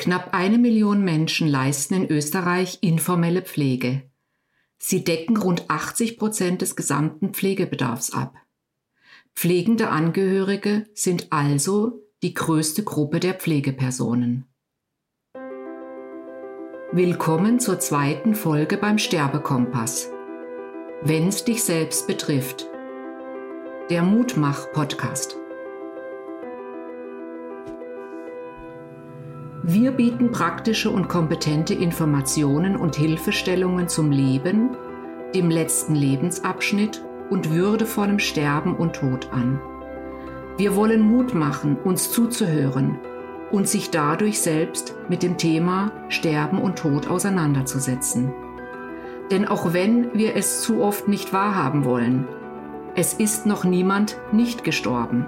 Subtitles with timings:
[0.00, 4.02] Knapp eine Million Menschen leisten in Österreich informelle Pflege.
[4.78, 8.34] Sie decken rund 80 Prozent des gesamten Pflegebedarfs ab.
[9.34, 14.46] Pflegende Angehörige sind also die größte Gruppe der Pflegepersonen.
[16.92, 20.10] Willkommen zur zweiten Folge beim Sterbekompass.
[21.02, 22.66] Wenn's dich selbst betrifft.
[23.90, 25.39] Der Mutmach-Podcast.
[29.62, 34.70] Wir bieten praktische und kompetente Informationen und Hilfestellungen zum Leben,
[35.34, 39.60] dem letzten Lebensabschnitt und würdevollem Sterben und Tod an.
[40.56, 42.98] Wir wollen Mut machen, uns zuzuhören
[43.50, 48.32] und sich dadurch selbst mit dem Thema Sterben und Tod auseinanderzusetzen.
[49.30, 52.26] Denn auch wenn wir es zu oft nicht wahrhaben wollen,
[52.96, 55.26] es ist noch niemand nicht gestorben.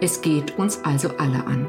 [0.00, 1.66] Es geht uns also alle an.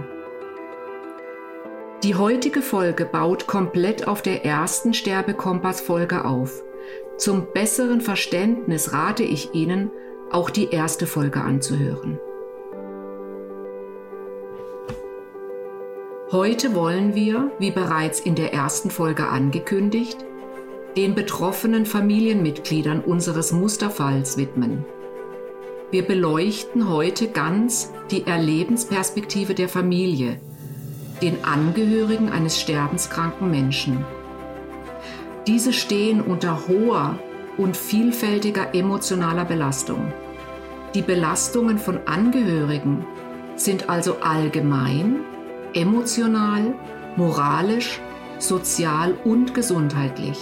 [2.03, 6.63] Die heutige Folge baut komplett auf der ersten Sterbekompass-Folge auf.
[7.18, 9.91] Zum besseren Verständnis rate ich Ihnen,
[10.32, 12.18] auch die erste Folge anzuhören.
[16.32, 20.24] Heute wollen wir, wie bereits in der ersten Folge angekündigt,
[20.96, 24.85] den betroffenen Familienmitgliedern unseres Musterfalls widmen.
[25.91, 30.40] Wir beleuchten heute ganz die Erlebensperspektive der Familie,
[31.21, 34.05] den Angehörigen eines sterbenskranken Menschen.
[35.48, 37.17] Diese stehen unter hoher
[37.57, 40.13] und vielfältiger emotionaler Belastung.
[40.93, 43.05] Die Belastungen von Angehörigen
[43.55, 45.17] sind also allgemein,
[45.73, 46.73] emotional,
[47.15, 47.99] moralisch,
[48.40, 50.40] sozial und gesundheitlich.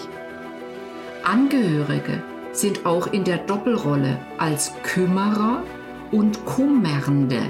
[1.23, 5.63] Angehörige sind auch in der Doppelrolle als Kümmerer
[6.11, 7.41] und Kummernde.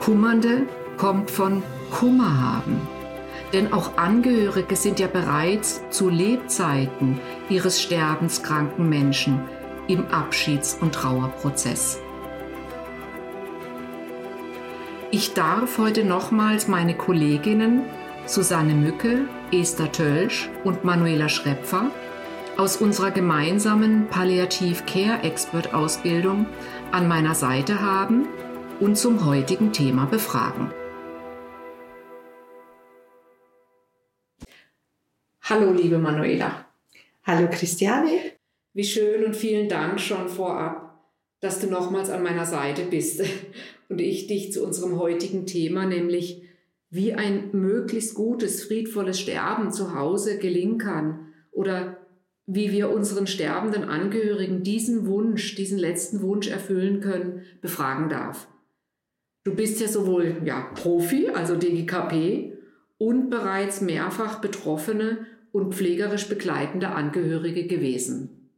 [0.00, 0.66] Kummernde
[0.96, 2.80] kommt von Kummer haben.
[3.52, 9.40] Denn auch Angehörige sind ja bereits zu Lebzeiten ihres sterbenskranken Menschen
[9.88, 12.00] im Abschieds- und Trauerprozess.
[15.10, 17.82] Ich darf heute nochmals meine Kolleginnen
[18.26, 21.86] Susanne Mücke, Esther Tölsch und Manuela Schrepfer
[22.56, 26.46] aus unserer gemeinsamen Palliativ Care Expert Ausbildung
[26.92, 28.28] an meiner Seite haben
[28.78, 30.70] und zum heutigen Thema befragen.
[35.50, 36.64] Hallo, liebe Manuela.
[37.24, 38.20] Hallo, Christiane.
[38.72, 41.02] Wie schön und vielen Dank schon vorab,
[41.40, 43.20] dass du nochmals an meiner Seite bist
[43.88, 46.44] und ich dich zu unserem heutigen Thema, nämlich
[46.88, 51.96] wie ein möglichst gutes, friedvolles Sterben zu Hause gelingen kann oder
[52.46, 58.46] wie wir unseren sterbenden Angehörigen diesen Wunsch, diesen letzten Wunsch erfüllen können, befragen darf.
[59.42, 62.56] Du bist ja sowohl ja, Profi, also DGKP,
[62.98, 68.50] und bereits mehrfach Betroffene und pflegerisch begleitende Angehörige gewesen.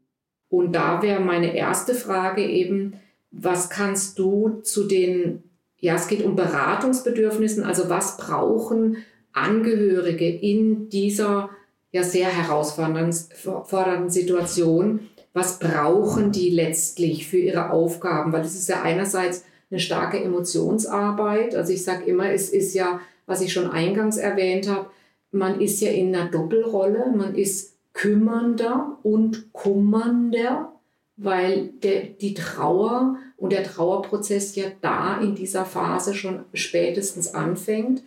[0.48, 2.94] Und da wäre meine erste Frage eben,
[3.30, 5.42] was kannst du zu den,
[5.78, 8.98] ja, es geht um Beratungsbedürfnissen, also was brauchen
[9.32, 11.48] Angehörige in dieser
[11.90, 18.32] ja sehr herausfordernden Situation, was brauchen die letztlich für ihre Aufgaben?
[18.32, 21.54] Weil es ist ja einerseits eine starke Emotionsarbeit.
[21.54, 24.90] Also ich sage immer, es ist ja, was ich schon eingangs erwähnt habe,
[25.32, 30.72] man ist ja in einer Doppelrolle, man ist kümmernder und kummernder,
[31.16, 38.02] weil der, die Trauer und der Trauerprozess ja da in dieser Phase schon spätestens anfängt.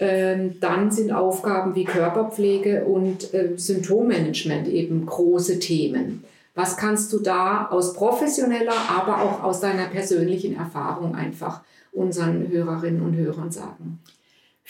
[0.00, 6.24] Ähm, dann sind Aufgaben wie Körperpflege und äh, Symptommanagement eben große Themen.
[6.54, 11.62] Was kannst du da aus professioneller, aber auch aus deiner persönlichen Erfahrung einfach
[11.92, 13.98] unseren Hörerinnen und Hörern sagen?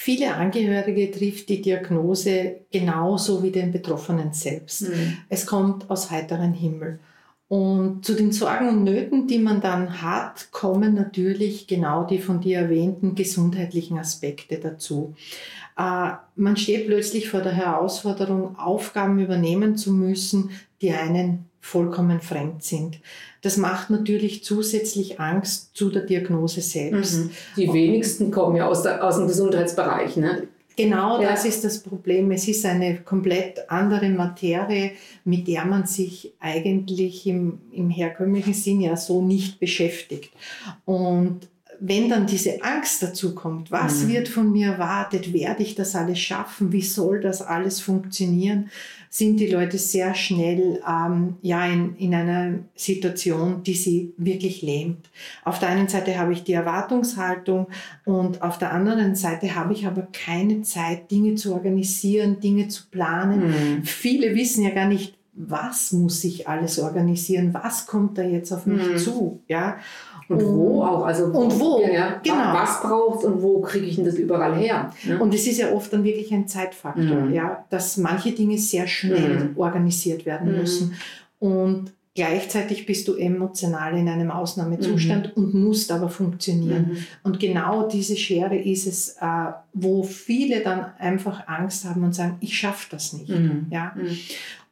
[0.00, 4.82] Viele Angehörige trifft die Diagnose genauso wie den Betroffenen selbst.
[4.82, 5.16] Mhm.
[5.28, 7.00] Es kommt aus heiterem Himmel.
[7.48, 12.40] Und zu den Sorgen und Nöten, die man dann hat, kommen natürlich genau die von
[12.40, 15.16] dir erwähnten gesundheitlichen Aspekte dazu.
[15.76, 22.62] Äh, man steht plötzlich vor der Herausforderung, Aufgaben übernehmen zu müssen, die einen vollkommen fremd
[22.62, 23.00] sind.
[23.42, 27.18] Das macht natürlich zusätzlich Angst zu der Diagnose selbst.
[27.18, 27.30] Mhm.
[27.56, 30.16] Die wenigsten kommen ja aus, der, aus dem Gesundheitsbereich.
[30.16, 30.48] Ne?
[30.78, 31.30] Genau ja.
[31.30, 32.30] das ist das Problem.
[32.30, 34.92] Es ist eine komplett andere Materie,
[35.24, 40.32] mit der man sich eigentlich im, im herkömmlichen Sinn ja so nicht beschäftigt.
[40.84, 41.48] Und
[41.80, 44.08] wenn dann diese Angst dazu kommt, was mhm.
[44.08, 48.70] wird von mir erwartet, werde ich das alles schaffen, wie soll das alles funktionieren,
[49.10, 55.08] sind die Leute sehr schnell ähm, ja, in, in einer Situation, die sie wirklich lähmt.
[55.44, 57.68] Auf der einen Seite habe ich die Erwartungshaltung
[58.04, 62.88] und auf der anderen Seite habe ich aber keine Zeit, Dinge zu organisieren, Dinge zu
[62.90, 63.48] planen.
[63.48, 63.84] Mhm.
[63.84, 68.66] Viele wissen ja gar nicht, was muss ich alles organisieren, was kommt da jetzt auf
[68.66, 68.98] mich mhm.
[68.98, 69.78] zu, ja.
[70.28, 72.52] Und wo auch, also und wo, ja, genau.
[72.52, 74.92] was braucht und wo kriege ich denn das überall her?
[75.04, 75.18] Ne?
[75.18, 77.32] Und es ist ja oft dann wirklich ein Zeitfaktor, mhm.
[77.32, 79.58] ja, dass manche Dinge sehr schnell mhm.
[79.58, 80.58] organisiert werden mhm.
[80.58, 80.94] müssen.
[81.38, 85.42] Und gleichzeitig bist du emotional in einem Ausnahmezustand mhm.
[85.42, 86.90] und musst aber funktionieren.
[86.90, 86.96] Mhm.
[87.22, 92.36] Und genau diese Schere ist es, äh, wo viele dann einfach Angst haben und sagen,
[92.40, 93.30] ich schaffe das nicht.
[93.30, 93.68] Mhm.
[93.70, 93.94] Ja?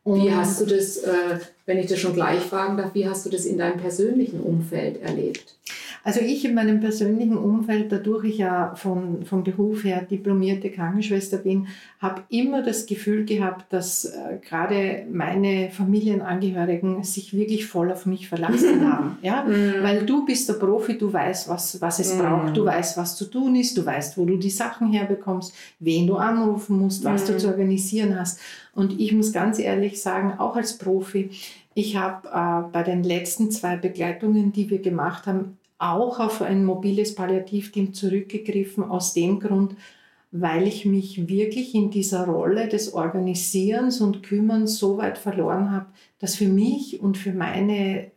[0.05, 3.31] Wie hast du das, äh, wenn ich das schon gleich fragen darf, wie hast du
[3.31, 5.57] das in deinem persönlichen Umfeld erlebt?
[6.07, 11.39] Also ich in meinem persönlichen Umfeld, dadurch ich ja von, vom Beruf her diplomierte Krankenschwester
[11.39, 11.67] bin,
[11.99, 18.29] habe immer das Gefühl gehabt, dass äh, gerade meine Familienangehörigen sich wirklich voll auf mich
[18.29, 19.19] verlassen haben.
[19.21, 19.43] Ja?
[19.43, 19.83] Mm.
[19.83, 22.19] Weil du bist der Profi, du weißt, was, was es mm.
[22.19, 26.07] braucht, du weißt, was zu tun ist, du weißt, wo du die Sachen herbekommst, wen
[26.07, 27.33] du anrufen musst, was mm.
[27.33, 28.39] du zu organisieren hast.
[28.77, 31.31] Und ich muss ganz ehrlich sagen, auch als Profi,
[31.75, 36.65] ich habe äh, bei den letzten zwei Begleitungen, die wir gemacht haben, auch auf ein
[36.65, 39.77] mobiles Palliativteam zurückgegriffen, aus dem Grund,
[40.31, 45.87] weil ich mich wirklich in dieser Rolle des Organisierens und Kümmerns so weit verloren habe,
[46.19, 48.11] dass für mich und für meine äh,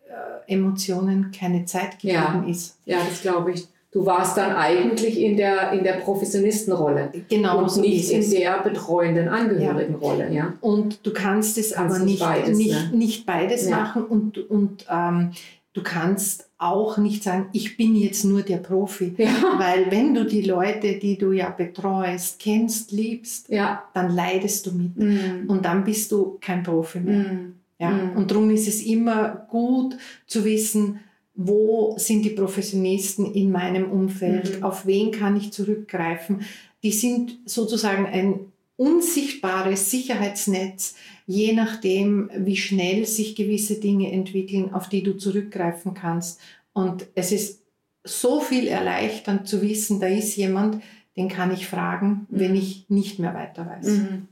[0.47, 2.45] Emotionen keine Zeit gegeben ja.
[2.47, 2.77] ist.
[2.85, 3.67] Ja, das glaube ich.
[3.91, 8.61] Du warst dann eigentlich in der, in der Professionistenrolle genau, und so nicht in der
[8.61, 10.27] betreuenden Angehörigenrolle.
[10.27, 10.33] Ja.
[10.33, 10.53] ja.
[10.61, 12.97] Und du kannst es kannst aber nicht beides, nicht, ne?
[12.97, 13.77] nicht beides ja.
[13.77, 15.31] machen und, und ähm,
[15.73, 19.15] du kannst auch nicht sagen, ich bin jetzt nur der Profi.
[19.17, 19.55] Ja.
[19.57, 23.83] Weil wenn du die Leute, die du ja betreust, kennst, liebst, ja.
[23.93, 24.97] dann leidest du mit.
[24.97, 25.45] Mhm.
[25.47, 27.31] Und dann bist du kein Profi mehr.
[27.31, 27.53] Mhm.
[27.79, 27.91] Ja?
[27.91, 28.17] Mhm.
[28.17, 29.97] Und darum ist es immer gut
[30.27, 30.99] zu wissen,
[31.33, 34.63] wo sind die Professionisten in meinem Umfeld, mhm.
[34.63, 36.41] auf wen kann ich zurückgreifen.
[36.83, 38.39] Die sind sozusagen ein
[38.75, 40.95] unsichtbares Sicherheitsnetz,
[41.29, 46.41] je nachdem, wie schnell sich gewisse Dinge entwickeln, auf die du zurückgreifen kannst.
[46.73, 47.61] Und es ist
[48.03, 50.81] so viel erleichternd zu wissen, da ist jemand,
[51.15, 52.57] den kann ich fragen, wenn mhm.
[52.57, 53.85] ich nicht mehr weiter weiß.
[53.85, 54.27] Mhm.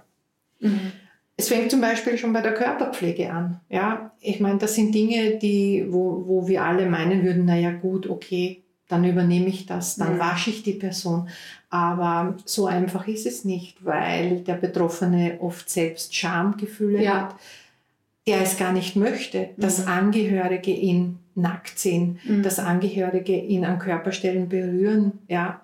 [0.60, 0.92] Mhm.
[1.36, 3.60] Es fängt zum Beispiel schon bei der Körperpflege an.
[3.70, 8.10] Ja, ich meine, das sind Dinge, die, wo, wo wir alle meinen würden, naja gut,
[8.10, 10.20] okay, dann übernehme ich das, dann mhm.
[10.20, 11.30] wasche ich die Person.
[11.70, 17.22] Aber so einfach ist es nicht, weil der Betroffene oft selbst Schamgefühle ja.
[17.22, 17.36] hat,
[18.26, 19.88] der es gar nicht möchte, dass mhm.
[19.88, 22.44] Angehörige ihn nackt sehen, mhm.
[22.44, 25.20] dass Angehörige ihn an Körperstellen berühren.
[25.28, 25.62] Ja,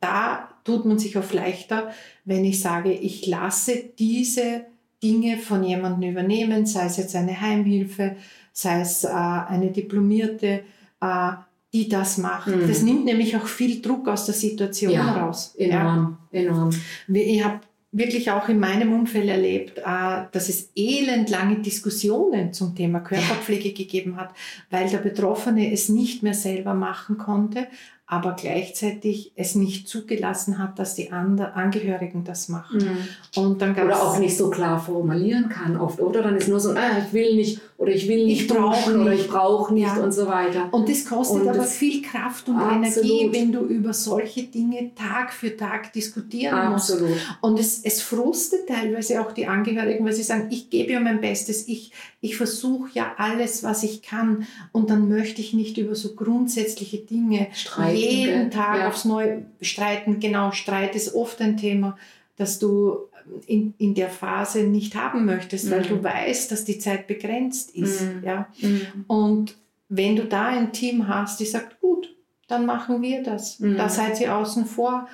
[0.00, 1.90] da tut man sich oft leichter,
[2.24, 4.62] wenn ich sage, ich lasse diese
[5.02, 8.16] Dinge von jemandem übernehmen, sei es jetzt eine Heimhilfe,
[8.52, 10.62] sei es äh, eine Diplomierte,
[11.00, 11.32] äh,
[11.72, 12.48] die das macht.
[12.48, 12.68] Mhm.
[12.68, 15.54] Das nimmt nämlich auch viel Druck aus der Situation ja, raus.
[15.56, 16.40] Enorm, ja.
[16.40, 16.70] enorm.
[17.08, 17.60] Ich habe
[17.92, 23.74] wirklich auch in meinem Umfeld erlebt, äh, dass es elendlange Diskussionen zum Thema Körperpflege ja.
[23.74, 24.30] gegeben hat,
[24.70, 27.68] weil der Betroffene es nicht mehr selber machen konnte,
[28.12, 32.76] aber gleichzeitig es nicht zugelassen hat, dass die anderen Angehörigen das machen.
[32.76, 33.42] Mhm.
[33.42, 36.20] Und dann oder auch nicht so klar formulieren kann oft, oder?
[36.20, 39.12] Dann ist nur so, ah, ich will nicht oder ich will nicht ich brauche oder
[39.12, 39.96] ich brauche nicht ja.
[39.96, 40.68] und so weiter.
[40.72, 43.10] Und das kostet und aber das viel Kraft und absolut.
[43.10, 47.08] Energie, wenn du über solche Dinge Tag für Tag diskutieren absolut.
[47.08, 47.22] musst.
[47.40, 51.20] Und es, es frustet teilweise auch die Angehörigen, weil sie sagen, ich gebe ja mein
[51.20, 55.94] Bestes, ich, ich versuche ja alles, was ich kann und dann möchte ich nicht über
[55.94, 58.88] so grundsätzliche Dinge Streiten jeden Tag ja.
[58.88, 60.20] aufs Neue streiten.
[60.20, 61.96] Genau, Streit ist oft ein Thema,
[62.36, 63.08] das du
[63.46, 65.70] in, in der Phase nicht haben möchtest, mhm.
[65.70, 68.02] weil du weißt, dass die Zeit begrenzt ist.
[68.02, 68.24] Mhm.
[68.24, 68.48] Ja?
[68.60, 69.04] Mhm.
[69.06, 69.56] Und
[69.88, 72.14] wenn du da ein Team hast, die sagt, gut,
[72.48, 73.60] dann machen wir das.
[73.60, 73.76] Mhm.
[73.76, 75.08] Da seid ihr außen vor.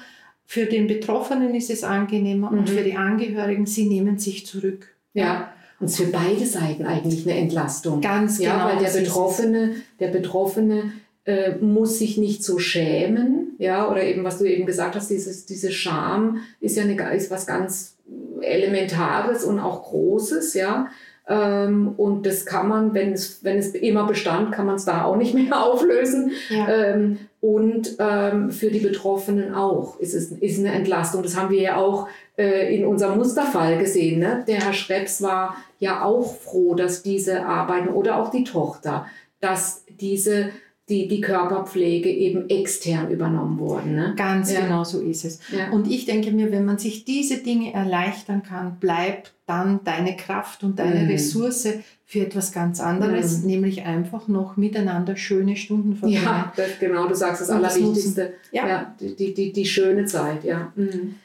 [0.44, 2.66] Für den Betroffenen ist es angenehmer und mhm.
[2.68, 4.94] für die Angehörigen, sie nehmen sich zurück.
[5.12, 5.52] Ja.
[5.78, 8.00] Und es ist für beide Seiten eigentlich eine Entlastung.
[8.00, 8.64] Ganz ja, genau.
[8.64, 10.92] Weil der Betroffene, der Betroffene
[11.28, 15.44] äh, muss sich nicht so schämen, ja, oder eben, was du eben gesagt hast, dieses,
[15.44, 17.98] diese Scham ist ja eine, ist was ganz
[18.40, 20.88] Elementares und auch Großes, ja.
[21.28, 25.04] Ähm, und das kann man, wenn es, wenn es immer bestand, kann man es da
[25.04, 26.32] auch nicht mehr auflösen.
[26.48, 26.66] Ja.
[26.66, 31.22] Ähm, und ähm, für die Betroffenen auch ist es ist eine Entlastung.
[31.22, 32.08] Das haben wir ja auch
[32.38, 34.18] äh, in unserem Musterfall gesehen.
[34.20, 34.44] Ne?
[34.48, 39.06] Der Herr Schreps war ja auch froh, dass diese Arbeiten oder auch die Tochter,
[39.40, 40.48] dass diese
[40.88, 43.94] die, die Körperpflege eben extern übernommen wurden.
[43.94, 44.14] Ne?
[44.16, 44.60] Ganz ja.
[44.60, 45.40] genau so ist es.
[45.56, 45.70] Ja.
[45.70, 50.64] Und ich denke mir, wenn man sich diese Dinge erleichtern kann, bleibt dann deine Kraft
[50.64, 51.10] und deine mhm.
[51.10, 51.68] Ressource
[52.04, 53.46] für etwas ganz anderes, mhm.
[53.46, 56.24] nämlich einfach noch miteinander schöne Stunden verbringen.
[56.24, 58.32] Ja, das, genau, du sagst das und Allerwichtigste.
[58.34, 58.68] Das ja.
[58.68, 58.94] ja.
[58.98, 60.72] die, die, die schöne Zeit, ja.
[60.74, 61.16] Mhm.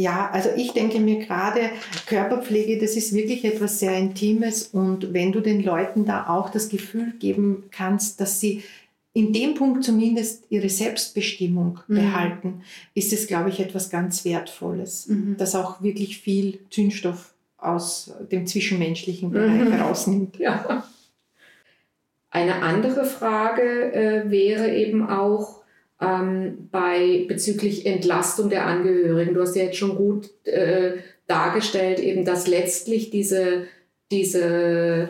[0.00, 1.70] Ja, also ich denke mir gerade,
[2.06, 6.68] Körperpflege, das ist wirklich etwas sehr Intimes und wenn du den Leuten da auch das
[6.68, 8.62] Gefühl geben kannst, dass sie
[9.18, 11.94] in dem Punkt zumindest ihre Selbstbestimmung mhm.
[11.96, 12.62] behalten,
[12.94, 15.34] ist es, glaube ich, etwas ganz Wertvolles, mhm.
[15.36, 19.72] das auch wirklich viel Zündstoff aus dem zwischenmenschlichen Bereich mhm.
[19.72, 20.38] herausnimmt.
[20.38, 20.84] Ja.
[22.30, 25.62] Eine andere Frage äh, wäre eben auch
[26.00, 29.34] ähm, bei bezüglich Entlastung der Angehörigen.
[29.34, 33.64] Du hast ja jetzt schon gut äh, dargestellt, eben, dass letztlich diese,
[34.12, 35.08] diese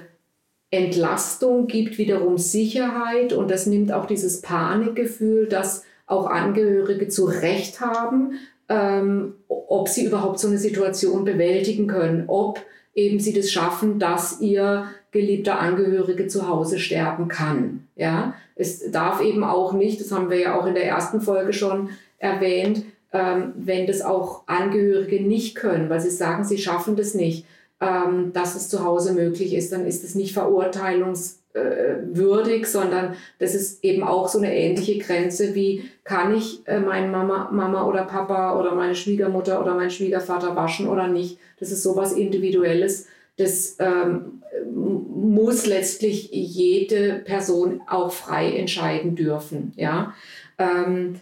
[0.70, 7.80] Entlastung gibt wiederum Sicherheit und das nimmt auch dieses Panikgefühl, dass auch Angehörige zu Recht
[7.80, 8.32] haben,
[8.68, 12.60] ähm, ob sie überhaupt so eine Situation bewältigen können, ob
[12.94, 17.88] eben sie das schaffen, dass ihr geliebter Angehörige zu Hause sterben kann.
[17.96, 21.52] Ja, es darf eben auch nicht, das haben wir ja auch in der ersten Folge
[21.52, 27.14] schon erwähnt, ähm, wenn das auch Angehörige nicht können, weil sie sagen, sie schaffen das
[27.14, 27.46] nicht,
[27.80, 33.82] ähm, dass es zu Hause möglich ist, dann ist es nicht verurteilungswürdig, sondern das ist
[33.84, 38.58] eben auch so eine ähnliche Grenze wie, kann ich äh, meine Mama, Mama oder Papa
[38.58, 41.38] oder meine Schwiegermutter oder meinen Schwiegervater waschen oder nicht.
[41.60, 43.06] Das ist sowas Individuelles.
[43.36, 49.72] Das ähm, muss letztlich jede Person auch frei entscheiden dürfen.
[49.76, 50.14] Ja?
[50.58, 51.20] Ähm,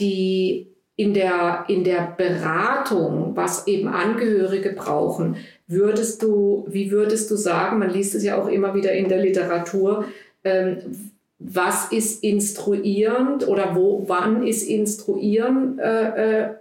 [0.00, 7.36] die in der, in der Beratung, was eben Angehörige brauchen, würdest du, wie würdest du
[7.36, 10.04] sagen, man liest es ja auch immer wieder in der Literatur,
[10.44, 10.78] ähm,
[11.38, 16.54] was ist instruierend oder wo, wann ist instruieren äh, äh,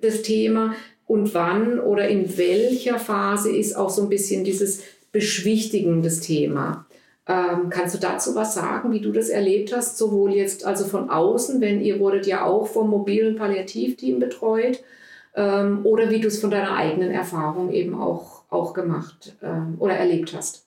[0.00, 0.74] das Thema
[1.06, 6.86] und wann oder in welcher Phase ist auch so ein bisschen dieses Beschwichtigen das Thema.
[7.28, 11.10] Ähm, kannst du dazu was sagen, wie du das erlebt hast, sowohl jetzt also von
[11.10, 14.82] außen, wenn ihr wurdet ja auch vom mobilen Palliativteam betreut,
[15.34, 19.96] ähm, oder wie du es von deiner eigenen Erfahrung eben auch, auch gemacht ähm, oder
[19.96, 20.66] erlebt hast?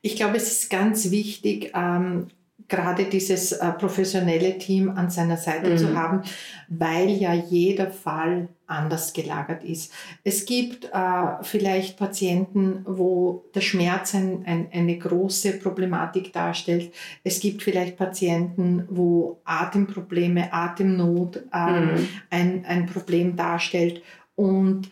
[0.00, 2.28] Ich glaube, es ist ganz wichtig, ähm,
[2.72, 5.76] gerade dieses äh, professionelle Team an seiner Seite mhm.
[5.76, 6.22] zu haben,
[6.68, 9.92] weil ja jeder Fall anders gelagert ist.
[10.24, 16.92] Es gibt äh, vielleicht Patienten, wo der Schmerz ein, ein, eine große Problematik darstellt.
[17.22, 22.08] Es gibt vielleicht Patienten, wo Atemprobleme, Atemnot äh, mhm.
[22.30, 24.02] ein, ein Problem darstellt.
[24.34, 24.90] Und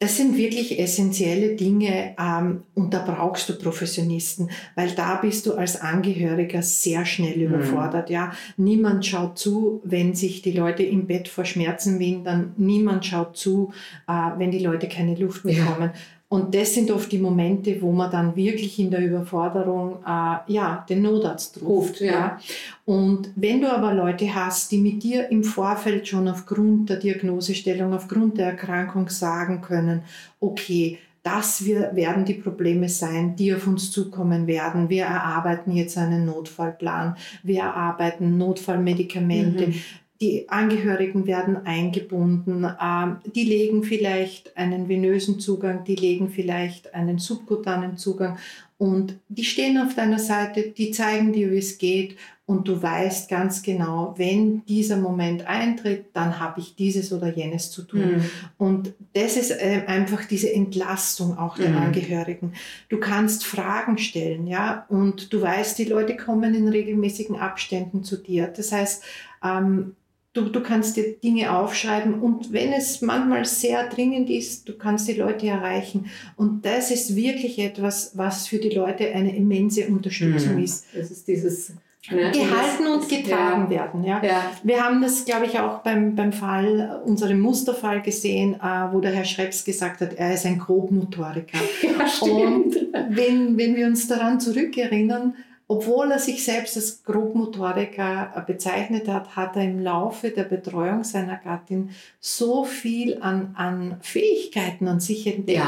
[0.00, 5.54] das sind wirklich essentielle Dinge ähm, und da brauchst du Professionisten, weil da bist du
[5.54, 7.42] als Angehöriger sehr schnell mhm.
[7.42, 8.08] überfordert.
[8.08, 12.52] Ja, niemand schaut zu, wenn sich die Leute im Bett vor Schmerzen windern.
[12.56, 13.72] Niemand schaut zu,
[14.06, 15.90] äh, wenn die Leute keine Luft bekommen.
[15.92, 16.00] Ja.
[16.30, 20.84] Und das sind oft die Momente, wo man dann wirklich in der Überforderung äh, ja,
[20.86, 22.00] den Notarzt ruft.
[22.00, 22.12] Ja.
[22.12, 22.40] ja.
[22.84, 27.94] Und wenn du aber Leute hast, die mit dir im Vorfeld schon aufgrund der Diagnosestellung,
[27.94, 30.02] aufgrund der Erkrankung sagen können,
[30.38, 34.90] okay, das wir, werden die Probleme sein, die auf uns zukommen werden.
[34.90, 39.68] Wir erarbeiten jetzt einen Notfallplan, wir erarbeiten Notfallmedikamente.
[39.68, 39.82] Mhm
[40.20, 47.18] die Angehörigen werden eingebunden, ähm, die legen vielleicht einen venösen Zugang, die legen vielleicht einen
[47.18, 48.38] subkutanen Zugang
[48.78, 52.16] und die stehen auf deiner Seite, die zeigen dir, wie es geht
[52.48, 57.70] und du weißt ganz genau, wenn dieser Moment eintritt, dann habe ich dieses oder jenes
[57.70, 58.16] zu tun.
[58.16, 58.24] Mhm.
[58.56, 61.76] Und das ist äh, einfach diese Entlastung auch der mhm.
[61.76, 62.54] Angehörigen.
[62.88, 68.16] Du kannst Fragen stellen, ja, und du weißt, die Leute kommen in regelmäßigen Abständen zu
[68.16, 68.46] dir.
[68.46, 69.04] Das heißt,
[69.44, 69.94] ähm,
[70.34, 75.08] Du, du kannst dir Dinge aufschreiben und wenn es manchmal sehr dringend ist, du kannst
[75.08, 76.10] die Leute erreichen.
[76.36, 80.64] Und das ist wirklich etwas, was für die Leute eine immense Unterstützung mhm.
[80.64, 80.84] ist.
[80.94, 81.72] Das ist dieses
[82.10, 82.30] Ne?
[82.30, 83.70] gehalten und getragen ja.
[83.70, 84.04] werden.
[84.04, 84.22] Ja.
[84.24, 84.52] ja.
[84.62, 89.12] Wir haben das, glaube ich, auch beim, beim Fall, unserem Musterfall gesehen, äh, wo der
[89.12, 91.58] Herr Schreps gesagt hat, er ist ein Grobmotoriker.
[91.82, 92.74] Ja, und
[93.10, 95.34] wenn, wenn wir uns daran zurückerinnern,
[95.70, 101.36] obwohl er sich selbst als Grobmotoriker bezeichnet hat, hat er im Laufe der Betreuung seiner
[101.36, 105.58] Gattin so viel an, an Fähigkeiten an sich entdeckt,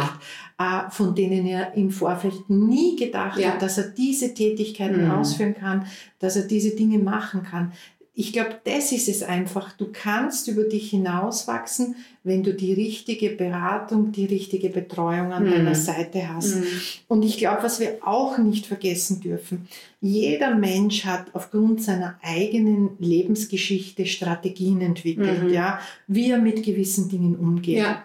[0.59, 0.87] ja.
[0.87, 3.51] äh, von denen er im Vorfeld nie gedacht ja.
[3.51, 5.11] hat, dass er diese Tätigkeiten mhm.
[5.11, 5.85] ausführen kann,
[6.19, 7.73] dass er diese Dinge machen kann
[8.13, 9.73] ich glaube, das ist es einfach.
[9.73, 15.51] Du kannst über dich hinauswachsen, wenn du die richtige Beratung, die richtige Betreuung an mhm.
[15.53, 16.57] deiner Seite hast.
[16.57, 16.67] Mhm.
[17.09, 19.69] Und ich glaube, was wir auch nicht vergessen dürfen,
[20.01, 25.51] jeder Mensch hat aufgrund seiner eigenen Lebensgeschichte Strategien entwickelt, mhm.
[25.51, 27.79] ja, wie er mit gewissen Dingen umgeht.
[27.79, 28.05] Ja.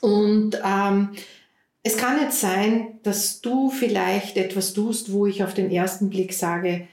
[0.00, 1.10] Und ähm,
[1.82, 6.32] es kann jetzt sein, dass du vielleicht etwas tust, wo ich auf den ersten Blick
[6.32, 6.88] sage,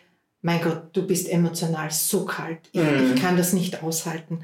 [0.46, 3.14] mein Gott, du bist emotional so kalt, ich, mhm.
[3.16, 4.42] ich kann das nicht aushalten.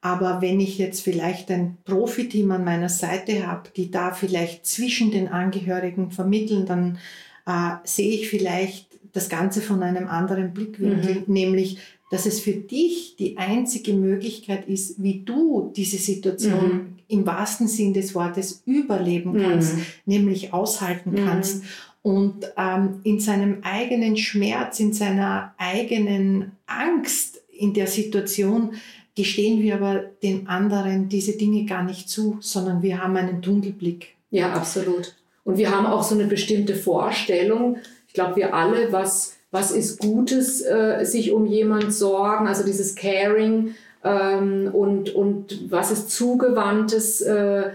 [0.00, 5.10] Aber wenn ich jetzt vielleicht ein Profiteam an meiner Seite habe, die da vielleicht zwischen
[5.10, 6.98] den Angehörigen vermitteln, dann
[7.46, 11.24] äh, sehe ich vielleicht das Ganze von einem anderen Blickwinkel, mhm.
[11.26, 11.78] nämlich,
[12.12, 16.98] dass es für dich die einzige Möglichkeit ist, wie du diese Situation mhm.
[17.08, 19.82] im wahrsten Sinn des Wortes überleben kannst, mhm.
[20.06, 21.26] nämlich aushalten mhm.
[21.26, 21.64] kannst
[22.02, 28.74] und ähm, in seinem eigenen Schmerz, in seiner eigenen Angst in der Situation
[29.14, 34.14] gestehen wir aber den anderen diese Dinge gar nicht zu, sondern wir haben einen Tunnelblick.
[34.30, 35.14] Ja, absolut.
[35.44, 39.98] Und wir haben auch so eine bestimmte Vorstellung, ich glaube, wir alle, was, was ist
[39.98, 47.20] Gutes, äh, sich um jemand sorgen, also dieses Caring ähm, und, und was ist zugewandtes,
[47.20, 47.70] äh,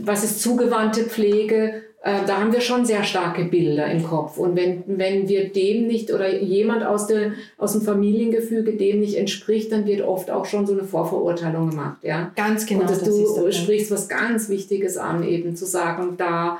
[0.00, 1.82] was ist zugewandte Pflege
[2.26, 4.38] da haben wir schon sehr starke Bilder im Kopf.
[4.38, 9.16] Und wenn, wenn wir dem nicht oder jemand aus, der, aus dem Familiengefüge dem nicht
[9.16, 12.04] entspricht, dann wird oft auch schon so eine Vorverurteilung gemacht.
[12.04, 12.30] Ja?
[12.36, 12.82] Ganz genau.
[12.82, 16.58] Und dass du sprichst was ganz Wichtiges an, eben zu sagen, da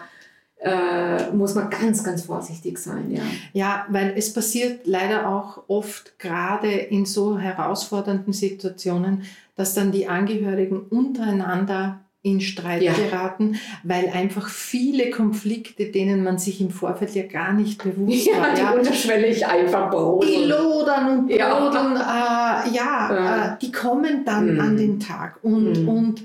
[0.58, 3.12] äh, muss man ganz, ganz vorsichtig sein.
[3.12, 3.22] Ja.
[3.52, 9.22] ja, weil es passiert leider auch oft gerade in so herausfordernden Situationen,
[9.54, 12.92] dass dann die Angehörigen untereinander in Streit ja.
[12.92, 13.54] geraten,
[13.84, 18.52] weil einfach viele Konflikte, denen man sich im Vorfeld ja gar nicht bewusst ja, war.
[18.52, 20.32] Die ja, unterschwellig einfach brodeln.
[20.32, 23.54] Die lodern und brodeln, ja, äh, ja, ja.
[23.54, 24.60] Äh, die kommen dann mhm.
[24.60, 25.38] an den Tag.
[25.44, 25.88] Und, mhm.
[25.88, 26.22] und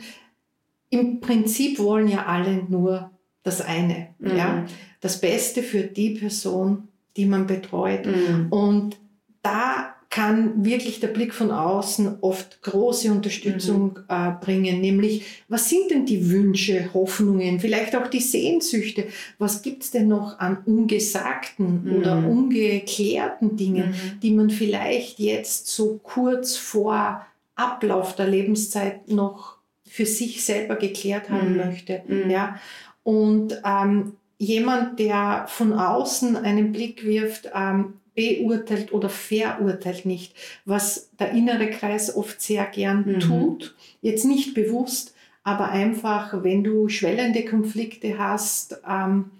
[0.90, 3.12] im Prinzip wollen ja alle nur
[3.44, 4.08] das eine.
[4.18, 4.36] Mhm.
[4.36, 4.66] Ja?
[5.02, 8.08] Das Beste für die Person, die man betreut.
[8.08, 8.48] Mhm.
[8.50, 8.98] Und
[9.44, 14.04] da kann wirklich der Blick von außen oft große Unterstützung mhm.
[14.10, 19.06] äh, bringen, nämlich was sind denn die Wünsche, Hoffnungen, vielleicht auch die Sehnsüchte,
[19.40, 21.96] was gibt's denn noch an ungesagten mhm.
[21.96, 24.20] oder ungeklärten Dingen, mhm.
[24.22, 27.26] die man vielleicht jetzt so kurz vor
[27.56, 31.58] Ablauf der Lebenszeit noch für sich selber geklärt haben mhm.
[31.58, 32.04] möchte.
[32.06, 32.30] Mhm.
[32.30, 32.60] Ja?
[33.04, 40.34] Und ähm, jemand, der von außen einen Blick wirft, ähm, beurteilt oder verurteilt nicht,
[40.66, 43.20] was der innere Kreis oft sehr gern mhm.
[43.20, 43.76] tut.
[44.02, 49.32] Jetzt nicht bewusst, aber einfach, wenn du schwellende Konflikte hast, ähm,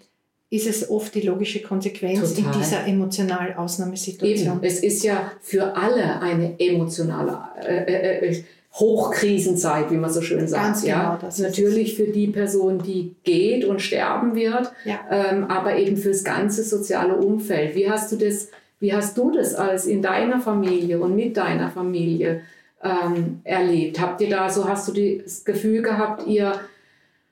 [0.50, 2.54] ist es oft die logische Konsequenz Total.
[2.54, 4.58] in dieser emotional Ausnahmesituation.
[4.58, 4.64] Eben.
[4.64, 10.48] Es ist ja für alle eine emotionale äh, äh, äh Hochkrisenzeit, wie man so schön
[10.48, 10.64] sagt.
[10.64, 11.20] Ganz genau, ja.
[11.22, 15.00] das Natürlich für die Person, die geht und sterben wird, ja.
[15.10, 17.76] ähm, aber eben fürs ganze soziale Umfeld.
[17.76, 18.48] Wie hast du das
[18.82, 22.42] wie hast du das als in deiner Familie und mit deiner Familie
[22.84, 24.02] ähm, erlebt?
[24.02, 26.60] Habt ihr da so, hast du das Gefühl gehabt, ihr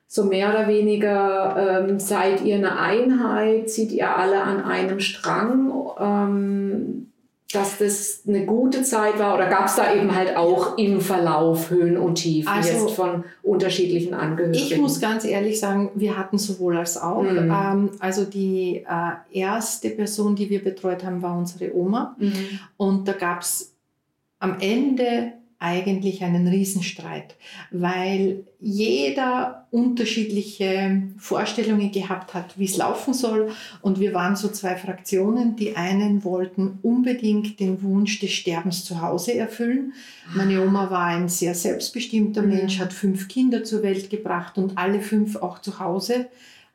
[0.06, 5.72] so mehr oder weniger ähm, seid ihr eine Einheit, zieht ihr alle an einem Strang?
[5.98, 7.09] Ähm,
[7.52, 11.70] dass das eine gute Zeit war oder gab es da eben halt auch im Verlauf
[11.70, 14.54] Höhen und Tiefen also, jetzt von unterschiedlichen Angehörigen?
[14.54, 17.22] Ich muss ganz ehrlich sagen, wir hatten sowohl als auch.
[17.22, 17.50] Mhm.
[17.50, 22.14] Ähm, also die äh, erste Person, die wir betreut haben, war unsere Oma.
[22.18, 22.60] Mhm.
[22.76, 23.74] Und da gab es
[24.38, 27.36] am Ende eigentlich einen Riesenstreit,
[27.70, 33.50] weil jeder unterschiedliche Vorstellungen gehabt hat, wie es laufen soll.
[33.82, 35.56] Und wir waren so zwei Fraktionen.
[35.56, 39.92] Die einen wollten unbedingt den Wunsch des Sterbens zu Hause erfüllen.
[40.34, 42.48] Meine Oma war ein sehr selbstbestimmter mhm.
[42.48, 46.26] Mensch, hat fünf Kinder zur Welt gebracht und alle fünf auch zu Hause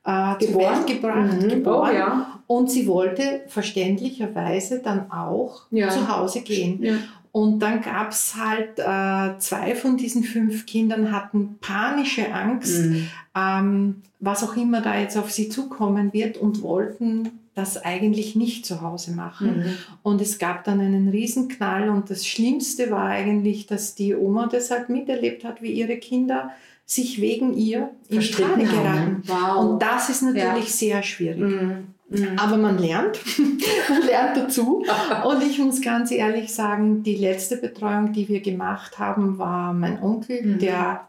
[0.06, 1.50] äh, zur Welt gebracht, mhm.
[1.50, 1.92] geboren.
[1.92, 2.40] Oh, ja.
[2.46, 5.90] Und sie wollte verständlicherweise dann auch ja.
[5.90, 6.84] zu Hause gehen.
[6.84, 6.94] Ja.
[7.36, 13.10] Und dann gab es halt äh, zwei von diesen fünf Kindern hatten panische Angst, mhm.
[13.36, 18.66] ähm, was auch immer da jetzt auf sie zukommen wird und wollten das eigentlich nicht
[18.66, 19.58] zu Hause machen.
[19.58, 19.78] Mhm.
[20.02, 24.72] Und es gab dann einen Riesenknall und das Schlimmste war eigentlich, dass die Oma das
[24.72, 26.52] halt miterlebt hat, wie ihre Kinder
[26.86, 29.24] sich wegen ihr in Strade geraten.
[29.26, 29.58] Wow.
[29.58, 30.72] Und das ist natürlich ja.
[30.72, 31.42] sehr schwierig.
[31.42, 31.88] Mhm.
[32.10, 32.38] Mhm.
[32.38, 33.20] Aber man lernt,
[33.90, 34.84] man lernt dazu.
[35.26, 40.02] Und ich muss ganz ehrlich sagen, die letzte Betreuung, die wir gemacht haben, war mein
[40.02, 40.60] Onkel, mhm.
[40.60, 41.08] der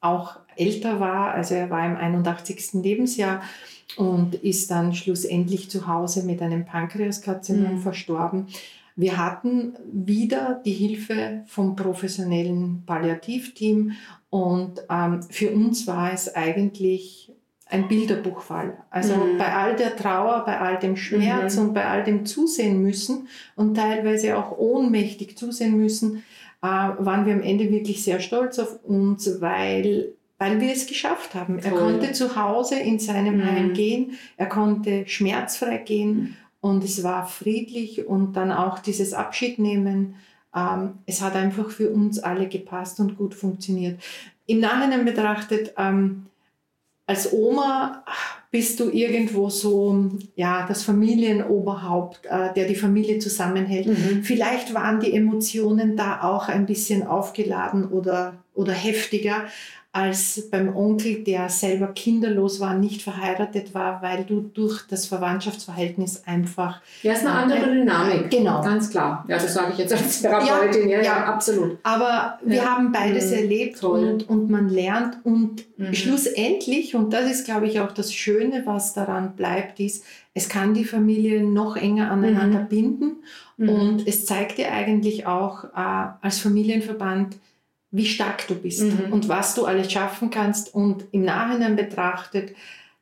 [0.00, 2.82] auch älter war, also er war im 81.
[2.82, 3.42] Lebensjahr
[3.96, 7.78] und ist dann schlussendlich zu Hause mit einem Pankreaskarzinom mhm.
[7.78, 8.46] verstorben.
[8.94, 13.92] Wir hatten wieder die Hilfe vom professionellen Palliativteam
[14.28, 17.31] und ähm, für uns war es eigentlich
[17.72, 18.76] ein Bilderbuchfall.
[18.90, 19.38] Also mhm.
[19.38, 21.68] bei all der Trauer, bei all dem Schmerz mhm.
[21.68, 26.22] und bei all dem Zusehen müssen und teilweise auch ohnmächtig zusehen müssen,
[26.62, 31.36] äh, waren wir am Ende wirklich sehr stolz auf uns, weil weil wir es geschafft
[31.36, 31.60] haben.
[31.60, 31.70] Toll.
[31.70, 33.44] Er konnte zu Hause in seinem mhm.
[33.46, 36.36] Heim gehen, er konnte schmerzfrei gehen mhm.
[36.60, 40.16] und es war friedlich und dann auch dieses Abschiednehmen.
[40.54, 44.02] Ähm, es hat einfach für uns alle gepasst und gut funktioniert.
[44.46, 46.26] Im Nachhinein betrachtet, ähm,
[47.12, 48.02] als Oma
[48.50, 53.86] bist du irgendwo so, ja, das Familienoberhaupt, äh, der die Familie zusammenhält.
[53.86, 54.22] Mhm.
[54.22, 59.44] Vielleicht waren die Emotionen da auch ein bisschen aufgeladen oder, oder heftiger
[59.94, 66.22] als beim Onkel, der selber kinderlos war, nicht verheiratet war, weil du durch das Verwandtschaftsverhältnis
[66.24, 66.80] einfach.
[67.02, 68.30] Ja, ist eine andere äh, Dynamik.
[68.30, 68.62] Genau.
[68.62, 69.22] Ganz klar.
[69.28, 70.88] Ja, das sage ich jetzt als Therapeutin.
[70.88, 71.76] Ja, ja, ja absolut.
[71.82, 72.64] Aber wir ja.
[72.64, 73.36] haben beides mhm.
[73.36, 75.92] erlebt und, und man lernt und mhm.
[75.92, 80.72] schlussendlich, und das ist, glaube ich, auch das Schöne, was daran bleibt, ist, es kann
[80.72, 82.68] die Familie noch enger aneinander mhm.
[82.68, 83.16] binden
[83.58, 83.68] mhm.
[83.68, 87.36] und es zeigt dir eigentlich auch äh, als Familienverband,
[87.92, 89.12] wie stark du bist mhm.
[89.12, 90.74] und was du alles schaffen kannst.
[90.74, 92.54] Und im Nachhinein betrachtet,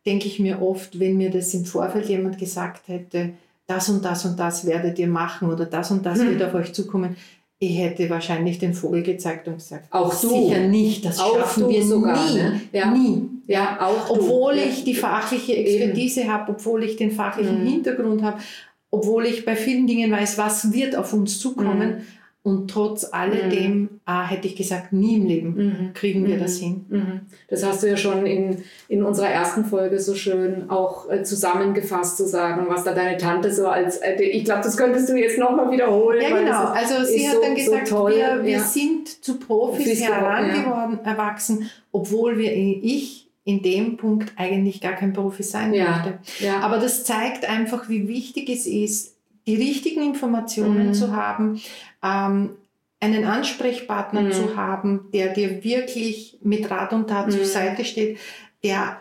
[0.05, 3.31] denke ich mir oft, wenn mir das im Vorfeld jemand gesagt hätte,
[3.67, 6.31] das und das und das werdet ihr machen oder das und das mhm.
[6.31, 7.17] wird auf euch zukommen,
[7.63, 10.29] ich hätte wahrscheinlich den Vogel gezeigt und gesagt, auch du.
[10.29, 12.35] sicher nicht, das auch schaffen wir sogar, nie.
[12.35, 12.61] Ne?
[12.73, 12.91] Ja.
[12.91, 13.29] Nie.
[13.47, 14.63] Ja, auch obwohl du.
[14.63, 17.69] ich die fachliche Expertise habe, obwohl ich den fachlichen mhm.
[17.69, 18.39] Hintergrund habe,
[18.91, 21.89] obwohl ich bei vielen Dingen weiß, was wird auf uns zukommen.
[21.91, 22.03] Mhm.
[22.43, 24.01] Und trotz alledem mhm.
[24.07, 25.93] äh, hätte ich gesagt, nie im Leben mhm.
[25.93, 26.41] kriegen wir mhm.
[26.41, 26.87] das hin.
[26.89, 27.21] Mhm.
[27.49, 32.17] Das hast du ja schon in, in unserer ersten Folge so schön auch äh, zusammengefasst
[32.17, 35.39] zu sagen, was da deine Tante so als, äh, ich glaube, das könntest du jetzt
[35.39, 36.23] nochmal wiederholen.
[36.23, 36.65] Ja, genau.
[36.69, 38.61] also sie hat so, dann gesagt, so wir, wir ja.
[38.61, 41.11] sind zu Profis herangeworden, ja.
[41.11, 45.91] erwachsen, obwohl wir, ich in dem Punkt eigentlich gar kein Profi sein ja.
[45.91, 46.19] möchte.
[46.43, 46.61] Ja.
[46.61, 50.95] Aber das zeigt einfach, wie wichtig es ist, die richtigen Informationen mhm.
[50.95, 51.61] zu haben,
[52.03, 52.51] ähm,
[53.01, 54.33] einen Ansprechpartner mhm.
[54.33, 57.33] zu haben, der dir wirklich mit Rat und Tat mhm.
[57.33, 58.19] zur Seite steht,
[58.63, 59.01] der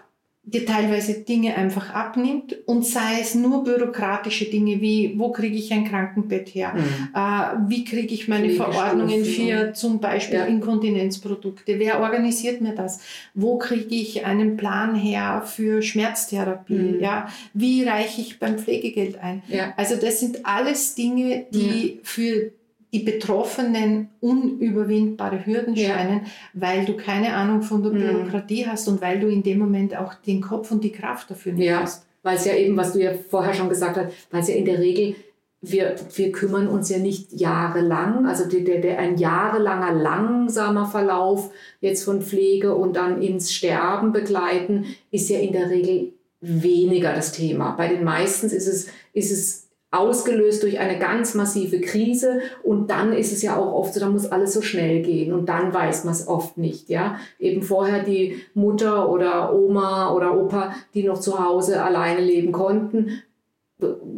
[0.51, 5.71] dir teilweise Dinge einfach abnimmt und sei es nur bürokratische Dinge wie, wo kriege ich
[5.71, 7.09] ein Krankenbett her, mhm.
[7.13, 10.45] äh, wie kriege ich meine Verordnungen für zum Beispiel ja.
[10.45, 13.01] Inkontinenzprodukte, wer organisiert mir das,
[13.33, 16.99] wo kriege ich einen Plan her für Schmerztherapie, mhm.
[16.99, 19.43] ja, wie reiche ich beim Pflegegeld ein.
[19.47, 19.73] Ja.
[19.77, 21.99] Also das sind alles Dinge, die ja.
[22.03, 22.51] für
[22.91, 26.29] die Betroffenen unüberwindbare Hürden scheinen, ja.
[26.53, 27.99] weil du keine Ahnung von der mhm.
[27.99, 31.53] Bürokratie hast und weil du in dem Moment auch den Kopf und die Kraft dafür
[31.53, 31.81] nicht ja.
[31.81, 32.05] hast.
[32.23, 34.65] Weil es ja eben, was du ja vorher schon gesagt hast, weil es ja in
[34.65, 35.15] der Regel,
[35.61, 41.51] wir, wir kümmern uns ja nicht jahrelang, also der, der, der, ein jahrelanger langsamer Verlauf
[41.81, 47.33] jetzt von Pflege und dann ins Sterben begleiten, ist ja in der Regel weniger das
[47.33, 47.71] Thema.
[47.71, 53.11] Bei den meisten ist es, ist es ausgelöst durch eine ganz massive Krise und dann
[53.11, 56.03] ist es ja auch oft so, da muss alles so schnell gehen und dann weiß
[56.03, 57.17] man es oft nicht, ja.
[57.39, 63.23] Eben vorher die Mutter oder Oma oder Opa, die noch zu Hause alleine leben konnten,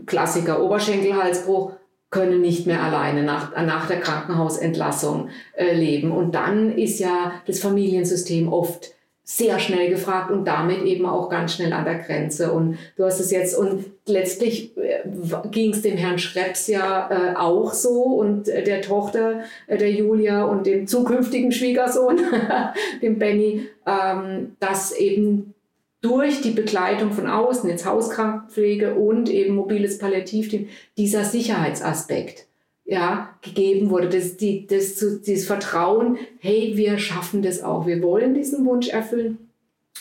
[0.06, 1.74] Klassiker, Oberschenkelhalsbruch,
[2.10, 6.12] können nicht mehr alleine nach, nach der Krankenhausentlassung äh, leben.
[6.12, 8.94] Und dann ist ja das Familiensystem oft
[9.38, 12.52] sehr schnell gefragt und damit eben auch ganz schnell an der Grenze.
[12.52, 15.04] Und du hast es jetzt, und letztlich äh,
[15.50, 19.92] ging es dem Herrn Schreps ja äh, auch so und äh, der Tochter äh, der
[19.92, 22.20] Julia und dem zukünftigen Schwiegersohn,
[23.02, 25.54] dem Benny, ähm, dass eben
[26.02, 30.68] durch die Begleitung von außen, jetzt Hauskrankenpflege und eben mobiles Palliativteam,
[30.98, 32.48] dieser Sicherheitsaspekt
[32.86, 38.34] ja, gegeben wurde, das, die, das, dieses Vertrauen, hey, wir schaffen das auch, wir wollen
[38.34, 39.50] diesen Wunsch erfüllen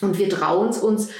[0.01, 1.11] und wir trauen es uns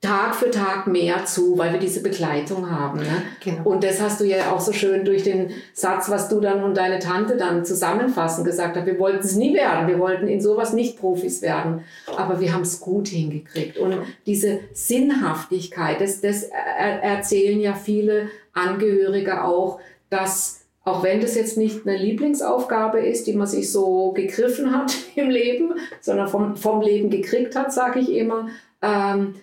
[0.00, 3.00] Tag für Tag mehr zu, weil wir diese Begleitung haben.
[3.00, 3.22] Ne?
[3.42, 3.68] Genau.
[3.68, 6.76] Und das hast du ja auch so schön durch den Satz, was du dann und
[6.76, 8.86] deine Tante dann zusammenfassend gesagt hast.
[8.86, 11.82] Wir wollten es nie werden, wir wollten in sowas nicht Profis werden,
[12.16, 13.76] aber wir haben es gut hingekriegt.
[13.76, 20.57] Und diese Sinnhaftigkeit, das, das erzählen ja viele Angehörige auch, dass
[20.88, 25.28] auch wenn das jetzt nicht eine Lieblingsaufgabe ist, die man sich so gegriffen hat im
[25.28, 28.48] Leben, sondern vom, vom Leben gekriegt hat, sage ich immer.
[28.80, 29.34] Ähm,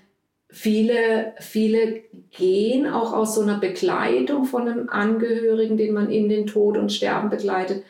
[0.49, 6.47] viele, viele gehen auch aus so einer Begleitung von einem Angehörigen, den man in den
[6.47, 7.83] Tod und Sterben begleitet,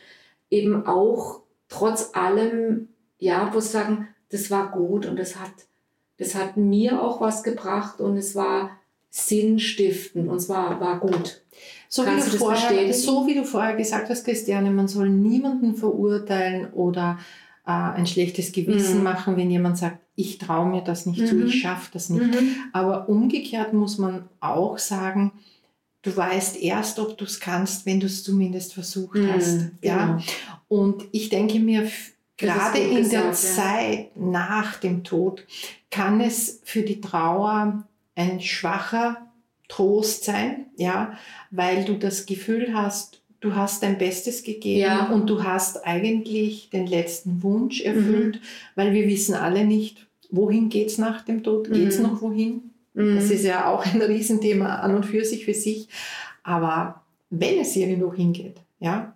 [0.50, 2.90] eben auch trotz allem,
[3.20, 5.54] ja, wo sie sagen, das war gut und das hat,
[6.18, 8.72] das hat mir auch was gebracht und es war,
[9.10, 11.42] Sinnstiften und zwar war gut.
[11.96, 16.74] So wie, du vorher, so wie du vorher gesagt hast, Christiane, man soll niemanden verurteilen
[16.74, 17.20] oder
[17.66, 19.04] äh, ein schlechtes Gewissen mhm.
[19.04, 21.28] machen, wenn jemand sagt, ich traue mir das nicht mhm.
[21.28, 22.34] zu, ich schaffe das nicht.
[22.34, 22.56] Mhm.
[22.74, 25.32] Aber umgekehrt muss man auch sagen,
[26.02, 29.32] du weißt erst, ob du es kannst, wenn du es zumindest versucht mhm.
[29.32, 29.62] hast.
[29.82, 30.06] Ja?
[30.06, 30.24] Genau.
[30.68, 31.90] Und ich denke mir,
[32.36, 33.32] gerade in gesagt, der ja.
[33.32, 35.48] Zeit nach dem Tod
[35.90, 39.26] kann es für die Trauer ein schwacher
[39.76, 41.18] Trost sein, ja,
[41.52, 45.10] weil du das Gefühl hast, du hast dein Bestes gegeben ja.
[45.12, 48.40] und du hast eigentlich den letzten Wunsch erfüllt, mhm.
[48.76, 52.04] weil wir wissen alle nicht, wohin geht es nach dem Tod, geht es mhm.
[52.04, 52.72] noch wohin?
[52.94, 53.16] Mhm.
[53.16, 55.90] Das ist ja auch ein Riesenthema an und für sich für sich.
[56.44, 59.14] Aber wenn es irgendwo hingeht, ja,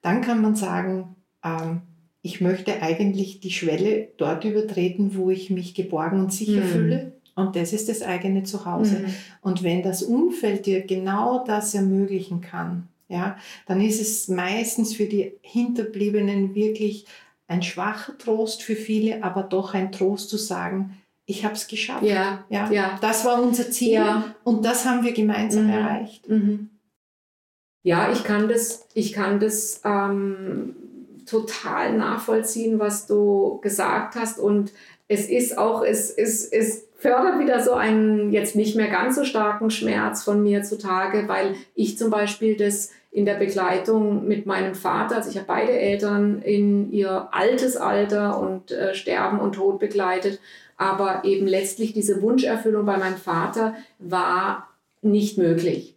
[0.00, 1.82] dann kann man sagen, ähm,
[2.22, 6.68] ich möchte eigentlich die Schwelle dort übertreten, wo ich mich geborgen und sicher mhm.
[6.68, 7.12] fühle.
[7.34, 9.00] Und das ist das eigene Zuhause.
[9.00, 9.14] Mhm.
[9.40, 15.06] Und wenn das Umfeld dir genau das ermöglichen kann, ja, dann ist es meistens für
[15.06, 17.06] die Hinterbliebenen wirklich
[17.46, 22.04] ein schwacher Trost für viele, aber doch ein Trost zu sagen, ich habe es geschafft.
[22.04, 24.34] Ja, ja, ja, Das war unser Ziel ja.
[24.44, 25.72] und das haben wir gemeinsam mhm.
[25.72, 26.28] erreicht.
[26.28, 26.70] Mhm.
[27.82, 30.76] Ja, ich kann das, ich kann das ähm,
[31.26, 34.38] total nachvollziehen, was du gesagt hast.
[34.38, 34.72] Und
[35.08, 39.24] es ist auch, es, es, es fördert wieder so einen jetzt nicht mehr ganz so
[39.24, 44.76] starken Schmerz von mir zutage, weil ich zum Beispiel das in der Begleitung mit meinem
[44.76, 49.80] Vater, also ich habe beide Eltern in ihr altes Alter und äh, Sterben und Tod
[49.80, 50.38] begleitet,
[50.76, 54.68] aber eben letztlich diese Wunscherfüllung bei meinem Vater war
[55.02, 55.96] nicht möglich.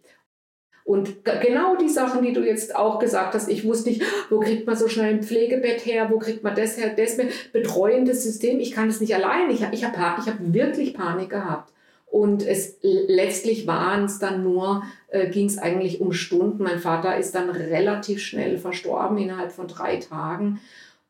[0.86, 4.68] Und genau die Sachen, die du jetzt auch gesagt hast, ich wusste nicht, wo kriegt
[4.68, 8.60] man so schnell ein Pflegebett her, wo kriegt man das her, das mehr, betreuendes System,
[8.60, 11.72] ich kann es nicht allein, ich, ich habe ich hab wirklich Panik gehabt.
[12.06, 16.62] Und es letztlich waren es dann nur, äh, ging es eigentlich um Stunden.
[16.62, 20.60] Mein Vater ist dann relativ schnell verstorben, innerhalb von drei Tagen.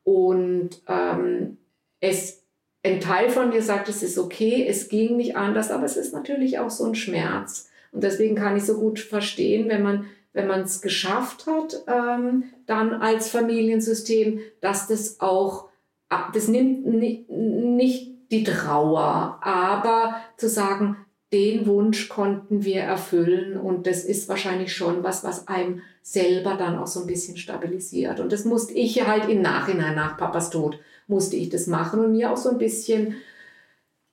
[0.04, 1.58] Und ähm,
[2.00, 2.42] es,
[2.82, 6.14] ein Teil von mir sagt, es ist okay, es ging nicht anders, aber es ist
[6.14, 7.68] natürlich auch so ein Schmerz.
[7.96, 10.04] Und deswegen kann ich so gut verstehen, wenn man
[10.36, 15.70] wenn man es geschafft hat, ähm, dann als Familiensystem, dass das auch,
[16.10, 20.98] ah, das nimmt nicht die Trauer, aber zu sagen,
[21.32, 26.78] den Wunsch konnten wir erfüllen und das ist wahrscheinlich schon was, was einem selber dann
[26.78, 28.20] auch so ein bisschen stabilisiert.
[28.20, 32.12] Und das musste ich halt im Nachhinein, nach Papas Tod, musste ich das machen und
[32.12, 33.14] mir auch so ein bisschen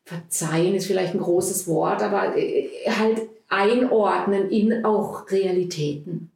[0.05, 3.21] verzeihen ist vielleicht ein großes Wort, aber äh, halt
[3.53, 6.31] einordnen in auch Realitäten.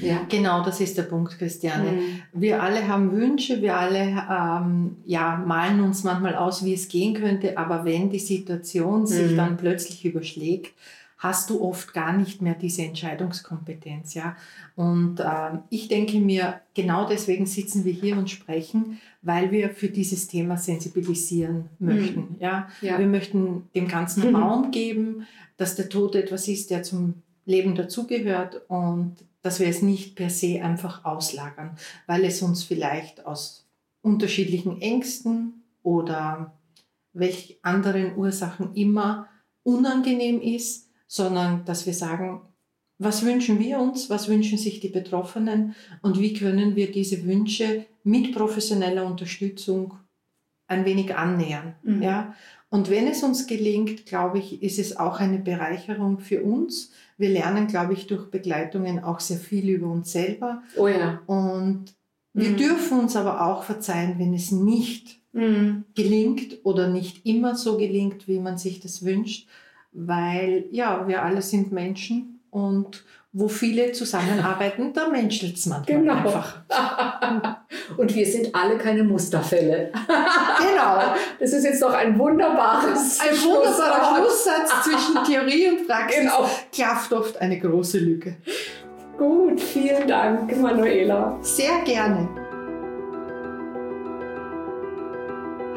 [0.00, 0.24] Ja.
[0.28, 1.90] Genau, das ist der Punkt, Christiane.
[1.92, 2.22] Mhm.
[2.32, 7.14] Wir alle haben Wünsche, wir alle ähm, ja, malen uns manchmal aus, wie es gehen
[7.14, 9.06] könnte, aber wenn die Situation mhm.
[9.06, 10.74] sich dann plötzlich überschlägt,
[11.20, 14.14] hast du oft gar nicht mehr diese Entscheidungskompetenz.
[14.14, 14.36] Ja?
[14.74, 19.88] Und ähm, ich denke mir, genau deswegen sitzen wir hier und sprechen, weil wir für
[19.88, 22.20] dieses Thema sensibilisieren möchten.
[22.20, 22.36] Mhm.
[22.38, 22.68] Ja?
[22.80, 22.98] ja?
[22.98, 25.26] Wir möchten dem Ganzen Raum geben,
[25.60, 30.30] dass der Tod etwas ist, der zum Leben dazugehört und dass wir es nicht per
[30.30, 33.68] se einfach auslagern, weil es uns vielleicht aus
[34.00, 36.54] unterschiedlichen Ängsten oder
[37.12, 39.28] welch anderen Ursachen immer
[39.62, 42.40] unangenehm ist, sondern dass wir sagen,
[42.96, 47.84] was wünschen wir uns, was wünschen sich die Betroffenen und wie können wir diese Wünsche
[48.02, 49.98] mit professioneller Unterstützung
[50.68, 51.74] ein wenig annähern.
[51.82, 52.02] Mhm.
[52.02, 52.34] Ja?
[52.70, 56.92] Und wenn es uns gelingt, glaube ich, ist es auch eine Bereicherung für uns.
[57.18, 60.62] Wir lernen, glaube ich, durch Begleitungen auch sehr viel über uns selber.
[60.76, 61.20] Oh ja.
[61.26, 61.86] Und
[62.32, 62.56] wir mhm.
[62.56, 65.84] dürfen uns aber auch verzeihen, wenn es nicht mhm.
[65.96, 69.48] gelingt oder nicht immer so gelingt, wie man sich das wünscht,
[69.92, 76.14] weil ja, wir alle sind Menschen und wo viele zusammenarbeiten, da menschelt es manchmal genau.
[76.14, 76.62] einfach.
[77.96, 79.92] Und wir sind alle keine Musterfälle.
[80.58, 81.14] genau.
[81.38, 86.20] Das ist jetzt doch ein wunderbares Ein wunderbarer Schlusssatz zwischen Theorie und Praxis.
[86.20, 86.50] Genau.
[86.70, 88.36] Klafft oft eine große Lücke.
[89.16, 91.38] Gut, vielen Dank, Manuela.
[91.40, 92.28] Sehr gerne.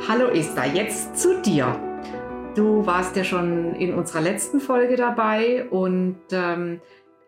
[0.08, 1.80] Hallo Esther, jetzt zu dir.
[2.56, 6.82] Du warst ja schon in unserer letzten Folge dabei und ähm,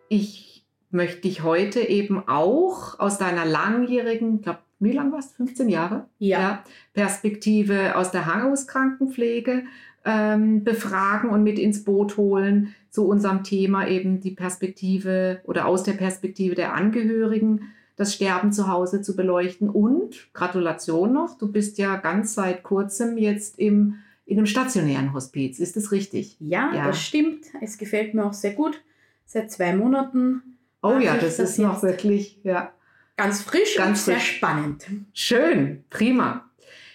[0.08, 5.46] ich möchte dich heute eben auch aus deiner langjährigen, glaube wie lange warst du?
[5.46, 6.06] 15 Jahre?
[6.18, 6.40] Ja.
[6.40, 6.64] ja.
[6.92, 9.64] Perspektive aus der Hangauskrankenpflege
[10.04, 15.82] ähm, befragen und mit ins Boot holen zu unserem Thema eben die Perspektive oder aus
[15.82, 19.70] der Perspektive der Angehörigen das Sterben zu Hause zu beleuchten.
[19.70, 25.60] Und Gratulation noch, du bist ja ganz seit kurzem jetzt im in einem stationären Hospiz.
[25.60, 26.36] Ist das richtig?
[26.40, 27.46] Ja, ja, das stimmt.
[27.60, 28.82] Es gefällt mir auch sehr gut.
[29.26, 30.58] Seit zwei Monaten.
[30.82, 32.72] Oh ja, das, das ist noch wirklich, ja.
[33.16, 34.24] Ganz frisch ganz und frisch.
[34.24, 34.86] sehr spannend.
[35.12, 36.48] Schön, prima.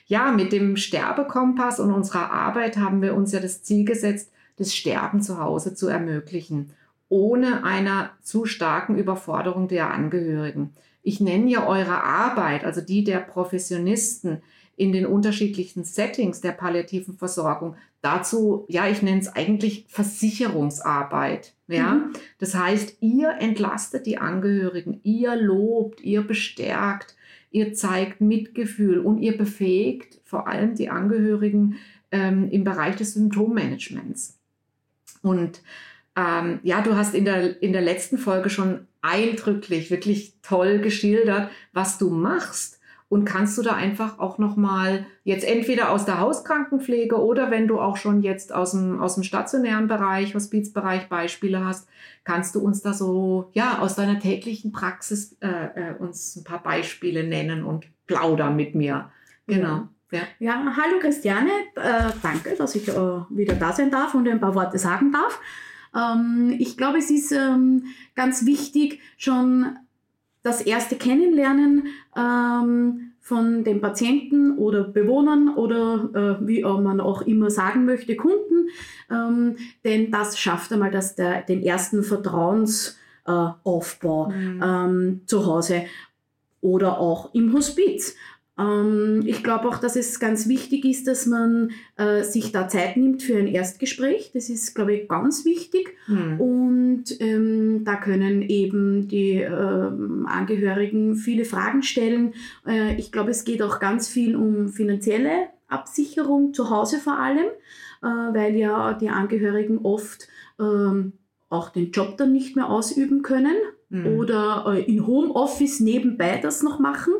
[0.05, 4.73] Ja, mit dem Sterbekompass und unserer Arbeit haben wir uns ja das Ziel gesetzt, das
[4.73, 6.73] Sterben zu Hause zu ermöglichen,
[7.09, 10.73] ohne einer zu starken Überforderung der Angehörigen.
[11.03, 14.41] Ich nenne ja eure Arbeit, also die der Professionisten
[14.75, 21.53] in den unterschiedlichen Settings der palliativen Versorgung, dazu, ja, ich nenne es eigentlich Versicherungsarbeit.
[21.71, 21.93] Ja?
[21.95, 22.13] Mhm.
[22.37, 27.15] Das heißt, ihr entlastet die Angehörigen, ihr lobt, ihr bestärkt,
[27.51, 31.77] ihr zeigt Mitgefühl und ihr befähigt vor allem die Angehörigen
[32.11, 34.37] ähm, im Bereich des Symptommanagements.
[35.21, 35.61] Und
[36.15, 41.49] ähm, ja, du hast in der, in der letzten Folge schon eindrücklich, wirklich toll geschildert,
[41.73, 42.80] was du machst.
[43.11, 47.77] Und kannst du da einfach auch nochmal jetzt entweder aus der Hauskrankenpflege oder wenn du
[47.77, 51.89] auch schon jetzt aus dem, aus dem stationären Bereich, Hospizbereich Beispiele hast,
[52.23, 56.63] kannst du uns da so, ja, aus deiner täglichen Praxis äh, äh, uns ein paar
[56.63, 59.11] Beispiele nennen und plaudern mit mir.
[59.45, 59.89] Genau.
[60.13, 62.93] Ja, ja hallo Christiane, äh, danke, dass ich äh,
[63.29, 65.37] wieder da sein darf und ein paar Worte sagen darf.
[65.93, 69.75] Ähm, ich glaube, es ist ähm, ganz wichtig, schon
[70.43, 77.51] das erste Kennenlernen ähm, von den Patienten oder Bewohnern oder äh, wie man auch immer
[77.51, 78.69] sagen möchte, Kunden.
[79.09, 84.63] Ähm, denn das schafft einmal das der, den ersten Vertrauensaufbau äh, mhm.
[84.63, 85.83] ähm, zu Hause
[86.61, 88.15] oder auch im Hospiz.
[88.61, 92.97] Ähm, ich glaube auch, dass es ganz wichtig ist, dass man äh, sich da Zeit
[92.97, 94.31] nimmt für ein Erstgespräch.
[94.33, 95.95] Das ist, glaube ich, ganz wichtig.
[96.07, 96.39] Mhm.
[96.39, 99.91] Und ähm, da können eben die äh,
[100.25, 102.33] Angehörigen viele Fragen stellen.
[102.67, 107.47] Äh, ich glaube, es geht auch ganz viel um finanzielle Absicherung zu Hause vor allem,
[108.01, 110.27] äh, weil ja die Angehörigen oft
[110.59, 111.13] ähm,
[111.49, 113.55] auch den Job dann nicht mehr ausüben können
[113.89, 114.17] mhm.
[114.17, 117.13] oder äh, in Homeoffice nebenbei das noch machen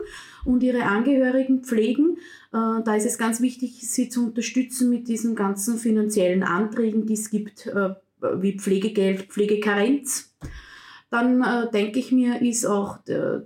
[0.46, 2.18] und ihre Angehörigen pflegen.
[2.54, 7.14] Äh, da ist es ganz wichtig, sie zu unterstützen mit diesen ganzen finanziellen Anträgen, die
[7.14, 7.90] es gibt, äh,
[8.38, 10.36] wie Pflegegeld, Pflegekarenz.
[11.10, 13.00] Dann äh, denke ich mir, ist auch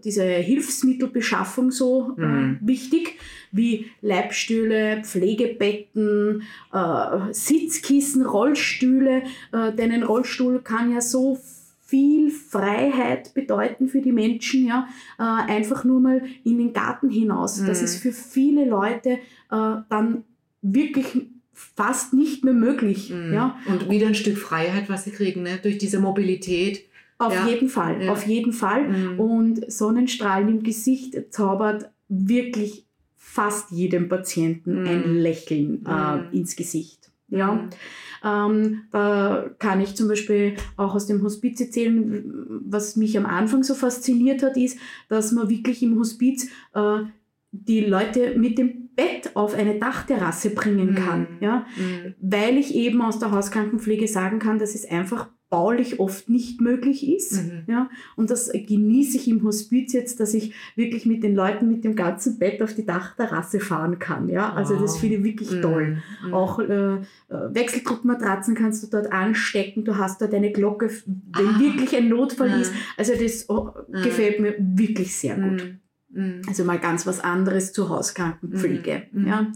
[0.03, 2.59] diese Hilfsmittelbeschaffung so mhm.
[2.61, 3.17] wichtig,
[3.51, 6.43] wie Leibstühle, Pflegebetten,
[7.31, 9.23] Sitzkissen, Rollstühle.
[9.51, 11.39] denn ein Rollstuhl kann ja so
[11.85, 14.87] viel Freiheit bedeuten für die Menschen, ja,
[15.19, 17.61] äh, einfach nur mal in den Garten hinaus.
[17.61, 17.67] Mhm.
[17.67, 19.19] Das ist für viele Leute
[19.51, 20.23] äh, dann
[20.61, 23.11] wirklich fast nicht mehr möglich.
[23.11, 23.33] Mhm.
[23.33, 23.57] Ja.
[23.67, 25.59] Und wieder ein Stück Freiheit, was sie kriegen, ne?
[25.61, 26.85] durch diese Mobilität.
[27.17, 27.47] Auf ja.
[27.47, 28.11] jeden Fall, ja.
[28.11, 28.89] auf jeden Fall.
[28.89, 29.19] Mhm.
[29.19, 35.17] Und Sonnenstrahlen im Gesicht zaubert wirklich fast jedem Patienten ein mhm.
[35.17, 36.33] Lächeln äh, mhm.
[36.33, 37.11] ins Gesicht.
[37.27, 37.53] Ja.
[37.53, 37.69] Mhm.
[38.23, 42.23] Ähm, da kann ich zum Beispiel auch aus dem Hospiz erzählen,
[42.65, 46.99] was mich am Anfang so fasziniert hat, ist, dass man wirklich im Hospiz äh,
[47.51, 51.21] die Leute mit dem Bett auf eine Dachterrasse bringen kann.
[51.21, 51.37] Mhm.
[51.41, 51.65] Ja?
[51.77, 52.15] Mhm.
[52.19, 57.07] Weil ich eben aus der Hauskrankenpflege sagen kann, dass es einfach baulich oft nicht möglich
[57.07, 57.41] ist.
[57.41, 57.63] Mhm.
[57.67, 57.89] Ja?
[58.17, 61.95] Und das genieße ich im Hospiz jetzt, dass ich wirklich mit den Leuten mit dem
[61.95, 64.27] ganzen Bett auf die Dachterrasse fahren kann.
[64.27, 64.51] Ja?
[64.51, 64.81] Also wow.
[64.81, 65.61] das finde ich wirklich mhm.
[65.61, 65.97] toll.
[66.25, 66.33] Mhm.
[66.33, 71.59] Auch äh, äh, Wechseldruckmatratzen kannst du dort anstecken, du hast dort eine Glocke, wenn ah.
[71.61, 72.73] wirklich ein Notfall ist.
[72.97, 74.03] Also das oh, mhm.
[74.03, 75.79] gefällt mir wirklich sehr gut.
[76.09, 76.21] Mhm.
[76.21, 76.41] Mhm.
[76.49, 79.03] Also mal ganz was anderes zur Hauskrankenpflege.
[79.25, 79.53] Ja?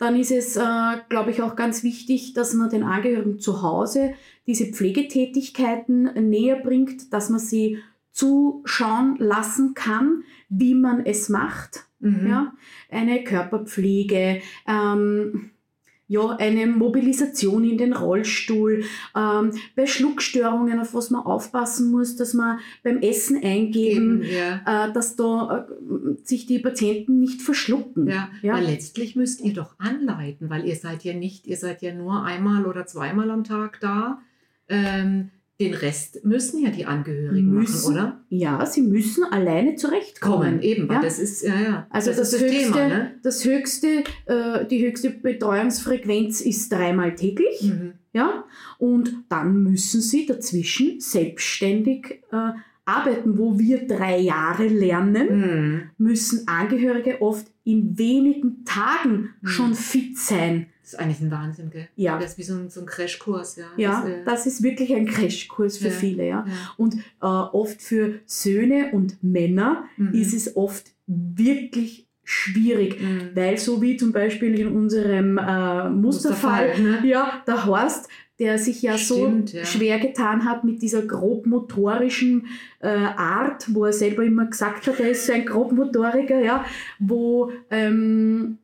[0.00, 4.14] Dann ist es, äh, glaube ich, auch ganz wichtig, dass man den Angehörigen zu Hause
[4.46, 7.78] diese Pflegetätigkeiten näher bringt, dass man sie
[8.10, 11.84] zuschauen lassen kann, wie man es macht.
[11.98, 12.26] Mhm.
[12.26, 12.54] Ja?
[12.90, 15.50] Eine Körperpflege, ähm,
[16.10, 18.82] ja, eine Mobilisation in den Rollstuhl,
[19.16, 24.88] ähm, bei Schluckstörungen, auf was man aufpassen muss, dass man beim Essen eingeben, Eben, ja.
[24.88, 28.08] äh, dass da äh, sich die Patienten nicht verschlucken.
[28.08, 31.80] Ja, ja, weil letztlich müsst ihr doch anleiten, weil ihr seid ja nicht, ihr seid
[31.80, 34.20] ja nur einmal oder zweimal am Tag da.
[34.68, 38.24] Ähm, den Rest müssen ja die Angehörigen müssen, machen, oder?
[38.30, 40.52] Ja, sie müssen alleine zurechtkommen.
[40.52, 41.00] Kommen, eben, ja?
[41.00, 41.86] das ist, ja, ja.
[41.90, 43.14] Also das, das, das höchste, Thema, ne?
[43.22, 47.92] das höchste, äh, die höchste Betreuungsfrequenz ist dreimal täglich, mhm.
[48.12, 48.44] ja,
[48.78, 52.52] und dann müssen sie dazwischen selbstständig äh,
[52.84, 55.82] arbeiten, wo wir drei Jahre lernen, mhm.
[55.98, 59.46] müssen Angehörige oft in wenigen Tagen mhm.
[59.46, 60.66] schon fit sein.
[60.90, 61.88] Das ist eigentlich ein Wahnsinn, gell?
[61.94, 62.18] Ja.
[62.18, 63.66] Das ist wie so ein, so ein Crashkurs, ja.
[63.76, 66.44] Ja, das, äh, das, ist wirklich ein Crashkurs für ja, viele, ja.
[66.46, 66.74] ja.
[66.76, 70.14] Und äh, oft für Söhne und Männer mhm.
[70.14, 73.30] ist es oft wirklich schwierig, mhm.
[73.34, 77.06] weil so wie zum Beispiel in unserem äh, Musterfall, Musterfall ne?
[77.06, 78.08] ja, der Horst,
[78.40, 79.64] der sich ja Stimmt, so ja.
[79.64, 82.46] schwer getan hat mit dieser grobmotorischen
[82.80, 86.64] äh, Art, wo er selber immer gesagt hat, er ist so ein Grobmotoriker, ja,
[86.98, 88.58] wo ähm,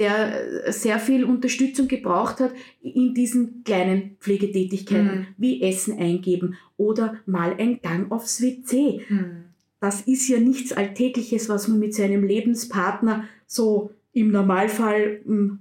[0.00, 5.26] der sehr viel Unterstützung gebraucht hat in diesen kleinen Pflegetätigkeiten, mhm.
[5.36, 9.02] wie Essen eingeben oder mal ein Gang aufs WC.
[9.08, 9.44] Mhm.
[9.78, 15.58] Das ist ja nichts Alltägliches, was man mit seinem Lebenspartner so im Normalfall mh, hm,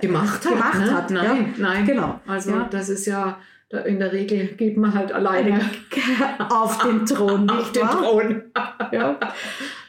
[0.00, 0.52] gemacht hat.
[0.52, 0.94] Gemacht ne?
[0.94, 1.10] hat.
[1.10, 1.62] Nein, ja.
[1.62, 1.86] nein.
[1.86, 2.20] Genau.
[2.26, 2.68] Also ja.
[2.70, 3.38] das ist ja
[3.86, 5.60] in der Regel geht man halt alleine
[6.50, 7.48] auf den Thron.
[7.48, 8.42] auf den Thron.
[8.92, 9.18] ja.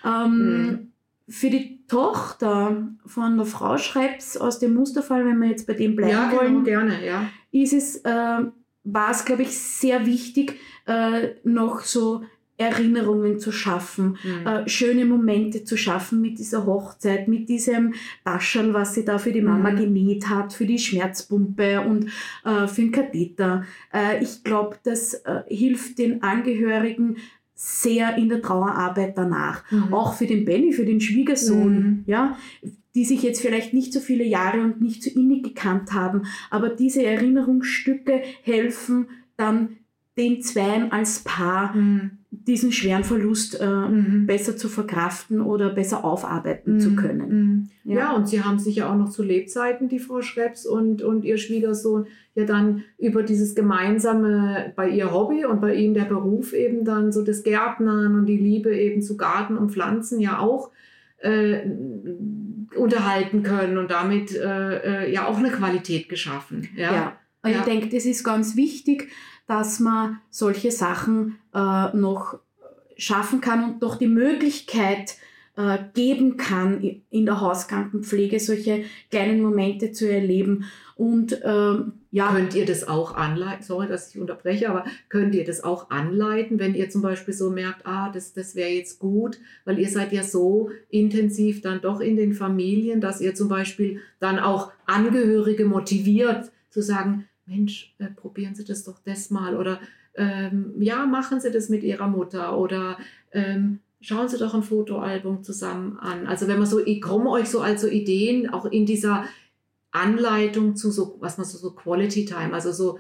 [0.06, 0.92] ähm, mhm.
[1.28, 5.96] Für die Tochter von der Frau Schreibs aus dem Musterfall, wenn wir jetzt bei dem
[5.96, 7.30] bleiben ja, genau, wollen, gerne, ja.
[7.52, 8.40] ist es, äh,
[8.84, 12.24] war es, glaube ich, sehr wichtig, äh, noch so
[12.58, 14.48] Erinnerungen zu schaffen, mhm.
[14.48, 19.32] äh, schöne Momente zu schaffen mit dieser Hochzeit, mit diesem Taschel, was sie da für
[19.32, 19.78] die Mama mhm.
[19.78, 22.12] genäht hat, für die Schmerzpumpe und
[22.46, 23.66] äh, für den Katheter.
[23.92, 27.18] Äh, ich glaube, das äh, hilft den Angehörigen
[27.56, 29.64] sehr in der Trauerarbeit danach.
[29.72, 29.94] Mhm.
[29.94, 32.04] Auch für den Benny, für den Schwiegersohn, mhm.
[32.06, 32.38] ja,
[32.96, 36.70] die sich jetzt vielleicht nicht so viele Jahre und nicht so innig gekannt haben, aber
[36.70, 39.78] diese Erinnerungsstücke helfen dann
[40.18, 44.26] den Zweien als Paar mhm diesen schweren Verlust äh, mhm.
[44.26, 46.80] besser zu verkraften oder besser aufarbeiten mhm.
[46.80, 47.30] zu können.
[47.30, 47.70] Mhm.
[47.92, 48.00] Ja.
[48.00, 48.16] ja.
[48.16, 51.38] und Sie haben sich ja auch noch zu Lebzeiten, die Frau Schreps und, und Ihr
[51.38, 56.84] Schwiegersohn, ja dann über dieses gemeinsame, bei ihr Hobby und bei ihm der Beruf eben
[56.84, 60.72] dann so das Gärtnern und die Liebe eben zu Garten und Pflanzen ja auch
[61.20, 61.62] äh,
[62.76, 66.68] unterhalten können und damit äh, äh, ja auch eine Qualität geschaffen.
[66.76, 67.18] Ja, ja.
[67.44, 67.60] Und ja.
[67.60, 69.10] ich denke, das ist ganz wichtig,
[69.48, 72.40] dass man solche Sachen äh, noch
[72.98, 75.18] schaffen kann und noch die Möglichkeit
[75.56, 80.66] äh, geben kann, in der Hauskrankenpflege solche kleinen Momente zu erleben.
[80.96, 82.32] Und ähm, ja.
[82.32, 83.64] Könnt ihr das auch anleiten?
[83.64, 87.50] Sorry, dass ich unterbreche, aber könnt ihr das auch anleiten, wenn ihr zum Beispiel so
[87.50, 92.02] merkt, ah, das, das wäre jetzt gut, weil ihr seid ja so intensiv dann doch
[92.02, 98.08] in den Familien, dass ihr zum Beispiel dann auch Angehörige motiviert, zu sagen, Mensch, äh,
[98.08, 99.80] probieren Sie das doch das mal oder
[100.16, 102.98] ähm, ja, machen Sie das mit Ihrer Mutter oder
[103.32, 106.28] ähm, schauen Sie doch ein Fotoalbum zusammen an.
[106.28, 109.26] Also wenn man so, ich komme euch so als so Ideen auch in dieser
[109.92, 113.00] Anleitung zu so, was man so, so Quality Time, also so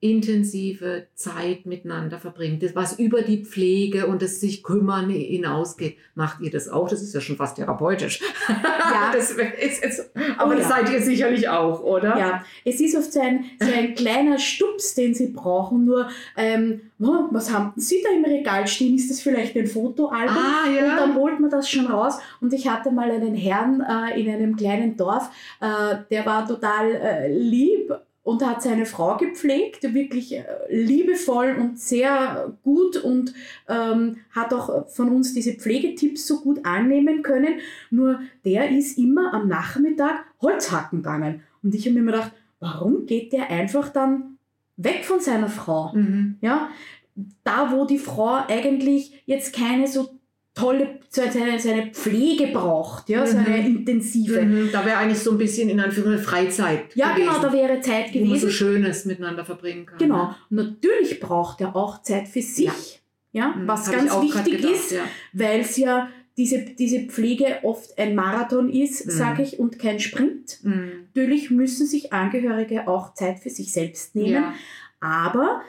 [0.00, 5.98] intensive Zeit miteinander verbringt, was über die Pflege und das sich kümmern hinausgeht.
[6.14, 6.88] Macht ihr das auch?
[6.88, 8.20] Das ist ja schon fast therapeutisch.
[8.48, 9.10] Ja.
[9.12, 10.76] das jetzt, aber oh, das ja.
[10.76, 12.16] seid ihr sicherlich auch, oder?
[12.18, 15.84] Ja, es ist oft so ein, so ein kleiner Stups, den sie brauchen.
[15.84, 18.96] Nur, ähm, oh, was haben Sie da im Regal stehen?
[18.96, 20.36] Ist das vielleicht ein Fotoalbum?
[20.36, 20.90] Ah, ja.
[20.92, 22.18] Und dann holt man das schon raus.
[22.40, 25.30] Und ich hatte mal einen Herrn äh, in einem kleinen Dorf,
[25.60, 27.92] äh, der war total äh, lieb
[28.30, 33.34] und hat seine Frau gepflegt, wirklich äh, liebevoll und sehr gut und
[33.68, 37.58] ähm, hat auch von uns diese Pflegetipps so gut annehmen können.
[37.90, 41.42] Nur der ist immer am Nachmittag Holzhacken gegangen.
[41.64, 44.38] Und ich habe mir immer gedacht, warum geht der einfach dann
[44.76, 45.92] weg von seiner Frau?
[45.92, 46.36] Mhm.
[46.40, 46.70] Ja,
[47.42, 50.19] da wo die Frau eigentlich jetzt keine so
[50.60, 53.26] tolle, seine, seine Pflege braucht, ja, mhm.
[53.26, 54.42] seine intensive.
[54.42, 54.70] Mhm.
[54.72, 56.94] Da wäre eigentlich so ein bisschen in Anführungszeichen Freizeit.
[56.94, 58.26] Ja, gewesen, genau, da wäre Zeit gewesen.
[58.26, 59.98] Wo man so Schönes miteinander verbringen kann.
[59.98, 60.34] Genau.
[60.50, 60.64] Ne?
[60.64, 63.00] Natürlich braucht er auch Zeit für sich.
[63.32, 63.68] Ja, ja mhm.
[63.68, 65.02] was Hab ganz wichtig gedacht, ist, ja.
[65.32, 69.10] weil es ja diese, diese Pflege oft ein Marathon ist, mhm.
[69.10, 70.58] sage ich, und kein Sprint.
[70.62, 71.08] Mhm.
[71.14, 74.32] Natürlich müssen sich Angehörige auch Zeit für sich selbst nehmen.
[74.32, 74.54] Ja.
[75.00, 75.62] Aber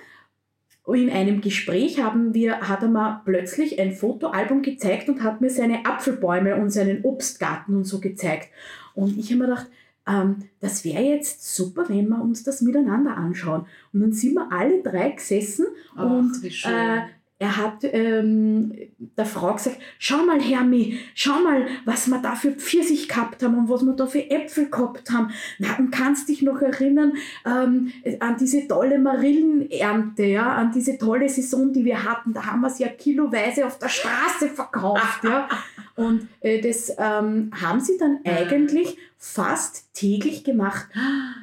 [0.87, 5.49] in einem Gespräch haben wir, hat er mir plötzlich ein Fotoalbum gezeigt und hat mir
[5.49, 8.49] seine Apfelbäume und seinen Obstgarten und so gezeigt.
[8.93, 9.67] Und ich habe mir gedacht,
[10.07, 13.65] ähm, das wäre jetzt super, wenn wir uns das miteinander anschauen.
[13.93, 17.01] Und dann sind wir alle drei gesessen Ach, und äh,
[17.41, 18.71] er hat ähm,
[19.17, 23.57] der Frau gesagt, schau mal Hermi, schau mal, was wir da für Pfirsich gehabt haben
[23.57, 25.31] und was wir da für Äpfel gehabt haben.
[25.57, 27.13] Na, und kannst dich noch erinnern
[27.43, 32.31] ähm, an diese tolle Marillenernte, ja, an diese tolle Saison, die wir hatten.
[32.31, 35.23] Da haben wir sie ja kiloweise auf der Straße verkauft.
[35.23, 35.49] ja.
[35.95, 40.87] Und äh, das ähm, haben sie dann eigentlich fast täglich gemacht.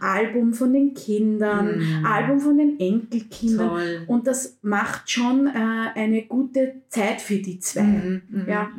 [0.01, 2.05] Album von den Kindern, mm.
[2.05, 3.69] Album von den Enkelkindern.
[3.69, 4.05] Toll.
[4.09, 7.83] Und das macht schon äh, eine gute Zeit für die zwei.
[7.83, 8.73] Mm, mm, ja.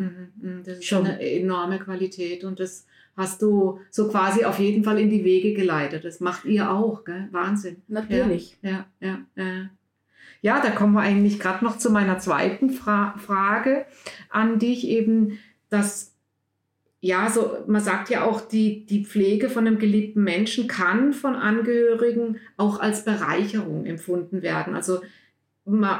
[0.66, 2.86] Das ist schon eine enorme Qualität und das
[3.16, 6.04] hast du so quasi auf jeden Fall in die Wege geleitet.
[6.04, 7.30] Das macht ihr auch, gell?
[7.32, 7.78] Wahnsinn.
[7.88, 8.58] Natürlich.
[8.62, 9.70] Ja, ja, ja.
[10.42, 10.62] ja.
[10.62, 13.86] da kommen wir eigentlich gerade noch zu meiner zweiten Fra Frage
[14.30, 15.40] an dich eben,
[15.70, 16.09] dass
[17.02, 21.36] ja, so, man sagt ja auch, die, die Pflege von einem geliebten Menschen kann von
[21.36, 24.76] Angehörigen auch als Bereicherung empfunden werden.
[24.76, 25.02] Also
[25.64, 26.00] man,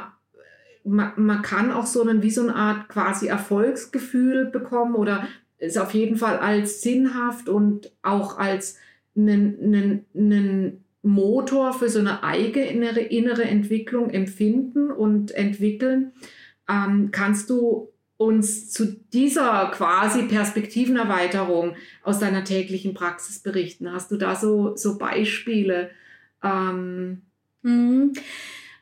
[0.84, 5.26] man, man kann auch so einen, wie so eine Art quasi Erfolgsgefühl bekommen oder
[5.56, 8.78] es auf jeden Fall als sinnhaft und auch als
[9.16, 16.12] einen, einen, einen Motor für so eine eigene innere, innere Entwicklung empfinden und entwickeln.
[16.68, 17.89] Ähm, kannst du
[18.20, 23.90] uns zu dieser quasi Perspektivenerweiterung aus deiner täglichen Praxis berichten?
[23.90, 25.88] Hast du da so, so Beispiele?
[26.44, 27.22] Ähm,
[27.62, 28.12] mhm.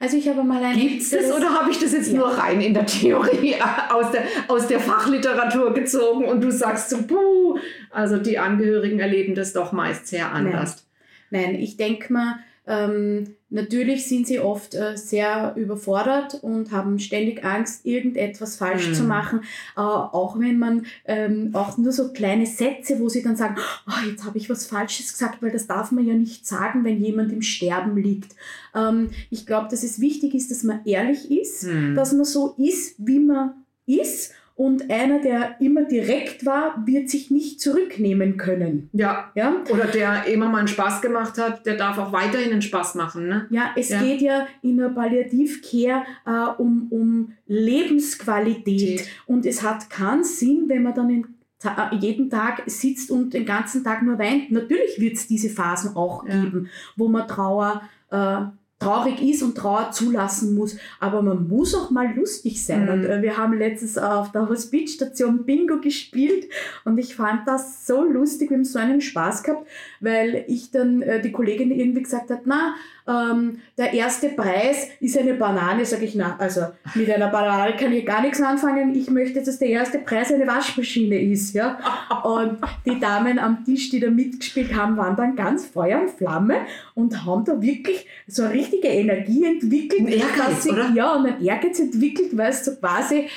[0.00, 0.76] Also ich habe mal ein...
[0.76, 2.18] Gibt es das oder habe ich das jetzt ja.
[2.18, 3.54] nur rein in der Theorie
[3.90, 7.60] aus der, aus der Fachliteratur gezogen und du sagst so, puh,
[7.92, 10.84] also die Angehörigen erleben das doch meist sehr anders.
[11.30, 16.98] Nein, Nein ich denke mal, ähm, natürlich sind sie oft äh, sehr überfordert und haben
[16.98, 18.94] ständig Angst, irgendetwas falsch mhm.
[18.94, 19.40] zu machen.
[19.74, 23.56] Äh, auch wenn man ähm, auch nur so kleine Sätze, wo sie dann sagen,
[23.88, 27.02] oh, jetzt habe ich was Falsches gesagt, weil das darf man ja nicht sagen, wenn
[27.02, 28.36] jemand im Sterben liegt.
[28.74, 31.94] Ähm, ich glaube, dass es wichtig ist, dass man ehrlich ist, mhm.
[31.94, 33.54] dass man so ist, wie man
[33.86, 38.90] ist und einer, der immer direkt war, wird sich nicht zurücknehmen können.
[38.92, 39.30] Ja.
[39.36, 39.54] ja?
[39.70, 43.28] Oder der immer mal einen Spaß gemacht hat, der darf auch weiterhin einen Spaß machen.
[43.28, 43.46] Ne?
[43.50, 44.02] Ja, es ja.
[44.02, 48.64] geht ja in der Palliativcare äh, um, um Lebensqualität.
[48.64, 49.08] Geht.
[49.26, 51.26] Und es hat keinen Sinn, wenn man dann in
[51.62, 54.50] äh, jeden Tag sitzt und den ganzen Tag nur weint.
[54.50, 56.42] Natürlich wird es diese Phasen auch ja.
[56.42, 58.40] geben, wo man Trauer äh,
[58.78, 60.76] traurig ist und Trauer zulassen muss.
[61.00, 62.84] Aber man muss auch mal lustig sein.
[62.84, 62.88] Mhm.
[62.90, 66.48] Und äh, wir haben letztens auf der Hospizstation Bingo gespielt
[66.84, 69.66] und ich fand das so lustig, wir haben so einen Spaß gehabt,
[70.00, 72.74] weil ich dann äh, die Kollegin irgendwie gesagt hat, na,
[73.08, 77.92] ähm, der erste Preis ist eine Banane, sage ich, na, also mit einer Banane kann
[77.92, 78.94] ich gar nichts anfangen.
[78.94, 81.78] Ich möchte, dass der erste Preis eine Waschmaschine ist, ja.
[82.22, 86.66] Und die Damen am Tisch, die da mitgespielt haben, waren dann ganz Feuer und Flamme
[86.94, 90.02] und haben da wirklich so eine richtige Energie entwickelt.
[90.02, 90.90] Ein Ehrgeiz, sie, oder?
[90.90, 93.28] Ja, und ein Ehrgeiz entwickelt, weil es so quasi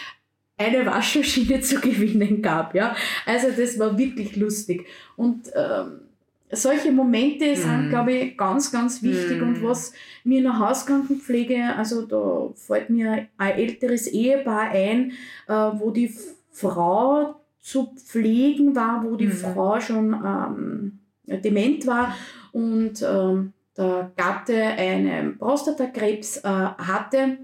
[0.57, 2.93] eine Waschmaschine zu gewinnen gab, ja.
[3.25, 4.85] Also das war wirklich lustig.
[5.15, 6.10] Und ähm,
[6.51, 7.89] solche Momente sind, mm.
[7.89, 9.41] glaube ich, ganz, ganz wichtig.
[9.41, 9.43] Mm.
[9.43, 9.93] Und was
[10.23, 15.11] mir in der Hauskrankenpflege, also da fällt mir ein älteres Ehepaar ein,
[15.47, 16.13] äh, wo die
[16.51, 19.31] Frau zu pflegen war, wo die mm.
[19.31, 20.99] Frau schon ähm,
[21.41, 22.15] dement war
[22.51, 27.37] und ähm, der Gatte einen Prostatakrebs äh, hatte.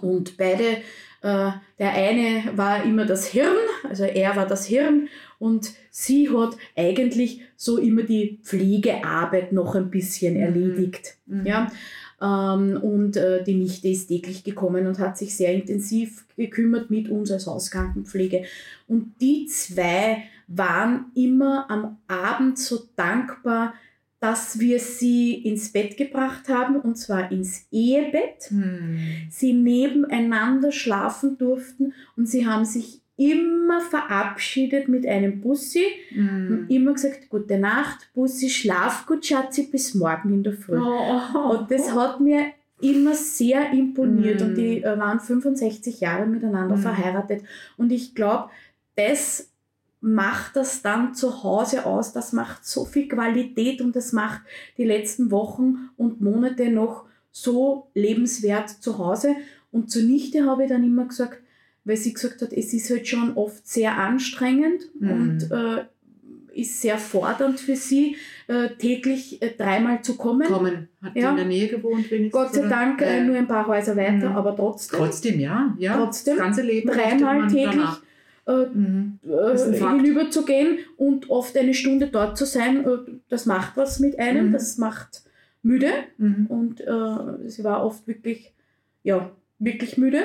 [0.00, 0.78] Und beide,
[1.22, 3.56] äh, der eine war immer das Hirn,
[3.88, 5.08] also er war das Hirn
[5.38, 10.40] und sie hat eigentlich so immer die Pflegearbeit noch ein bisschen mhm.
[10.40, 11.16] erledigt.
[11.26, 11.46] Mhm.
[11.46, 11.72] Ja?
[12.20, 17.08] Ähm, und äh, die Nichte ist täglich gekommen und hat sich sehr intensiv gekümmert mit
[17.08, 18.44] uns als Hauskrankenpflege.
[18.86, 23.74] Und die zwei waren immer am Abend so dankbar,
[24.20, 28.48] dass wir sie ins Bett gebracht haben, und zwar ins Ehebett.
[28.48, 28.98] Hm.
[29.28, 36.50] Sie nebeneinander schlafen durften und sie haben sich immer verabschiedet mit einem Bussi mm.
[36.50, 40.80] und immer gesagt, gute Nacht, Bussi, schlaf gut, Schatzi, bis morgen in der Früh.
[40.80, 41.50] Oh.
[41.50, 42.46] Und das hat mir
[42.80, 44.44] immer sehr imponiert mm.
[44.44, 46.80] und die äh, waren 65 Jahre miteinander mm.
[46.80, 47.44] verheiratet
[47.76, 48.50] und ich glaube,
[48.96, 49.50] das
[50.00, 54.42] macht das dann zu Hause aus, das macht so viel Qualität und das macht
[54.76, 59.36] die letzten Wochen und Monate noch so lebenswert zu Hause
[59.70, 61.40] und zur Nichte habe ich dann immer gesagt,
[61.84, 65.10] weil sie gesagt hat, es ist halt schon oft sehr anstrengend mhm.
[65.10, 65.84] und äh,
[66.54, 68.16] ist sehr fordernd für sie,
[68.46, 70.46] äh, täglich äh, dreimal zu kommen.
[70.46, 70.88] Kommen.
[71.02, 71.30] Hat ja.
[71.30, 72.32] in der Nähe gewohnt wenigstens?
[72.32, 74.36] Gott sei Dank äh, nur ein paar Häuser weiter, mhm.
[74.36, 74.98] aber trotzdem.
[74.98, 75.74] Trotzdem, ja.
[75.78, 75.96] ja.
[75.96, 76.36] Trotzdem.
[76.36, 76.88] Das ganze Leben.
[76.88, 77.88] Dreimal täglich.
[78.46, 79.20] Äh, mhm.
[79.26, 82.98] äh, hinüber zu gehen und oft eine Stunde dort zu sein, äh,
[83.30, 84.52] das macht was mit einem, mhm.
[84.52, 85.22] das macht
[85.62, 86.46] müde mhm.
[86.48, 86.82] und
[87.46, 88.52] sie war oft wirklich,
[89.02, 90.24] ja, wirklich müde.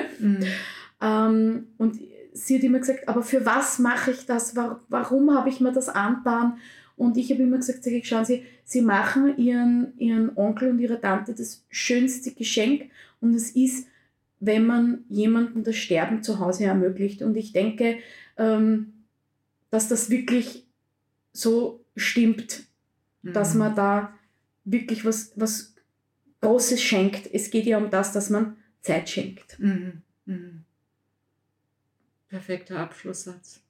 [1.00, 1.98] Ähm, und
[2.32, 4.54] sie hat immer gesagt, aber für was mache ich das?
[4.56, 6.58] Warum habe ich mir das antan?
[6.96, 10.78] Und ich habe immer gesagt, sag ich, schauen Sie, Sie machen Ihren, Ihren Onkel und
[10.78, 12.90] Ihre Tante das schönste Geschenk
[13.20, 13.88] und es ist,
[14.38, 17.22] wenn man jemandem das Sterben zu Hause ermöglicht.
[17.22, 17.98] Und ich denke,
[18.36, 18.92] ähm,
[19.70, 20.66] dass das wirklich
[21.32, 22.64] so stimmt,
[23.22, 23.32] mhm.
[23.32, 24.14] dass man da
[24.64, 25.74] wirklich was, was
[26.40, 27.28] Großes schenkt.
[27.32, 29.58] Es geht ja um das, dass man Zeit schenkt.
[29.58, 30.02] Mhm.
[30.24, 30.64] Mhm.
[32.30, 33.60] Perfekter Abschlusssatz.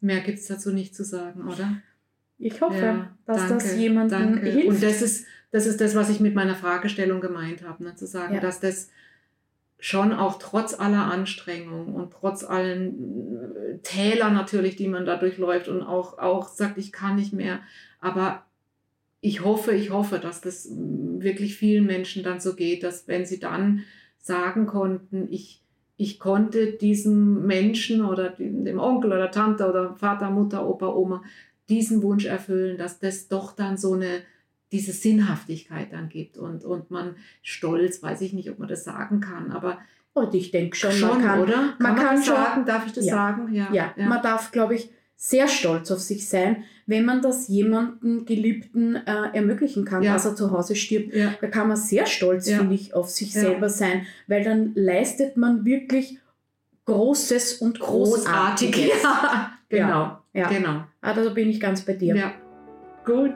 [0.00, 1.82] Mehr gibt es dazu nicht zu sagen, oder?
[2.38, 4.50] Ich hoffe, ja, dass danke, das jemandem danke.
[4.50, 4.68] hilft.
[4.68, 7.94] Und das ist, das ist das, was ich mit meiner Fragestellung gemeint habe, ne?
[7.94, 8.40] zu sagen, ja.
[8.40, 8.90] dass das
[9.80, 15.68] schon auch trotz aller Anstrengung und trotz allen äh, Täler natürlich, die man da durchläuft
[15.68, 17.60] und auch, auch sagt, ich kann nicht mehr.
[18.00, 18.44] Aber
[19.20, 23.38] ich hoffe, ich hoffe, dass das wirklich vielen Menschen dann so geht, dass wenn sie
[23.38, 23.84] dann
[24.18, 25.62] sagen konnten, ich,
[25.98, 31.22] ich konnte diesem Menschen oder dem Onkel oder Tante oder Vater, Mutter, Opa, Oma
[31.68, 34.22] diesen Wunsch erfüllen, dass das doch dann so eine
[34.70, 36.38] diese Sinnhaftigkeit dann gibt.
[36.38, 39.78] Und, und man stolz, weiß ich nicht, ob man das sagen kann, aber
[40.14, 41.52] und ich denke schon, schon, man kann, oder?
[41.52, 43.54] Kann man, man, kann das schon, sagen, darf ich das ja, sagen?
[43.54, 44.90] Ja, ja, man darf, glaube ich,
[45.20, 50.12] sehr stolz auf sich sein, wenn man das jemandem Geliebten äh, ermöglichen kann, Ja.
[50.12, 51.12] dass er zu Hause stirbt.
[51.12, 51.34] Ja.
[51.40, 52.58] Da kann man sehr stolz, Ja.
[52.58, 53.40] finde ich, auf sich Ja.
[53.40, 56.18] selber sein, weil dann leistet man wirklich
[56.86, 58.70] Großes und Großartig.
[58.72, 59.02] Großartiges.
[59.02, 60.18] Ja, genau.
[60.32, 60.48] Ja.
[60.48, 60.84] genau.
[61.00, 62.14] Also da bin ich ganz bei dir.
[62.14, 62.32] Ja.
[63.04, 63.34] Gut.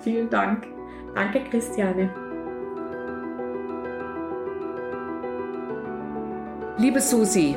[0.00, 0.66] Vielen Dank.
[1.14, 2.10] Danke, Christiane.
[6.78, 7.56] Liebe Susi,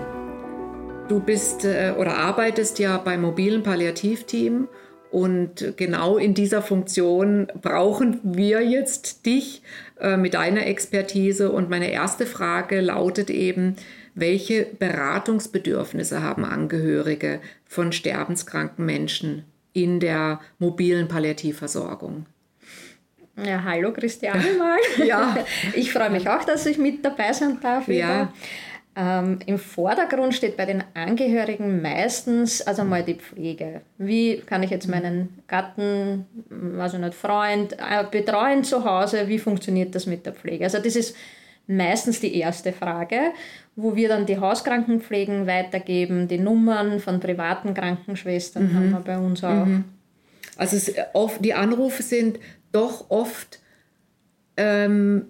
[1.12, 4.70] du bist äh, oder arbeitest ja beim mobilen Palliativteam
[5.12, 9.62] und genau in dieser Funktion brauchen wir jetzt dich
[10.00, 11.52] äh, mit deiner Expertise.
[11.52, 13.76] Und meine erste Frage lautet eben,
[14.16, 19.44] welche Beratungsbedürfnisse haben Angehörige von sterbenskranken Menschen
[19.74, 22.26] in der mobilen Palliativversorgung?
[23.36, 24.80] Ja, hallo Christiane mal.
[25.06, 25.36] Ja.
[25.74, 27.88] Ich freue mich auch, dass ich mit dabei sein darf.
[27.88, 28.32] wieder.
[28.94, 33.82] Ähm, Im Vordergrund steht bei den Angehörigen meistens also mal die Pflege.
[33.98, 36.26] Wie kann ich jetzt meinen Gatten,
[36.78, 39.30] also nicht Freund, äh, betreuen zu Hause?
[39.30, 40.66] Wie funktioniert das mit der Pflege?
[40.66, 41.16] Also das ist
[41.68, 43.32] meistens die erste Frage,
[43.78, 49.42] wo wir dann die Hauskrankenpflegen weitergeben, die Nummern von privaten Krankenschwestern haben wir bei uns
[49.44, 49.68] auch.
[50.58, 52.40] Also es, oft, die Anrufe sind
[52.74, 53.60] doch oft
[54.58, 55.28] ähm,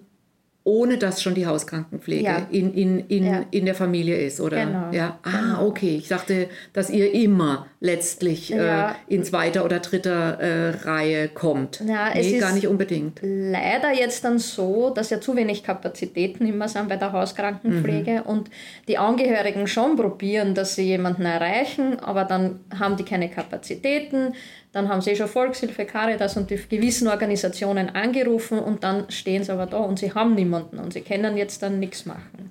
[0.64, 2.46] ohne dass schon die Hauskrankenpflege Ja.
[2.50, 3.44] in, in, in, Ja.
[3.50, 4.64] in der Familie ist, oder?
[4.64, 5.18] Genau, Ja.
[5.24, 5.96] Ah, okay.
[5.96, 8.90] Ich dachte, dass ihr immer letztlich Ja.
[8.90, 11.80] äh, in zweiter oder dritter äh, Reihe kommt.
[11.86, 13.18] Ja, nee, ist- gar nicht unbedingt.
[13.22, 18.48] leider jetzt dann so, dass ja zu wenig Kapazitäten immer sind bei der Hauskrankenpflege und
[18.88, 24.34] die Angehörigen schon probieren, dass sie jemanden erreichen, aber dann haben die keine Kapazitäten,
[24.72, 29.52] dann haben sie schon Volkshilfe, Caritas und die gewissen Organisationen angerufen und dann stehen sie
[29.52, 32.50] aber da und sie haben niemanden und sie können jetzt dann nichts machen.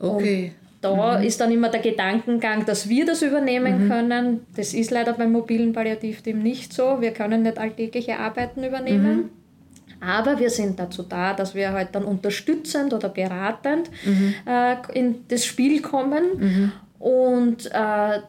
[0.00, 0.52] Okay.
[0.80, 4.40] Da ist dann immer der Gedankengang, dass wir das übernehmen können.
[4.54, 7.00] Das ist leider beim mobilen Palliativteam nicht so.
[7.00, 9.30] Wir können nicht alltägliche Arbeiten übernehmen.
[10.00, 13.88] Aber wir sind dazu da, dass wir halt dann unterstützend oder beratend
[14.46, 16.72] äh, in das Spiel kommen.
[16.98, 18.20] Und äh,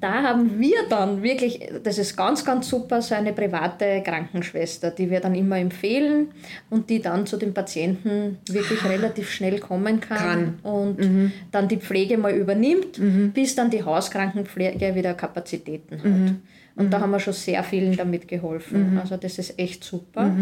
[0.00, 5.10] da haben wir dann wirklich, das ist ganz, ganz super, so eine private Krankenschwester, die
[5.10, 6.28] wir dann immer empfehlen
[6.70, 10.72] und die dann zu den Patienten wirklich relativ schnell kommen kann, Kann.
[10.72, 13.00] und dann die Pflege mal übernimmt,
[13.34, 16.34] bis dann die Hauskrankenpflege wieder Kapazitäten hat.
[16.76, 18.98] Und da haben wir schon sehr vielen damit geholfen.
[19.00, 20.34] Also das ist echt super.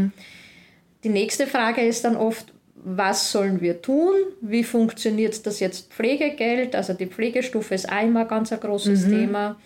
[1.03, 2.53] Die nächste Frage ist dann oft,
[2.85, 4.15] was sollen wir tun?
[4.41, 6.75] Wie funktioniert das jetzt Pflegegeld?
[6.77, 9.57] Also die Pflegestufe ist auch immer ganz ein großes Thema.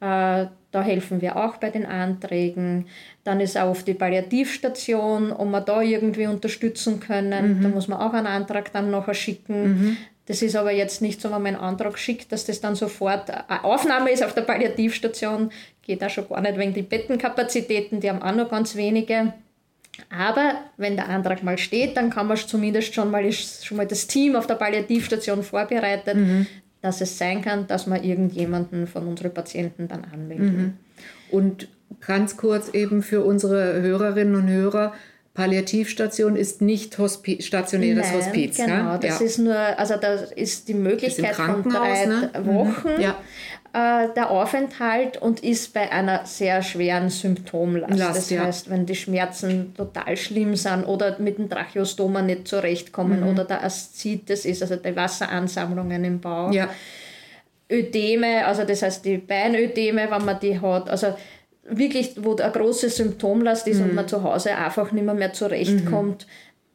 [0.00, 2.86] Äh, da helfen wir auch bei den Anträgen.
[3.24, 7.62] Dann ist auch oft die Palliativstation, ob wir da irgendwie unterstützen können.
[7.62, 9.96] Da muss man auch einen Antrag dann nachher schicken.
[10.26, 13.30] Das ist aber jetzt nicht so, wenn man einen Antrag schickt, dass das dann sofort
[13.30, 15.50] eine Aufnahme ist auf der Palliativstation.
[15.82, 19.32] Geht auch schon gar nicht wegen die Bettenkapazitäten, die haben auch noch ganz wenige.
[20.10, 23.86] Aber wenn der Antrag mal steht, dann kann man zumindest schon mal, ist schon mal
[23.86, 26.16] das Team auf der Palliativstation vorbereitet,
[26.82, 30.78] dass es sein kann, dass man irgendjemanden von unseren Patienten dann anmelden.
[31.30, 31.68] Und
[32.06, 34.92] ganz kurz eben für unsere Hörerinnen und Hörer,
[35.36, 38.56] Palliativstation ist nicht Hospi stationäres Nein, Hospiz.
[38.56, 38.98] Genau, ja?
[38.98, 39.26] das ja.
[39.26, 42.30] ist nur, also da ist die Möglichkeit von Krankenhaus, drei ne?
[42.40, 42.46] Mhm.
[42.46, 43.16] Wochen Ja.
[43.76, 47.98] Äh, der Aufenthalt und ist bei einer sehr schweren Symptomlast.
[47.98, 48.44] Last, das ja.
[48.44, 53.28] heißt, wenn die Schmerzen total schlimm sind oder mit dem Tracheostoma nicht zurechtkommen Mhm.
[53.28, 56.52] oder der Aszites ist, also die Wasseransammlungen im Bauch.
[56.52, 56.68] ja.
[57.68, 61.16] Ödeme, also das heißt die Beinödeme, wenn man die hat, also
[61.68, 63.94] wirklich, wo eine große Symptomlast ist und Mhm.
[63.96, 66.28] man zu Hause einfach nicht mehr, mehr zurechtkommt,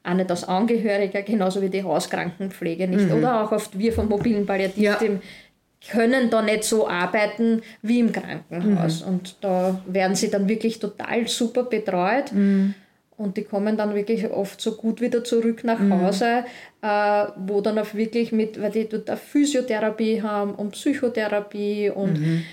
[0.04, 3.06] auch nicht als Angehöriger, genauso wie die Hauskrankenpflege nicht.
[3.08, 3.20] Mhm.
[3.20, 5.22] Oder auch oft wir vom mobilen Palliativteam
[5.89, 9.01] können da nicht so arbeiten wie im Krankenhaus.
[9.01, 9.07] Mhm.
[9.07, 12.32] Und da werden sie dann wirklich total super betreut.
[12.34, 12.75] Mhm.
[13.17, 16.01] Und die kommen dann wirklich oft so gut wieder zurück nach Mhm.
[16.01, 16.43] Hause,
[16.82, 22.19] äh, wo dann auch wirklich mit, weil die dort auch Physiotherapie haben und Psychotherapie und
[22.19, 22.43] Mhm.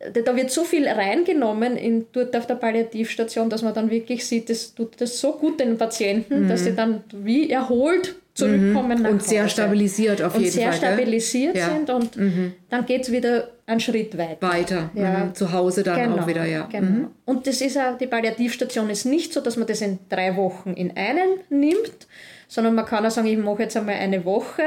[0.00, 4.48] Da wird so viel reingenommen in, dort auf der Palliativstation, dass man dann wirklich sieht,
[4.48, 6.48] das tut das so gut den Patienten, mhm.
[6.48, 9.06] dass sie dann wie erholt zurückkommen mhm.
[9.06, 10.64] Und sehr stabilisiert auf und jeden Fall.
[10.64, 11.68] Und sehr stabilisiert ja.
[11.68, 12.54] sind und mhm.
[12.70, 14.48] dann geht es wieder einen Schritt weiter.
[14.48, 15.24] Weiter, ja.
[15.24, 15.34] Mhm.
[15.34, 16.22] zu Hause dann genau.
[16.22, 16.66] auch wieder, ja.
[16.70, 16.86] Genau.
[16.86, 17.06] Mhm.
[17.26, 20.72] Und das ist auch, die Palliativstation ist nicht so, dass man das in drei Wochen
[20.72, 22.06] in einen nimmt,
[22.48, 24.62] sondern man kann auch sagen, ich mache jetzt einmal eine Woche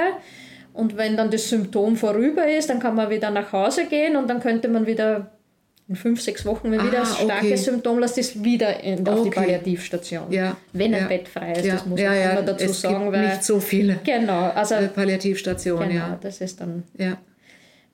[0.73, 4.29] und wenn dann das Symptom vorüber ist, dann kann man wieder nach Hause gehen und
[4.29, 5.31] dann könnte man wieder
[5.87, 7.55] in fünf, sechs Wochen, wenn ah, wieder ein starkes okay.
[7.57, 9.29] Symptom lässt, ist wieder in, auf okay.
[9.29, 10.31] die Palliativstation.
[10.31, 10.57] Ja.
[10.71, 11.07] Wenn ein ja.
[11.07, 11.73] Bett frei ist, ja.
[11.73, 12.41] das muss ja, man ja.
[12.41, 13.11] dazu es sagen.
[13.11, 15.89] Gibt nicht so viele genau, also, äh, Palliativstationen.
[15.89, 16.19] Genau, ja.
[16.19, 16.83] das ist dann.
[16.97, 17.17] Ja.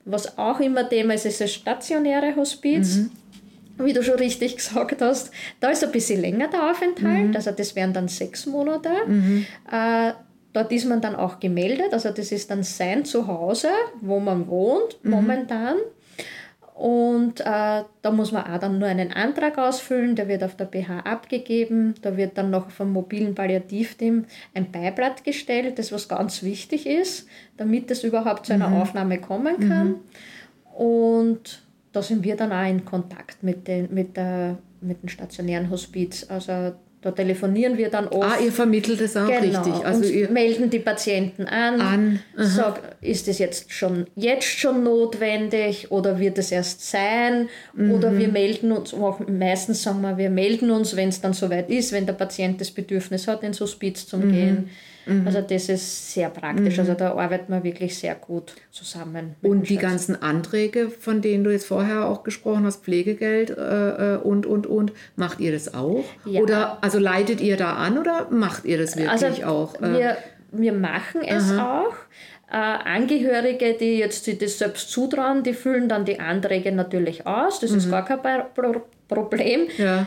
[0.05, 2.97] Was auch immer Thema ist, ist das stationäre Hospiz.
[2.97, 3.11] Mhm.
[3.79, 7.35] Wie du schon richtig gesagt hast, da ist ein bisschen länger der Aufenthalt, mhm.
[7.35, 8.89] also das wären dann sechs Monate.
[9.07, 9.45] Mhm.
[9.71, 10.11] Äh,
[10.53, 13.69] Dort ist man dann auch gemeldet, also das ist dann sein Zuhause,
[14.01, 15.11] wo man wohnt mhm.
[15.11, 15.77] momentan.
[16.79, 20.63] Und äh, da muss man auch dann nur einen Antrag ausfüllen, der wird auf der
[20.63, 21.93] BH abgegeben.
[22.01, 24.23] Da wird dann noch vom mobilen Palliativteam
[24.53, 27.27] ein Beiblatt gestellt, das was ganz wichtig ist,
[27.57, 28.77] damit es überhaupt zu einer mhm.
[28.77, 29.87] Aufnahme kommen kann.
[29.87, 29.95] Mhm.
[30.73, 35.69] Und da sind wir dann auch in Kontakt mit, den, mit, der, mit dem stationären
[35.69, 36.25] Hospiz.
[36.29, 36.71] Also
[37.01, 38.23] da telefonieren wir dann oft.
[38.23, 39.85] Ah, ihr vermittelt es auch genau, richtig.
[39.85, 44.83] Also und ihr melden die Patienten an, an sag, ist es jetzt schon jetzt schon
[44.83, 47.47] notwendig oder wird es erst sein?
[47.73, 47.91] Mhm.
[47.91, 48.93] Oder wir melden uns,
[49.27, 52.71] meistens sagen wir, wir melden uns, wenn es dann soweit ist, wenn der Patient das
[52.71, 54.31] Bedürfnis hat, ins Hospiz zu mhm.
[54.31, 54.69] gehen.
[55.05, 55.25] Mhm.
[55.25, 56.75] Also das ist sehr praktisch.
[56.75, 56.79] Mhm.
[56.79, 59.35] Also da arbeitet man wirklich sehr gut zusammen.
[59.41, 64.17] Und die ganzen Anträge, von denen du jetzt vorher auch gesprochen hast, Pflegegeld äh, äh,
[64.17, 66.03] und, und, und, macht ihr das auch?
[66.25, 66.41] Ja.
[66.41, 69.81] Oder also leitet ihr da an oder macht ihr das wirklich also auch?
[69.81, 69.93] Äh?
[69.93, 70.17] Wir,
[70.51, 71.81] wir machen es Aha.
[71.81, 71.95] auch.
[72.51, 77.59] Äh, Angehörige, die jetzt sich das selbst zutrauen, die füllen dann die Anträge natürlich aus.
[77.59, 77.77] Das mhm.
[77.77, 78.19] ist gar kein
[78.55, 79.67] Pro Problem.
[79.77, 80.05] Ja.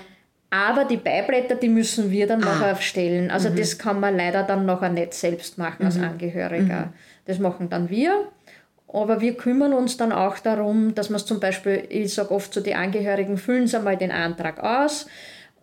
[0.52, 2.54] Aber die Beiblätter, die müssen wir dann ah.
[2.54, 3.30] noch aufstellen.
[3.30, 3.56] Also mhm.
[3.56, 5.86] das kann man leider dann nachher nicht selbst machen mhm.
[5.86, 6.80] als Angehöriger.
[6.80, 6.92] Mhm.
[7.24, 8.28] Das machen dann wir.
[8.86, 12.52] Aber wir kümmern uns dann auch darum, dass man es zum Beispiel, ich sage oft
[12.52, 15.06] zu den Angehörigen, füllen Sie einmal den Antrag aus.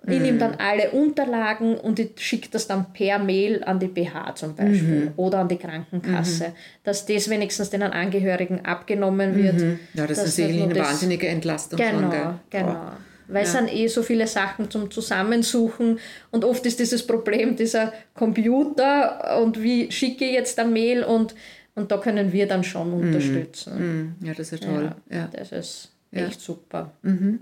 [0.07, 0.39] Ich nehme mhm.
[0.39, 5.05] dann alle Unterlagen und ich schicke das dann per Mail an die BH zum Beispiel
[5.05, 5.11] mhm.
[5.17, 6.53] oder an die Krankenkasse, mhm.
[6.83, 9.59] dass das wenigstens den Angehörigen abgenommen wird.
[9.59, 9.79] Mhm.
[9.93, 11.77] Ja, das ist sicherlich eine wahnsinnige Entlastung.
[11.77, 12.71] Genau, schon, genau.
[12.71, 15.99] Oh weil es sind eh so viele Sachen zum Zusammensuchen
[16.31, 21.35] und oft ist dieses Problem dieser Computer und wie schicke ich jetzt ein Mail und,
[21.75, 23.07] und da können wir dann schon mhm.
[23.07, 24.15] unterstützen.
[24.21, 24.25] Mm.
[24.25, 24.91] Ja, das ist toll.
[25.09, 25.29] Ja, ja.
[25.31, 26.25] Das ist ja.
[26.25, 26.91] echt super.
[27.03, 27.41] Mhm.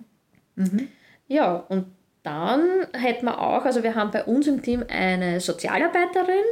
[0.55, 0.87] Mhm.
[1.27, 1.85] Ja, und
[2.23, 2.61] dann
[2.93, 6.43] hätten wir auch, also wir haben bei uns im Team eine Sozialarbeiterin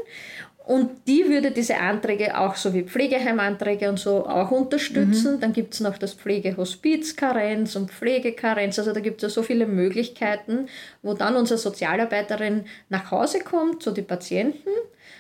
[0.66, 5.36] und die würde diese Anträge auch so wie Pflegeheimanträge und so auch unterstützen.
[5.36, 5.40] Mhm.
[5.40, 8.80] Dann gibt es noch das Pflegehospizkarenz und Pflegekarenz.
[8.80, 10.68] Also da gibt es ja so viele Möglichkeiten,
[11.04, 14.70] wo dann unsere Sozialarbeiterin nach Hause kommt zu den Patienten.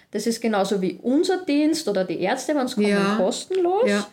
[0.09, 3.15] Das ist genauso wie unser Dienst oder die Ärzte, wenn es kommen, ja.
[3.15, 3.87] kostenlos.
[3.87, 4.07] Ja.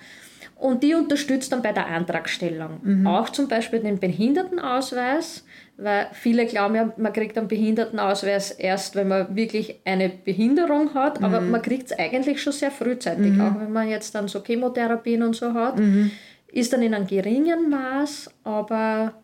[0.63, 2.81] Und die unterstützt dann bei der Antragstellung.
[2.83, 3.07] Mhm.
[3.07, 5.45] Auch zum Beispiel den Behindertenausweis
[5.79, 11.19] weil viele glauben ja, man kriegt einen Behindertenausweis erst, wenn man wirklich eine Behinderung hat,
[11.19, 11.27] mhm.
[11.27, 13.41] aber man kriegt es eigentlich schon sehr frühzeitig, mhm.
[13.41, 16.11] auch wenn man jetzt dann so Chemotherapien und so hat, mhm.
[16.49, 19.15] ist dann in einem geringen Maß, aber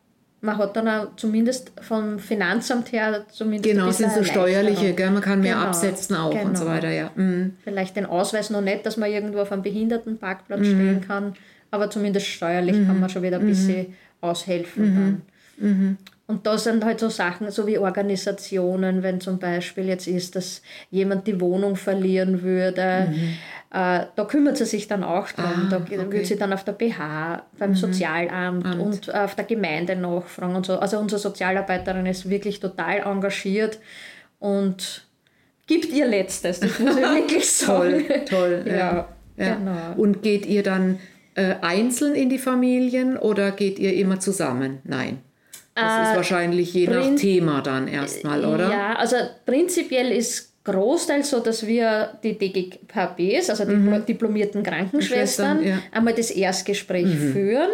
[0.41, 5.11] man hat dann auch zumindest vom Finanzamt her zumindest Genau, sind so steuerliche, gell?
[5.11, 6.45] man kann mehr genau, absetzen auch genau.
[6.45, 6.77] und so genau.
[6.77, 7.11] weiter, ja.
[7.15, 7.55] Mhm.
[7.65, 10.65] Vielleicht den Ausweis noch nicht, dass man irgendwo auf einem Behindertenparkplatz mhm.
[10.65, 11.35] stehen kann,
[11.71, 13.01] aber zumindest steuerlich kann mhm.
[13.01, 15.23] man schon wieder ein bisschen aushelfen
[15.59, 15.97] dann.
[16.29, 20.61] Und da sind halt so Sachen, so wie Organisationen, wenn zum Beispiel jetzt ist, dass
[20.91, 23.39] jemand die Wohnung verlieren würde, mhm.
[23.71, 25.45] Äh, da kümmert sie sich dann auch drum.
[25.45, 26.11] Ah, da okay.
[26.11, 27.75] wird sie dann auf der BH, beim mhm.
[27.75, 28.81] Sozialamt Amt.
[28.81, 30.79] und auf der Gemeinde nachfragen und so.
[30.79, 33.79] Also unsere Sozialarbeiterin ist wirklich total engagiert
[34.39, 35.07] und
[35.67, 38.07] gibt ihr Letztes, das muss ich wirklich sagen.
[38.09, 38.65] toll, toll.
[38.67, 38.75] ja.
[38.75, 39.09] ja.
[39.37, 39.55] ja.
[39.57, 39.95] Genau.
[39.97, 40.99] Und geht ihr dann
[41.35, 44.79] äh, einzeln in die Familien oder geht ihr immer zusammen?
[44.85, 45.19] Nein.
[45.75, 48.71] Das ist äh, wahrscheinlich je nach Thema dann erstmal, oder?
[48.71, 49.17] Ja, also
[49.47, 54.05] prinzipiell ist Großteil so, dass wir die DGKBs, also die mhm.
[54.07, 55.79] diplomierten Krankenschwestern, ja.
[55.93, 57.33] einmal das Erstgespräch mhm.
[57.33, 57.71] führen.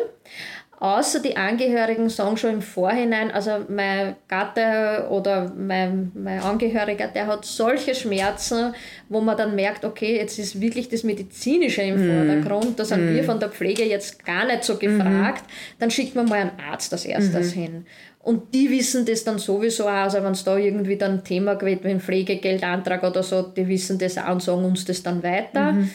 [0.85, 7.27] Außer die Angehörigen sagen schon im Vorhinein, also mein Gatte oder mein, mein Angehöriger, der
[7.27, 8.75] hat solche Schmerzen,
[9.09, 12.11] wo man dann merkt, okay, jetzt ist wirklich das Medizinische im mm.
[12.11, 13.15] Vordergrund, da sind mm.
[13.15, 15.79] wir von der Pflege jetzt gar nicht so gefragt, mm.
[15.79, 17.55] dann schickt man mal einen Arzt als erstes -hmm.
[17.55, 17.87] hin.
[18.25, 21.57] Und die wissen das dann sowieso auch, also wenn es da irgendwie dann ein Thema
[21.57, 25.23] geht, wie ein Pflegegeldantrag oder so, die wissen das auch und sagen uns das dann
[25.23, 25.73] weiter.
[25.73, 25.89] -hmm.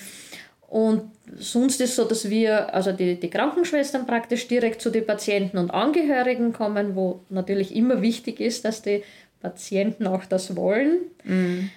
[0.69, 1.09] Und
[1.39, 5.57] sonst ist es so, dass wir, also die, die Krankenschwestern praktisch direkt zu den Patienten
[5.57, 9.03] und Angehörigen kommen, wo natürlich immer wichtig ist, dass die
[9.41, 10.99] Patienten auch das wollen.
[11.23, 11.71] Mhm.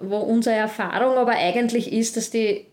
[0.00, 2.66] Wo unsere Erfahrung aber eigentlich ist, dass die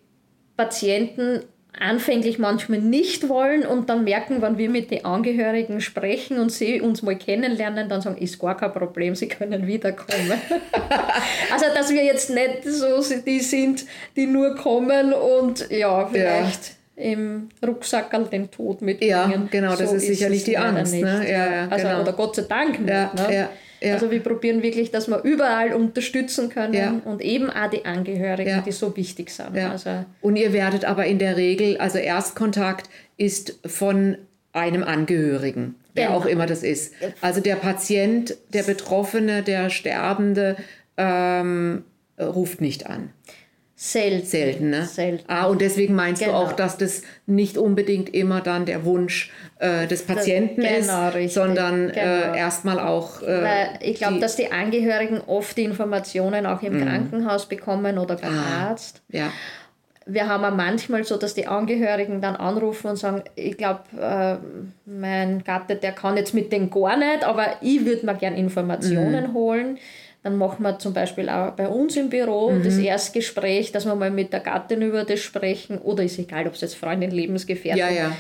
[0.58, 1.44] Patienten
[1.78, 6.82] anfänglich manchmal nicht wollen und dann merken, wenn wir mit den Angehörigen sprechen und sie
[6.82, 10.32] uns mal kennenlernen, dann sagen, ist gar kein Problem, sie können wiederkommen.
[11.52, 17.04] also, dass wir jetzt nicht so die sind, die nur kommen und ja, vielleicht ja.
[17.12, 19.12] im Rucksack den Tod mitbringen.
[19.12, 20.96] Ja, genau, das so ist sicherlich die Angst.
[20.96, 21.26] Ne?
[21.30, 22.02] Ja, ja, also, genau.
[22.02, 22.88] Oder Gott sei Dank nicht.
[22.88, 23.50] Ne?
[23.82, 23.94] Ja.
[23.94, 27.02] Also wir probieren wirklich, dass wir überall unterstützen können ja.
[27.06, 28.62] und eben auch die Angehörigen, ja.
[28.62, 29.56] die so wichtig sind.
[29.58, 34.18] Also und ihr werdet aber in der Regel, also Erstkontakt ist von
[34.52, 36.18] einem Angehörigen, wer genau.
[36.18, 36.94] auch immer das ist.
[37.22, 40.58] Also der Patient, der Betroffene, der Sterbende
[40.98, 41.84] ähm,
[42.20, 43.12] ruft nicht an.
[43.82, 44.26] Selten.
[44.26, 44.86] Selten, ne?
[44.86, 45.24] Selten.
[45.28, 46.44] Ah, und deswegen meinst genau.
[46.44, 51.08] du auch, dass das nicht unbedingt immer dann der Wunsch äh, des Patienten das, genau,
[51.08, 51.34] ist, richtig.
[51.34, 52.34] sondern äh, genau.
[52.34, 53.22] äh, erstmal auch.
[53.22, 56.86] Äh, Weil ich glaube, dass die Angehörigen oft die Informationen auch im mm.
[56.86, 59.02] Krankenhaus bekommen oder beim ah, Arzt.
[59.08, 59.32] Ja.
[60.06, 64.36] Wir haben auch manchmal so, dass die Angehörigen dann anrufen und sagen, ich glaube, äh,
[64.86, 69.32] mein Gatte, der kann jetzt mit dem gar nicht, aber ich würde mir gerne Informationen
[69.32, 69.34] mm.
[69.34, 69.80] holen
[70.24, 72.64] dann machen wir zum Beispiel auch bei uns im Büro mhm.
[72.64, 75.78] das Erstgespräch, dass wir mal mit der Gattin über das sprechen.
[75.78, 78.12] Oder ist egal, ob es jetzt Freundin, Lebensgefährtin, ja, ja.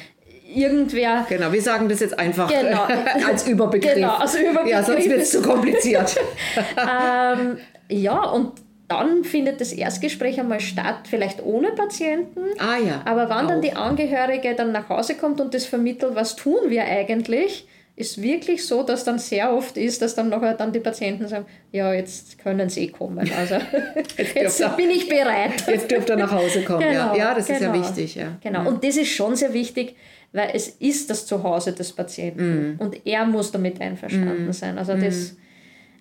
[0.54, 1.26] irgendwer.
[1.28, 2.88] Genau, wir sagen das jetzt einfach genau.
[3.28, 3.95] als Überbegriff.
[3.95, 4.70] Genau, als Überbegriff.
[4.70, 6.16] Ja, sonst wird es zu kompliziert.
[6.78, 7.58] ähm,
[7.89, 8.54] ja, und
[8.88, 12.41] dann findet das Erstgespräch einmal statt, vielleicht ohne Patienten.
[12.58, 13.02] Ah ja.
[13.06, 13.47] Aber wenn auch.
[13.47, 17.68] dann die Angehörige dann nach Hause kommt und das vermittelt, was tun wir eigentlich,
[18.00, 21.45] ist wirklich so, dass dann sehr oft ist, dass dann nachher dann die Patienten sagen,
[21.74, 23.30] ja, jetzt können sie kommen.
[23.38, 23.56] Also
[24.18, 25.68] jetzt, jetzt bin ich bereit.
[25.68, 26.80] Jetzt dürft ihr nach Hause kommen.
[26.80, 27.16] Genau, ja.
[27.16, 27.58] ja, das genau.
[27.58, 27.84] ist ja genau.
[27.86, 28.16] wichtig.
[28.16, 28.38] Ja.
[28.41, 29.97] Genau, und das ist schon sehr wichtig,
[30.32, 32.82] weil es ist das Zuhause des Patienten mm.
[32.82, 34.54] und er muss damit einverstanden mm.
[34.54, 34.78] sein.
[34.78, 35.38] Also das, mm.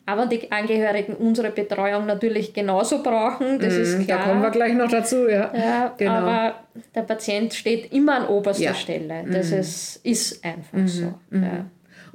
[0.07, 4.19] aber die Angehörigen unsere Betreuung natürlich genauso brauchen, das ist klar.
[4.19, 5.51] Da kommen wir gleich noch dazu, ja.
[5.53, 6.13] ja genau.
[6.13, 6.55] Aber
[6.95, 8.75] der Patient steht immer an oberster ja.
[8.75, 9.25] Stelle.
[9.29, 11.15] Das ist, ist einfach so.
[11.33, 11.65] Ja.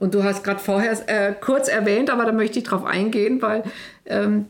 [0.03, 3.63] Und du hast gerade vorher äh, kurz erwähnt, aber da möchte ich drauf eingehen, weil
[4.05, 4.47] ähm,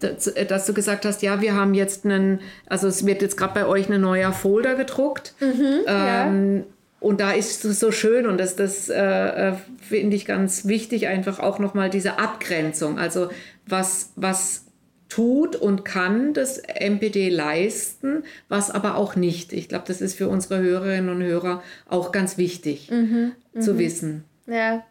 [0.00, 3.36] dass, äh, dass, du gesagt hast, ja, wir haben jetzt einen, also es wird jetzt
[3.36, 5.34] gerade bei euch ein neuer Folder gedruckt.
[5.38, 6.64] Mhm, ähm, ja.
[6.98, 11.06] Und da ist es so schön und das, das äh, äh, finde ich ganz wichtig,
[11.06, 12.98] einfach auch nochmal diese Abgrenzung.
[12.98, 13.28] Also
[13.66, 14.64] was, was
[15.08, 19.52] tut und kann das MPD leisten, was aber auch nicht.
[19.52, 23.78] Ich glaube, das ist für unsere Hörerinnen und Hörer auch ganz wichtig mhm, zu mhm.
[23.78, 24.24] wissen.
[24.50, 24.84] Ja.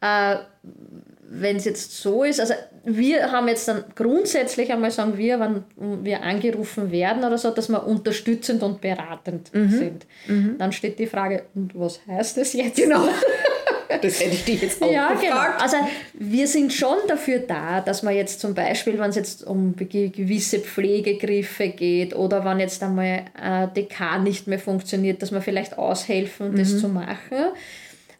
[0.00, 0.38] Äh,
[1.26, 6.04] wenn es jetzt so ist, also wir haben jetzt dann grundsätzlich einmal sagen wir, wenn
[6.04, 9.70] wir angerufen werden oder so, dass wir unterstützend und beratend mhm.
[9.70, 10.06] sind.
[10.26, 10.56] Mhm.
[10.58, 12.76] Dann steht die Frage, und was heißt das jetzt?
[12.76, 13.08] Genau.
[14.02, 15.58] Das hätte ich dich jetzt auch ja, gefragt.
[15.58, 15.62] Genau.
[15.62, 15.76] Also
[16.14, 20.58] wir sind schon dafür da, dass man jetzt zum Beispiel, wenn es jetzt um gewisse
[20.58, 26.52] Pflegegriffe geht oder wenn jetzt einmal ein DK nicht mehr funktioniert, dass man vielleicht aushelfen,
[26.52, 26.56] mhm.
[26.56, 27.52] das zu machen.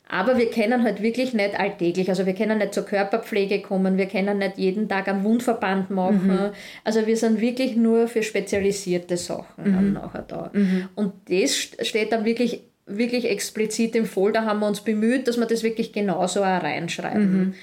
[0.09, 4.07] Aber wir können halt wirklich nicht alltäglich, also wir können nicht zur Körperpflege kommen, wir
[4.07, 6.27] können nicht jeden Tag einen Wundverband machen.
[6.27, 6.51] Mhm.
[6.85, 9.73] Also wir sind wirklich nur für spezialisierte Sachen mhm.
[9.73, 10.51] dann nachher da.
[10.53, 10.89] Mhm.
[10.95, 15.47] Und das steht dann wirklich, wirklich explizit im Folder, haben wir uns bemüht, dass wir
[15.47, 17.39] das wirklich genauso auch reinschreiben.
[17.39, 17.55] Mhm.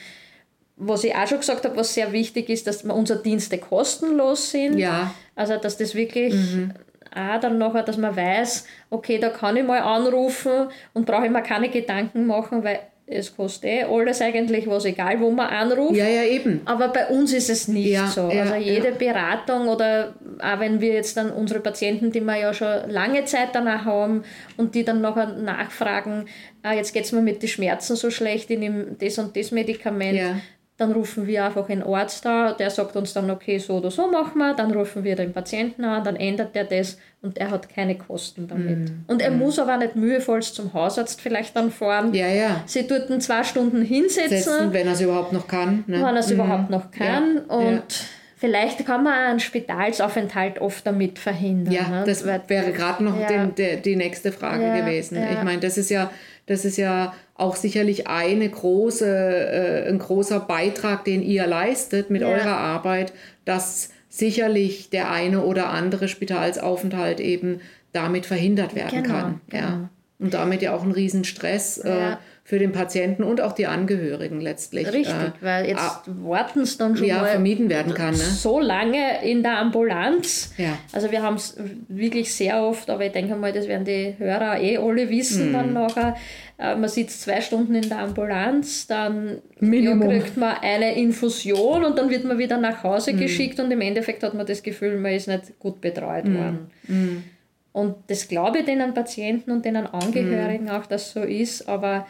[0.77, 4.79] Was ich auch schon gesagt habe, was sehr wichtig ist, dass unsere Dienste kostenlos sind.
[4.79, 5.13] Ja.
[5.35, 6.71] Also dass das wirklich mhm
[7.14, 11.32] auch dann nachher, dass man weiß, okay, da kann ich mal anrufen und brauche ich
[11.32, 12.80] mir keine Gedanken machen, weil
[13.12, 15.95] es kostet eh alles eigentlich was, egal wo man anruft.
[15.95, 16.62] Ja, ja, eben.
[16.66, 18.30] Aber bei uns ist es nicht ja, so.
[18.32, 18.95] Ja, also jede ja.
[18.95, 23.49] Beratung oder auch wenn wir jetzt dann unsere Patienten, die wir ja schon lange Zeit
[23.53, 24.24] danach haben
[24.55, 26.26] und die dann nachher nachfragen,
[26.64, 29.51] ah, jetzt geht es mir mit den Schmerzen so schlecht, ich nehme das und das
[29.51, 30.41] Medikament,
[30.78, 34.09] dann rufen wir einfach einen Arzt da, der sagt uns dann, okay, so oder so
[34.09, 37.69] machen wir, dann rufen wir den Patienten an, dann ändert er das und er hat
[37.69, 38.89] keine Kosten damit.
[38.89, 39.05] Mm.
[39.07, 39.38] Und er mm.
[39.38, 42.13] muss aber nicht mühevollst zum Hausarzt vielleicht dann fahren.
[42.15, 42.63] Ja, ja.
[42.65, 44.38] Sie dort zwei Stunden hinsetzen.
[44.39, 45.84] Setzen, wenn er es überhaupt noch kann.
[45.86, 45.97] Ne?
[45.97, 46.34] Wenn er es mm.
[46.34, 47.41] überhaupt noch kann.
[47.47, 47.55] Ja.
[47.55, 48.05] Und ja.
[48.41, 51.76] Vielleicht kann man einen Spitalsaufenthalt oft damit verhindern.
[51.76, 52.03] Ja, ne?
[52.07, 53.28] das wäre gerade noch ja.
[53.28, 55.15] den, der, die nächste Frage gewesen.
[55.32, 56.09] Ich meine, das ist ja,
[56.45, 62.23] das ist ja auch sicherlich eine große, äh, ein großer Beitrag, den ihr leistet mit
[62.23, 63.13] eurer Arbeit,
[63.45, 67.61] dass sicherlich der eine oder andere Spitalsaufenthalt eben
[67.93, 69.41] damit verhindert werden genau, kann.
[69.49, 69.63] Genau.
[69.63, 69.89] Ja.
[70.19, 71.77] Und damit ja auch ein Riesenstress.
[71.77, 72.13] Äh, ja.
[72.13, 74.87] Äh, für den Patienten und auch die Angehörigen letztlich.
[74.87, 78.13] Richtig, äh, weil jetzt ah, warten es dann schon ja, mal vermieden werden kann.
[78.13, 78.19] Ne?
[78.19, 80.53] So lange in der Ambulanz.
[80.57, 80.77] Ja.
[80.91, 81.55] Also wir haben es
[81.87, 85.53] wirklich sehr oft, aber ich denke mal, das werden die Hörer eh alle wissen mhm.
[85.53, 86.17] dann nachher.
[86.57, 91.97] Äh, man sitzt zwei Stunden in der Ambulanz, dann ja, kriegt man eine Infusion und
[91.97, 93.19] dann wird man wieder nach Hause mhm.
[93.19, 96.37] geschickt und im Endeffekt hat man das Gefühl, man ist nicht gut betreut mhm.
[96.37, 96.71] worden.
[96.87, 97.23] Mhm.
[97.71, 100.71] Und das glaube ich den Patienten und den Angehörigen mhm.
[100.71, 102.05] auch, dass so ist, aber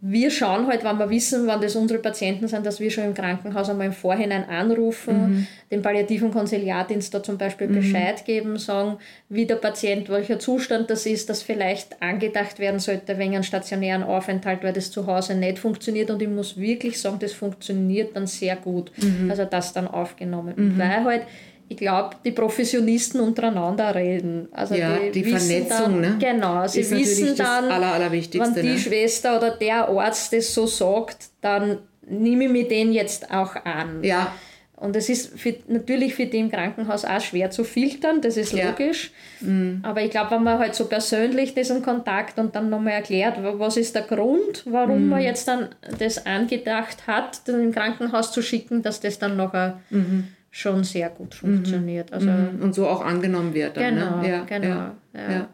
[0.00, 3.14] wir schauen halt, wenn wir wissen, wann das unsere Patienten sind, dass wir schon im
[3.14, 5.46] Krankenhaus einmal im Vorhinein anrufen, mhm.
[5.70, 7.76] den palliativen Konsiliardienst da zum Beispiel mhm.
[7.76, 8.98] Bescheid geben, sagen,
[9.30, 14.02] wie der Patient, welcher Zustand das ist, dass vielleicht angedacht werden sollte wegen einem stationären
[14.02, 16.10] Aufenthalt, weil das zu Hause nicht funktioniert.
[16.10, 18.92] Und ich muss wirklich sagen, das funktioniert dann sehr gut.
[19.00, 19.30] Mhm.
[19.30, 20.52] Also das dann aufgenommen.
[20.54, 20.78] Mhm.
[20.78, 21.22] Weil halt
[21.68, 24.48] ich glaube, die Professionisten untereinander reden.
[24.52, 26.16] Also ja, die, die Vernetzung, dann, ne?
[26.20, 28.78] Genau, sie wissen dann, Aller, wenn die ne?
[28.78, 34.02] Schwester oder der Arzt das so sagt, dann nehme ich mir den jetzt auch an.
[34.02, 34.34] Ja.
[34.76, 38.52] Und es ist für, natürlich für die im Krankenhaus auch schwer zu filtern, das ist
[38.52, 39.12] logisch.
[39.40, 39.48] Ja.
[39.48, 39.80] Mhm.
[39.82, 43.76] Aber ich glaube, wenn man halt so persönlich diesen Kontakt und dann nochmal erklärt, was
[43.78, 45.08] ist der Grund, warum mhm.
[45.08, 49.80] man jetzt dann das angedacht hat, den im Krankenhaus zu schicken, dass das dann nachher
[49.88, 51.56] mhm schon sehr gut mhm.
[51.56, 52.12] funktioniert.
[52.12, 52.62] Also mhm.
[52.62, 53.76] und so auch angenommen wird.
[53.76, 54.00] Dann, ne?
[54.00, 54.28] genau, ne?
[54.28, 54.68] ja, genau.
[54.68, 55.32] Ja, ja.
[55.32, 55.48] ja.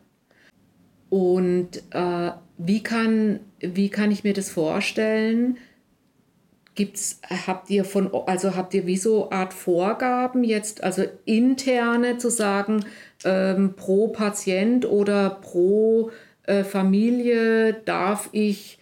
[1.09, 5.57] Und äh, wie, kann, wie kann ich mir das vorstellen?
[6.75, 12.31] Gibt's, habt ihr von, also habt ihr wie so Art Vorgaben jetzt, also interne zu
[12.31, 12.85] sagen,
[13.25, 16.11] ähm, pro Patient oder pro
[16.45, 18.79] äh, Familie darf ich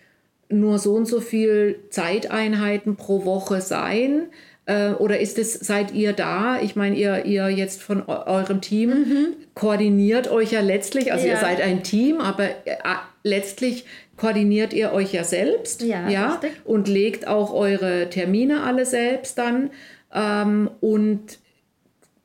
[0.49, 4.27] nur so und so viel Zeiteinheiten pro Woche sein?
[4.69, 6.61] Äh, oder ist es, seid ihr da?
[6.61, 9.27] Ich meine, ihr, ihr jetzt von eurem Team mhm.
[9.55, 11.33] koordiniert euch ja letztlich, also ja.
[11.33, 12.77] ihr seid ein Team, aber äh,
[13.23, 13.87] letztlich
[14.19, 19.71] koordiniert ihr euch ja selbst ja, ja und legt auch eure Termine alle selbst dann.
[20.12, 21.39] Ähm, und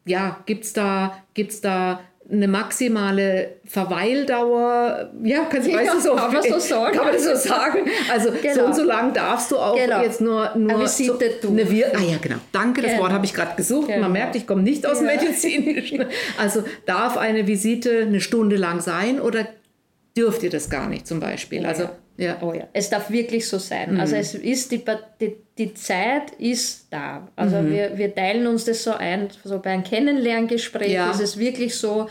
[0.06, 2.02] ja, gibt es da, gibt's da
[2.32, 6.96] eine maximale Verweildauer, ja, kannst du, ja, so, kann man so sagen.
[6.96, 7.80] Kann man das so sagen?
[8.12, 8.54] Also genau.
[8.56, 10.02] so und so lang darfst du auch genau.
[10.02, 12.38] jetzt nur, nur so eine Wir Ah ja, genau.
[12.52, 13.04] Danke, das genau.
[13.04, 13.88] Wort habe ich gerade gesucht.
[13.88, 14.02] Genau.
[14.02, 15.16] Man merkt, ich komme nicht aus dem ja.
[15.16, 16.06] Medizinischen.
[16.38, 19.46] Also darf eine Visite eine Stunde lang sein oder
[20.16, 21.66] dürft ihr das gar nicht zum Beispiel?
[21.66, 22.38] Also ja.
[22.42, 22.68] Oh ja.
[22.74, 23.94] Es darf wirklich so sein.
[23.94, 24.00] Mhm.
[24.00, 24.84] Also es ist die,
[25.20, 27.28] die, die Zeit ist da.
[27.36, 27.72] Also mhm.
[27.72, 31.12] wir, wir teilen uns das so ein, so bei einem Kennenlerngespräch ja.
[31.12, 32.08] ist es wirklich so,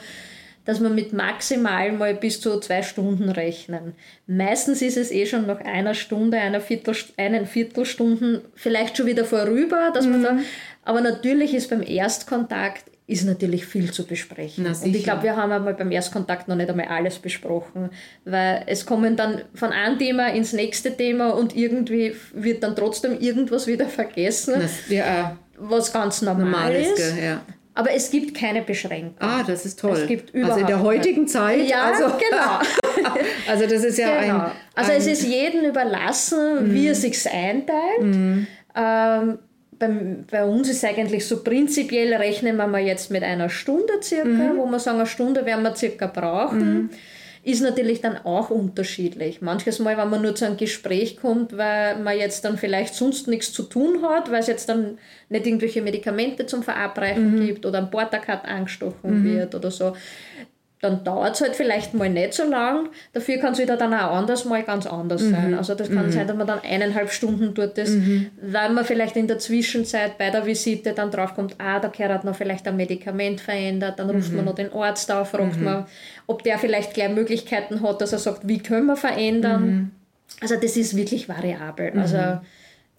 [0.65, 3.95] dass wir mit maximal mal bis zu zwei Stunden rechnen.
[4.27, 9.25] Meistens ist es eh schon nach einer Stunde, einer Viertel, einen Viertelstunden vielleicht schon wieder
[9.25, 10.13] vorüber, dass mhm.
[10.13, 10.39] man da,
[10.85, 14.67] aber natürlich ist beim Erstkontakt ist natürlich viel zu besprechen.
[14.67, 17.91] und ich glaube, wir haben einmal beim Erstkontakt noch nicht einmal alles besprochen,
[18.25, 23.19] weil es kommen dann von einem Thema ins nächste Thema und irgendwie wird dann trotzdem
[23.19, 26.99] irgendwas wieder vergessen, das, ja, was ganz normal, normal ist.
[26.99, 27.43] ist ja.
[27.75, 29.17] Aber es gibt keine Beschränkung.
[29.19, 29.97] Ah, das ist toll.
[29.97, 31.67] Es gibt überhaupt also in der heutigen Zeit.
[31.67, 33.15] Ja, also, genau.
[33.49, 34.45] also das ist ja genau.
[34.45, 36.75] ein, Also es ist jedem überlassen, mm.
[36.75, 38.03] wie er sich einteilt.
[38.03, 38.47] Mm.
[38.77, 39.39] Ähm,
[39.83, 44.29] bei, bei uns ist eigentlich so prinzipiell rechnen wir mal jetzt mit einer Stunde circa,
[44.29, 44.57] mhm.
[44.57, 46.75] wo wir sagen, eine Stunde werden wir circa brauchen.
[46.75, 46.91] Mhm.
[47.45, 49.43] Ist natürlich dann auch unterschiedlich.
[49.43, 53.27] Manches Mal, wenn man nur zu einem Gespräch kommt, weil man jetzt dann vielleicht sonst
[53.27, 57.47] nichts zu tun hat, weil es jetzt dann nicht irgendwelche Medikamente zum Verabreichen mhm.
[57.47, 59.25] gibt oder ein Portakat angestochen mhm.
[59.25, 59.97] wird oder so,
[60.83, 62.89] dann dauert es halt vielleicht mal nicht so lang.
[63.13, 65.31] Dafür kann es wieder dann auch anders mal ganz anders mhm.
[65.31, 65.55] sein.
[65.55, 66.11] Also das kann mhm.
[66.11, 68.31] sein, dass man dann eineinhalb Stunden dort ist, mhm.
[68.43, 72.25] weil man vielleicht in der Zwischenzeit bei der Visite dann draufkommt, ah, der Kerl hat
[72.25, 74.47] noch vielleicht ein Medikament verändert, dann ruft man mhm.
[74.47, 75.65] noch den Arzt auf, fragt mhm.
[75.65, 75.87] man,
[76.27, 79.65] ob der vielleicht gleich Möglichkeiten hat, dass er sagt, wie können wir verändern.
[79.65, 79.91] Mhm.
[80.41, 81.93] Also das ist wirklich variabel.
[81.97, 82.41] Also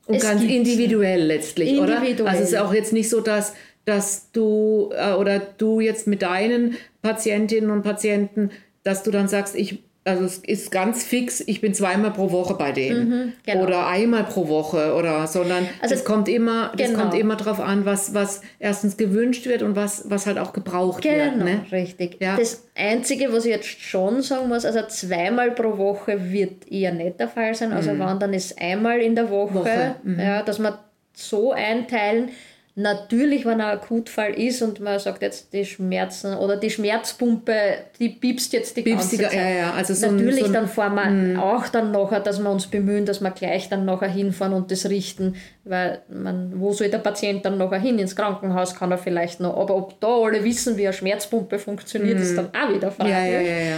[0.06, 2.14] und ganz individuell letztlich, individuell.
[2.22, 2.30] oder?
[2.30, 3.54] Also es ist auch jetzt nicht so, dass
[3.86, 8.50] dass du äh, oder du jetzt mit deinen Patientinnen und Patienten,
[8.84, 12.56] dass du dann sagst, ich also es ist ganz fix, ich bin zweimal pro Woche
[12.56, 13.64] bei denen mhm, genau.
[13.64, 17.04] oder einmal pro Woche oder sondern also es kommt immer das genau.
[17.04, 21.04] kommt immer darauf an, was was erstens gewünscht wird und was was halt auch gebraucht
[21.04, 21.40] genau, wird.
[21.40, 22.18] Genau, richtig.
[22.20, 22.36] Ja.
[22.36, 27.22] Das einzige, was ich jetzt schon sagen muss, also zweimal pro Woche wird eher nicht
[27.22, 27.72] der Fall sein.
[27.72, 28.00] Also mhm.
[28.00, 29.96] wann dann ist einmal in der Woche, Woche.
[30.04, 30.20] Mhm.
[30.20, 30.74] ja, dass man
[31.14, 32.30] so einteilen
[32.76, 37.54] Natürlich, wenn ein Akutfall ist und man sagt jetzt die Schmerzen oder die Schmerzpumpe,
[38.00, 39.34] die piepst jetzt die piepst ganze die, Zeit.
[39.34, 39.74] Ja, ja.
[39.74, 41.44] Also so Natürlich, ein, so dann fahren wir mh.
[41.44, 44.90] auch dann nachher, dass wir uns bemühen, dass wir gleich dann nachher hinfahren und das
[44.90, 48.00] richten, weil man, wo soll der Patient dann nachher hin?
[48.00, 52.20] Ins Krankenhaus kann er vielleicht noch, aber ob da alle wissen, wie eine Schmerzpumpe funktioniert,
[52.20, 53.12] ist dann auch wieder Frage.
[53.12, 53.76] Ja, ja, ja, ja.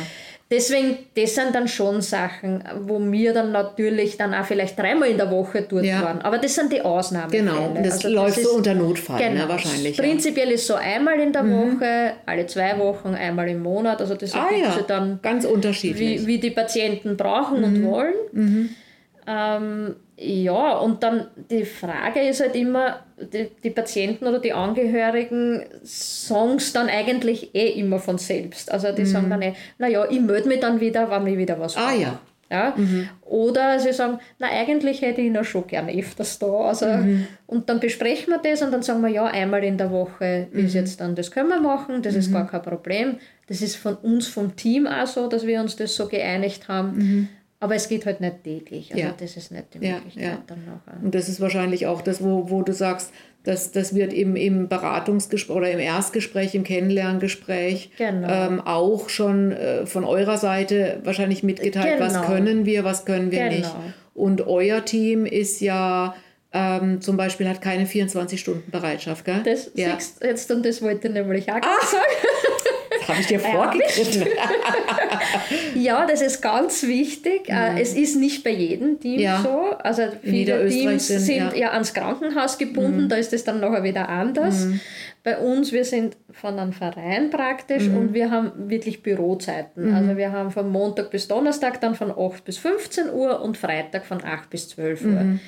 [0.52, 5.18] Deswegen, das sind dann schon Sachen, wo wir dann natürlich dann auch vielleicht dreimal in
[5.18, 6.04] der Woche dort Ja.
[6.04, 6.22] waren.
[6.22, 7.32] Aber das sind die Ausnahmen.
[7.32, 9.43] Genau, das läuft so unter Notfall, genau.
[9.46, 9.98] ne, wahrscheinlich.
[9.98, 10.04] Ja.
[10.04, 14.00] Prinzipiell ist so einmal in der Woche, alle zwei Wochen, einmal im Monat.
[14.02, 16.22] Also das Ah ja, dann ganz unterschiedlich.
[16.22, 18.76] wie, wie die Patienten brauchen und wollen.
[19.28, 25.63] Ähm, ja, und dann die Frage ist halt immer, die, die Patienten oder die Angehörigen
[25.84, 28.72] sagen es dann eigentlich eh immer von selbst.
[28.72, 31.76] Also die sagen dann eh, naja, ich melde mich dann wieder, wenn ich wieder was
[31.76, 32.01] Ah brauche.
[32.01, 32.20] ja.
[32.51, 32.76] Ja?
[33.22, 36.45] Oder sie sagen, na eigentlich hätte ich ja schon gerne öfters da.
[36.45, 36.86] Also,
[37.47, 40.76] Und dann besprechen wir das und dann sagen wir, ja, einmal in der Woche ist
[40.76, 43.18] jetzt dann, das können wir machen, das ist gar kein Problem.
[43.47, 47.30] Das ist von uns, vom Team auch so, dass wir uns das so geeinigt haben.
[47.60, 48.91] Aber es geht halt nicht täglich.
[48.93, 49.14] Also Ja.
[49.18, 50.43] das ist nicht die Ja, Möglichkeit ja.
[50.45, 51.03] dann nachher.
[51.03, 53.12] Und das ist wahrscheinlich auch das, wo, wo du sagst,
[53.43, 58.28] dass das wird im, im Beratungsgespräch oder im Erstgespräch, im Kennenlerngespräch Genau.
[58.30, 62.26] ähm, auch schon äh, von eurer Seite wahrscheinlich mitgeteilt, was Genau.
[62.26, 63.56] können wir, was können wir Genau.
[63.58, 63.72] nicht.
[64.14, 66.16] Und euer Team ist ja
[66.58, 69.41] ähm, zum Beispiel hat keine 24-Stunden-Bereitschaft, gell?
[69.43, 69.95] Das ja.
[69.99, 71.86] siehst du jetzt, und das wollte ich nämlich auch ah.
[71.86, 72.03] sagen.
[73.08, 74.26] Habe ich dir vorgegriffen.
[75.76, 77.49] Ja, das ist ganz wichtig.
[77.49, 79.20] Äh, Es ist nicht bei jedem Team Mhm.
[79.20, 79.41] Ja.
[79.41, 79.72] so.
[79.80, 81.49] Also viele Teams sind, sind, ja.
[81.51, 81.56] Mhm.
[81.56, 81.72] ja.
[81.72, 84.68] ans Krankenhaus gebunden, da ist es dann nachher wieder anders.
[85.24, 87.97] Bei uns, wir sind von einem Verein praktisch Mhm.
[87.97, 89.93] und wir haben wirklich Bürozeiten.
[89.93, 94.06] Also wir haben von Montag bis Donnerstag dann von 8 bis 15 Uhr und Freitag
[94.06, 95.10] von 8 bis 12 Uhr.
[95.12, 95.39] Mhm.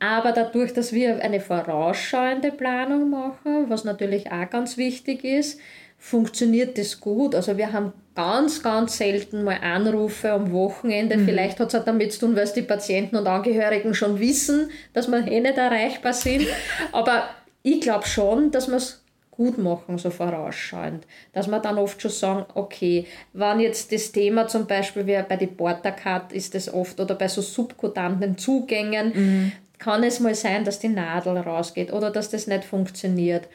[0.00, 5.58] Aber dadurch, dass wir eine vorausschauende Planung machen, was natürlich auch ganz wichtig ist,
[5.98, 7.34] funktioniert das gut.
[7.34, 11.18] Also wir haben ganz, ganz selten mal Anrufe am Wochenende.
[11.18, 14.70] Vielleicht hat es auch damit zu tun, weil es die Patienten und Angehörigen schon wissen,
[14.92, 16.46] dass wir eh nicht erreichbar sind.
[16.92, 17.28] Aber
[17.62, 21.06] ich glaube schon, dass wir es gut machen, so vorausschauend.
[21.32, 25.36] Dass wir dann oft schon sagen, okay, wenn jetzt das Thema zum Beispiel wie bei
[25.36, 30.80] den Portacat ist das oft oder bei so subkutanen Zugängen, kann es mal sein, dass
[30.80, 33.48] die Nadel rausgeht oder dass das nicht funktioniert.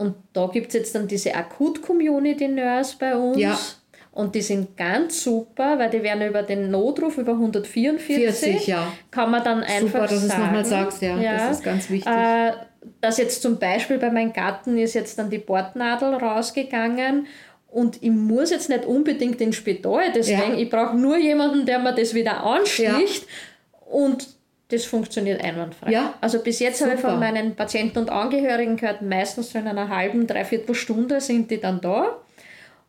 [0.00, 3.38] Und da gibt es jetzt dann diese Akut-Community-Nurse bei uns.
[3.38, 3.58] Ja.
[4.12, 8.90] Und die sind ganz super, weil die werden über den Notruf über 144 40, ja.
[9.10, 10.42] kann man dann einfach Super, dass du es sagen.
[10.44, 11.20] nochmal sagst, ja.
[11.22, 12.10] Das ist ganz wichtig.
[12.10, 12.52] Äh,
[13.02, 17.26] dass jetzt zum Beispiel bei meinem Gatten ist jetzt dann die Bordnadel rausgegangen
[17.68, 20.58] und ich muss jetzt nicht unbedingt ins Spital, deswegen, Ja.
[20.58, 23.26] ich brauche nur jemanden, der mir das wieder ansticht
[23.84, 24.26] und
[24.70, 25.90] das funktioniert einwandfrei.
[25.90, 26.14] Ja.
[26.20, 29.88] Also bis jetzt habe ich von meinen Patienten und Angehörigen gehört, meistens so in einer
[29.88, 32.18] halben, dreiviertel Stunde sind die dann da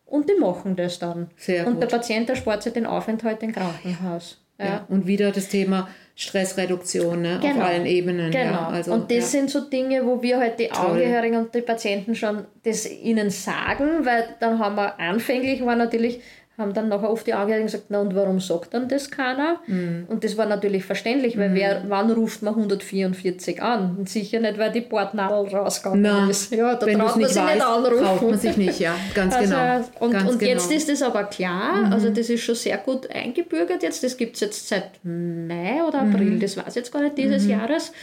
[0.05, 1.29] und die machen das dann.
[1.37, 1.83] Sehr und gut.
[1.83, 4.37] der Patient erspart sich den Aufenthalt im Krankenhaus.
[4.59, 4.85] Ja.
[4.89, 7.37] Und wieder das Thema Stressreduktion ne?
[7.37, 7.65] auf Genau.
[7.65, 8.31] allen Ebenen.
[8.31, 8.51] Genau.
[8.51, 8.67] Ja.
[8.67, 9.39] Also, und das ja.
[9.39, 14.05] sind so Dinge, wo wir halt die Angehörigen und die Patienten schon das ihnen sagen,
[14.05, 16.21] weil dann haben wir anfänglich war natürlich,
[16.57, 19.59] haben dann nachher oft die Angehörigen gesagt, na und warum sagt dann das keiner?
[19.67, 20.05] Mhm.
[20.07, 23.95] Und das war natürlich verständlich, weil wer, wann ruft man 144 an?
[23.97, 26.51] Und sicher nicht, weil die Bordnadel rausgegangen ist.
[26.53, 28.03] Ja, da wenn traut man nicht sich nicht weißt, anrufen.
[28.03, 29.83] traut man sich nicht, ja, ganz Also, genau.
[29.99, 30.51] Und, ganz und genau.
[30.51, 34.03] jetzt ist das aber klar, also das ist schon sehr gut eingebürgert jetzt.
[34.03, 37.47] Das gibt es jetzt seit Mai oder April, das weiß ich jetzt gar nicht dieses
[37.47, 37.93] Jahres.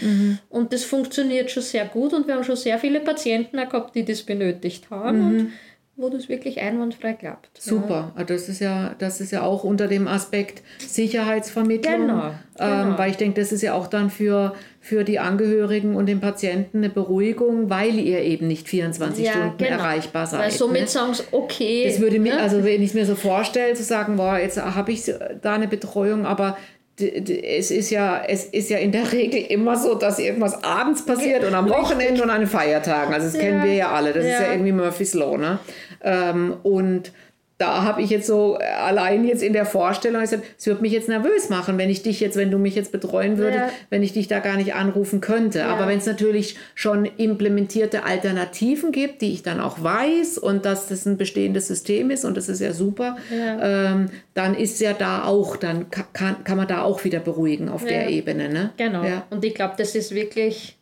[0.48, 4.04] Und das funktioniert schon sehr gut und wir haben schon sehr viele Patienten gehabt, die
[4.04, 5.52] das benötigt haben
[6.00, 7.50] wo das wirklich einwandfrei klappt.
[7.60, 12.00] Super, Ah, das ist ja, das ist ja auch unter dem Aspekt Sicherheitsvermittlung.
[12.02, 12.26] Genau,
[12.58, 12.98] Ähm, genau.
[12.98, 16.78] weil ich denke, das ist ja auch dann für, für die Angehörigen und den Patienten
[16.78, 19.70] eine Beruhigung, weil ihr eben nicht 24 Ja, Stunden genau.
[19.70, 20.40] erreichbar seid.
[20.40, 20.86] Weil somit ne?
[20.86, 21.84] sagen sie, okay.
[21.88, 22.40] Das würde mir, ne?
[22.40, 25.02] also wenn ich es mir so vorstelle, zu sagen, boah, jetzt habe ich
[25.42, 26.56] da eine Betreuung, aber
[27.00, 31.44] es ist ja, es ist ja in der Regel immer so, dass irgendwas abends passiert
[31.44, 33.14] und am Wochenende und an den Feiertagen.
[33.14, 34.12] Also das kennen wir ja alle.
[34.12, 34.50] Das ist ja Ja.
[34.52, 35.60] irgendwie Murphy's Law, ne?
[36.02, 37.12] Ähm, und
[37.60, 40.92] da habe ich jetzt so äh, allein jetzt in der Vorstellung gesagt, es würde mich
[40.92, 43.70] jetzt nervös machen, wenn ich dich jetzt, wenn du mich jetzt betreuen würdest, Ja.
[43.90, 45.64] wenn ich dich da gar nicht anrufen könnte.
[45.64, 50.86] Aber wenn es natürlich schon implementierte Alternativen gibt, die ich dann auch weiß und dass
[50.86, 55.24] das ein bestehendes System ist und das ist ja super, ähm, dann ist ja da
[55.24, 58.48] auch, dann ka- kann, kann man da auch wieder beruhigen auf der Ebene.
[58.50, 58.70] Ne?
[58.76, 59.02] Genau.
[59.02, 59.26] Ja.
[59.30, 60.76] Und ich glaube, das ist wirklich,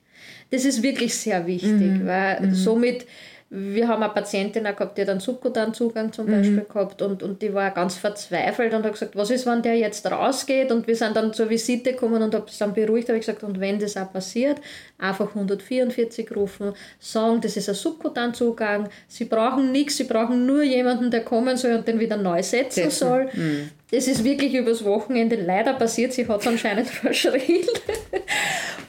[0.50, 2.06] das ist wirklich sehr wichtig, Mhm.
[2.06, 3.06] weil somit,
[3.48, 6.12] wir haben eine Patientin auch gehabt, die hat einen Subkutan-Zugang Mhm.
[6.12, 9.62] zum Beispiel gehabt und, und die war ganz verzweifelt und hat gesagt, was ist, wenn
[9.62, 10.72] der jetzt rausgeht?
[10.72, 13.44] Und wir sind dann zur Visite gekommen und habe es dann beruhigt, habe ich gesagt,
[13.44, 14.60] und wenn das auch passiert,
[14.98, 21.10] einfach 144 rufen, sagen, das ist ein Subkutan-Zugang, sie brauchen nichts, sie brauchen nur jemanden,
[21.10, 22.90] der kommen soll und den wieder neu setzen, Setzen.
[22.90, 23.28] soll.
[23.90, 26.12] Das ist wirklich übers Wochenende leider passiert.
[26.12, 27.64] Sie hat es anscheinend verschrien.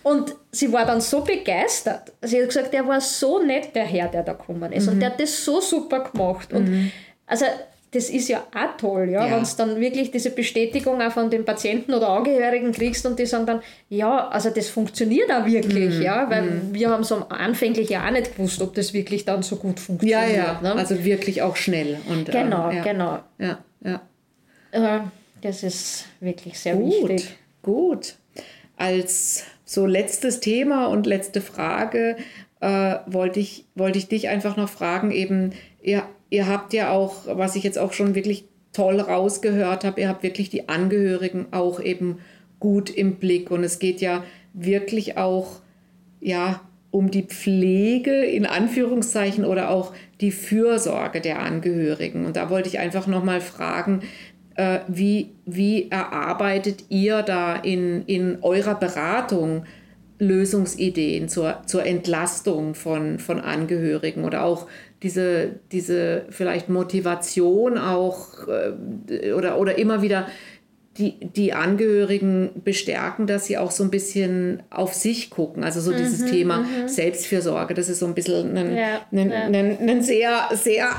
[0.04, 2.14] Und sie war dann so begeistert.
[2.22, 4.88] Sie hat gesagt, der war so nett, der Herr, der da gekommen ist.
[4.88, 6.54] Und der hat das so super gemacht.
[6.54, 6.92] Und
[7.26, 7.46] also
[7.92, 9.36] das ist ja auch toll, ja, Ja.
[9.36, 13.26] wenn du dann wirklich diese Bestätigung auch von den Patienten oder Angehörigen kriegst und die
[13.26, 16.02] sagen dann, ja, also das funktioniert auch wirklich, Mhm.
[16.02, 19.56] ja, weil wir haben so anfänglich ja auch nicht gewusst, ob das wirklich dann so
[19.56, 20.36] gut Ja, funktioniert.
[20.36, 20.74] ja, Ne?
[20.76, 21.98] also wirklich auch schnell.
[22.10, 23.20] Und, genau, ähm, ja, genau.
[23.40, 24.02] Ja, ja.
[24.72, 25.00] Äh,
[25.42, 27.38] Das ist wirklich sehr Gut, wichtig.
[27.62, 28.16] gut.
[28.76, 32.18] Als so letztes Thema und letzte Frage
[32.60, 37.26] äh, wollte ich, wollte ich dich einfach noch fragen, eben, ihr, ihr habt ja auch,
[37.28, 41.80] was ich jetzt auch schon wirklich toll rausgehört habe, ihr habt wirklich die Angehörigen auch
[41.80, 42.20] eben
[42.60, 44.24] gut im Blick und es geht ja
[44.54, 45.60] wirklich auch,
[46.20, 52.26] ja, um die Pflege in Anführungszeichen oder auch die Fürsorge der Angehörigen.
[52.26, 54.02] Und da wollte ich einfach nochmal fragen,
[54.58, 59.66] äh, wie, wie erarbeitet ihr da in, in eurer Beratung
[60.20, 64.68] Lösungsideen zur, zur Entlastung von, von Angehörigen oder auch
[65.04, 70.28] diese, diese vielleicht Motivation auch äh, oder, oder immer wieder
[70.98, 75.64] die, die Angehörigen bestärken, dass sie auch so ein bisschen auf sich gucken.
[75.64, 79.38] Also so dieses Thema Selbstfürsorge, das ist so ein bisschen ein, Ja, ein, ja.
[79.44, 80.90] ein, ein sehr, sehr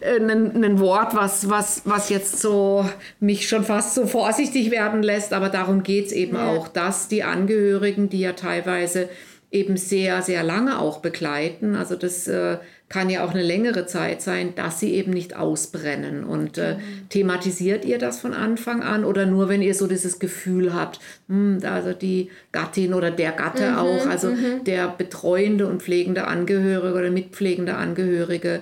[0.00, 2.84] äh, ein, ein Wort, was, was, was jetzt so
[3.20, 6.48] mich schon fast so vorsichtig werden lässt, aber darum geht es eben Ja.
[6.52, 9.08] auch, dass die Angehörigen, die ja teilweise
[9.50, 12.58] eben sehr, sehr lange auch begleiten, also das äh,
[12.88, 16.22] kann ja auch eine längere Zeit sein, dass sie eben nicht ausbrennen.
[16.22, 16.76] Und äh,
[17.08, 21.60] thematisiert ihr das von Anfang an oder nur, wenn ihr so dieses Gefühl habt, hm,
[21.64, 24.32] also die Gattin oder der Gatte auch, also
[24.66, 28.60] der betreuende und pflegende Angehörige oder mitpflegende Angehörige,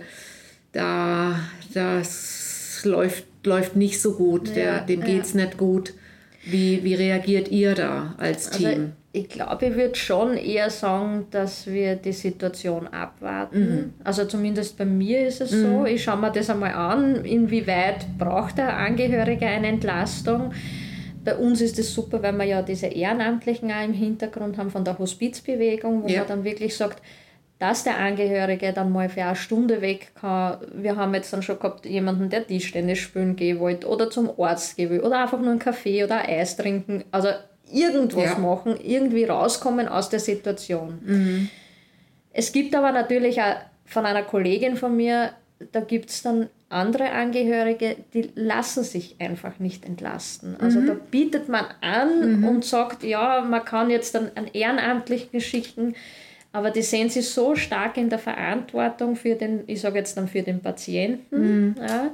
[0.72, 1.38] da
[1.74, 5.06] das läuft, läuft nicht so gut, der, dem ja.
[5.06, 5.94] geht es nicht gut.
[6.44, 8.92] Wie, wie reagiert ihr da als Also Team?
[9.14, 13.60] Ich glaube, ich würde schon eher sagen, dass wir die Situation abwarten.
[13.60, 13.92] Mhm.
[14.04, 15.84] Also zumindest bei mir ist es so.
[15.84, 20.52] Ich schaue mir das einmal an, inwieweit braucht der Angehörige eine Entlastung.
[21.24, 24.84] Bei uns ist es super, weil wir ja diese Ehrenamtlichen auch im Hintergrund haben von
[24.84, 26.20] der Hospizbewegung, wo Ja.
[26.20, 27.02] man dann wirklich sagt,
[27.58, 30.56] dass der Angehörige dann mal für eine Stunde weg kann.
[30.74, 34.76] Wir haben jetzt dann schon gehabt jemanden, der Tischtennis spielen gehen wollte oder zum Arzt
[34.76, 37.04] gehen will oder einfach nur einen Kaffee oder ein Eis trinken.
[37.12, 37.28] Also
[37.72, 38.38] irgendwas Ja.
[38.38, 41.48] machen, irgendwie rauskommen aus der Situation.
[42.32, 45.32] Es gibt aber natürlich auch von einer Kollegin von mir,
[45.72, 50.56] da gibt es dann andere Angehörige, die lassen sich einfach nicht entlasten.
[50.58, 55.94] Also da bietet man an und sagt, ja, man kann jetzt dann einen Ehrenamtlichen schicken,
[56.52, 60.28] aber die sehen sich so stark in der Verantwortung für den, ich sage jetzt dann
[60.28, 62.12] für den Patienten, ja,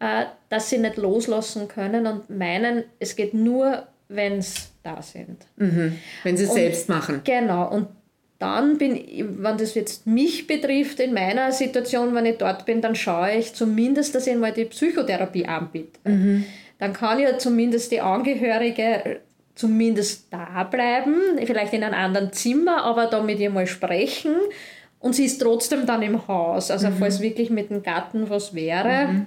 [0.00, 5.46] äh, dass sie nicht loslassen können und meinen, es geht nur, wenn es da sind.
[5.56, 7.20] Wenn sie es selbst machen.
[7.24, 7.88] Genau, und
[8.38, 12.80] dann bin ich, wenn das jetzt mich betrifft, in meiner Situation, wenn ich dort bin,
[12.80, 15.98] dann schaue ich zumindest, dass ich mal die Psychotherapie anbiete.
[16.78, 19.20] Dann kann ja zumindest die Angehörige
[19.56, 24.36] zumindest da bleiben, vielleicht in einem anderen Zimmer, aber da mit ihr mal sprechen.
[25.00, 26.70] Und sie ist trotzdem dann im Haus.
[26.70, 29.26] Also falls wirklich mit dem Gatten was wäre,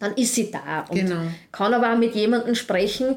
[0.00, 1.22] dann ist sie da und Genau.
[1.50, 3.16] kann aber auch mit jemandem sprechen,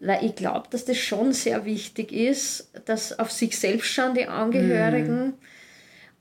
[0.00, 4.26] weil ich glaube, dass das schon sehr wichtig ist, dass auf sich selbst schauen die
[4.26, 5.34] Angehörigen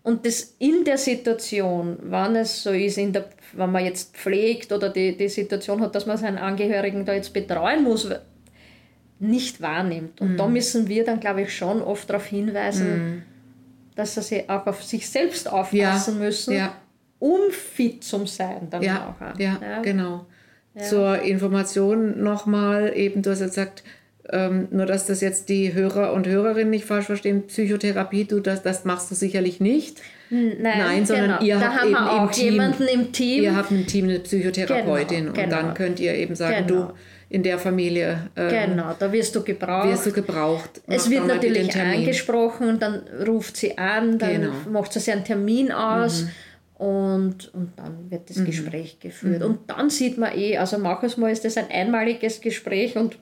[0.03, 4.71] und das in der Situation, wann es so ist, in der, wenn man jetzt pflegt
[4.71, 8.09] oder die, die Situation hat, dass man seinen Angehörigen da jetzt betreuen muss,
[9.19, 10.21] nicht wahrnimmt.
[10.21, 13.23] Und da müssen wir dann, glaube ich, schon oft darauf hinweisen,
[13.95, 16.73] dass sie sich auch auf sich selbst aufpassen müssen, ja.
[17.19, 19.39] um fit zu sein dann Ja, auch.
[19.39, 20.25] ja, genau.
[20.83, 23.83] Zur Information nochmal, eben, du hast jetzt gesagt,
[24.29, 28.61] ähm, nur dass das jetzt die Hörer und Hörerinnen nicht falsch verstehen, Psychotherapie, du, das,
[28.61, 30.01] das machst du sicherlich nicht.
[30.29, 33.43] Nein, Nein, sondern ihr da habt eben im Team- jemanden im Team.
[33.43, 35.49] Ihr habt ein Team, eine Psychotherapeutin Genau, und genau.
[35.55, 36.87] dann könnt ihr eben sagen, Genau.
[36.87, 36.93] du,
[37.29, 39.87] in der Familie ähm, genau, da wirst du gebraucht.
[39.89, 40.81] wirst du gebraucht.
[40.87, 44.53] es wird natürlich angesprochen, dann ruft sie an, dann Genau.
[44.71, 46.29] macht sie sich einen Termin aus Mhm.
[46.77, 49.41] Und, und dann wird das Gespräch geführt.
[49.43, 53.17] Und dann sieht man eh, also manches Mal ist das ein einmaliges Gespräch und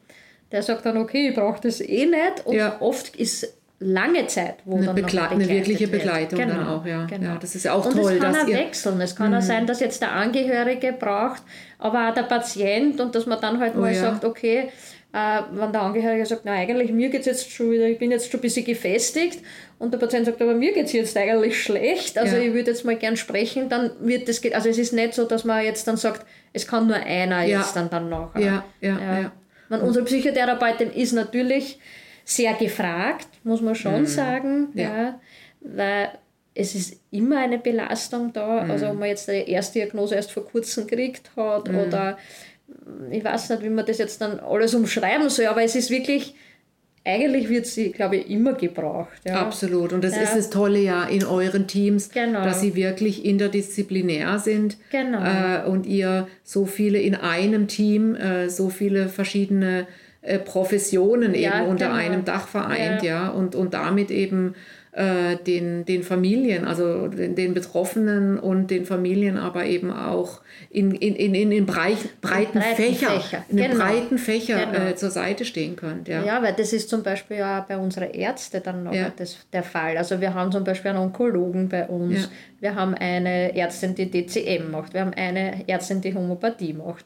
[0.52, 2.46] der sagt dann, okay, ich brauche das eh nicht.
[2.46, 2.78] Und Ja.
[2.82, 3.48] oft ist
[3.80, 5.88] lange Zeit, wo Eine, dann noch Begle eine wirkliche.
[5.88, 7.06] Begleitung dann Genau, auch, ja.
[7.06, 7.26] genau.
[7.32, 7.38] ja.
[7.38, 8.48] Das ist ja auch und toll, es kann dass auch.
[8.48, 8.54] Mhm.
[8.54, 9.02] wechseln.
[9.02, 11.44] Es kann auch sein, dass jetzt der Angehörige braucht,
[11.80, 14.02] aber auch der Patient und dass man dann halt mal Oh ja.
[14.02, 14.70] sagt, okay,
[15.16, 18.12] äh, wenn der Angehörige sagt, na eigentlich mir geht es jetzt schon wieder, ich bin
[18.12, 19.40] jetzt schon ein bisschen gefestigt
[19.80, 22.42] und der Patient sagt, aber mir geht es jetzt eigentlich schlecht, also Ja.
[22.42, 25.46] ich würde jetzt mal gern sprechen, dann wird das, also es ist nicht so, dass
[25.46, 27.60] man jetzt dann sagt, es kann nur einer Ja.
[27.60, 28.42] jetzt dann, dann nachher.
[28.42, 29.32] Ja, ja, ja.
[29.70, 31.80] Man, unsere Psychotherapeutin ist natürlich
[32.26, 34.70] sehr gefragt, muss man schon sagen.
[34.74, 34.80] Mhm.
[34.80, 35.02] Ja.
[35.04, 35.20] Ja.
[35.68, 36.10] weil
[36.54, 38.64] es ist immer eine Belastung da.
[38.64, 38.72] Mhm.
[38.72, 41.80] Also ob man jetzt die erste Diagnose erst vor kurzem gekriegt hat Mhm.
[41.80, 42.18] oder
[43.12, 46.36] ich weiß nicht, wie man das jetzt dann alles umschreiben soll, aber es ist wirklich,
[47.04, 49.22] eigentlich wird sie, glaube ich, immer gebraucht.
[49.26, 49.42] Ja.
[49.42, 49.94] Absolut.
[49.94, 50.24] Und das Ja.
[50.24, 52.44] ist das Tolle ja in euren Teams, Genau.
[52.44, 55.20] dass sie wirklich interdisziplinär sind Genau.
[55.24, 59.88] äh, und ihr so viele in einem Team, äh, so viele verschiedene
[60.22, 61.98] äh, Professionen Ja, eben unter genau.
[62.00, 63.26] einem Dach vereint, Ja.
[63.26, 64.56] ja, und, und damit eben
[64.96, 70.40] äh, den, den Familien, also den, den Betroffenen und den Familien, aber eben auch
[70.70, 73.46] in, in, in, in den breiten, breiten breiten Fächer, Fächer.
[73.50, 73.76] in Genau.
[73.76, 74.86] breiten Fächer Genau.
[74.92, 76.08] äh, zur Seite stehen könnt.
[76.08, 76.24] Ja.
[76.24, 79.12] Ja, weil das ist zum Beispiel ja bei unseren Ärzten dann noch Ja.
[79.16, 79.98] das, der Fall.
[79.98, 82.28] Also wir haben zum Beispiel einen Onkologen bei uns, Ja.
[82.62, 87.04] wir haben eine Ärztin, die DCM macht, wir haben eine Ärztin, die Homöopathie macht.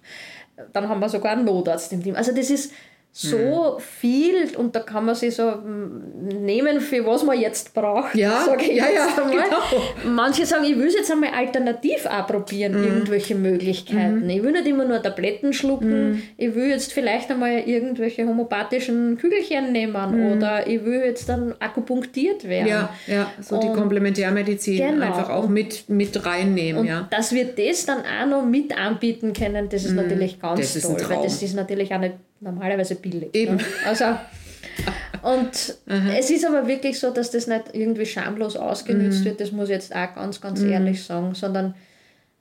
[0.73, 2.15] Dann haben wir sogar einen Notarzt im Team.
[2.15, 2.71] Also das ist
[3.11, 3.79] so Mhm.
[3.79, 8.13] viel und da kann man sich so mm, nehmen, für was man jetzt braucht.
[8.15, 9.43] Ja, sag ich ja, ja, jetzt einmal.
[9.43, 10.13] genau.
[10.15, 12.83] Manche sagen, ich will es jetzt einmal alternativ auch probieren, Mhm.
[12.87, 14.29] irgendwelche Möglichkeiten.
[14.29, 19.71] Ich will nicht immer nur Tabletten schlucken, ich will jetzt vielleicht einmal irgendwelche homöopathischen Kügelchen
[19.71, 22.65] nehmen oder ich will jetzt dann akupunktiert werden.
[22.65, 22.69] Mhm.
[22.69, 25.05] Ja, ja, so die Und- Komplementärmedizin Genau.
[25.07, 27.07] einfach auch mit, mit reinnehmen, Und ja.
[27.09, 30.61] dass wir das dann auch noch mit anbieten können, das ist natürlich ganz Mhm.
[30.61, 33.29] Das toll, weil das ist natürlich auch nicht normalerweise billig.
[33.33, 33.55] Eben.
[33.57, 33.63] Ne?
[33.85, 34.05] Also,
[35.21, 35.75] und
[36.17, 38.61] es ist aber wirklich so, dass das nicht irgendwie schamlos Mhm.
[38.61, 41.73] ausgenutzt wird, das muss ich jetzt auch ganz, ganz ehrlich sagen, sondern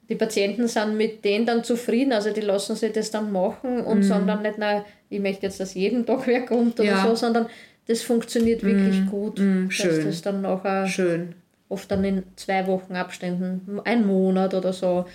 [0.08, 4.02] die Patienten sind mit denen dann zufrieden, also die lassen sich das dann machen und
[4.04, 6.96] sagen dann nicht, na, ich möchte jetzt, dass jeden Tag wer kommt oder Mhm.
[6.96, 7.06] Ja.
[7.08, 7.46] so, sondern
[7.86, 10.04] das funktioniert wirklich gut, dass schön.
[10.04, 11.34] das dann nachher Schön.
[11.68, 15.06] oft dann in zwei Wochen Abständen, ein Monat oder so.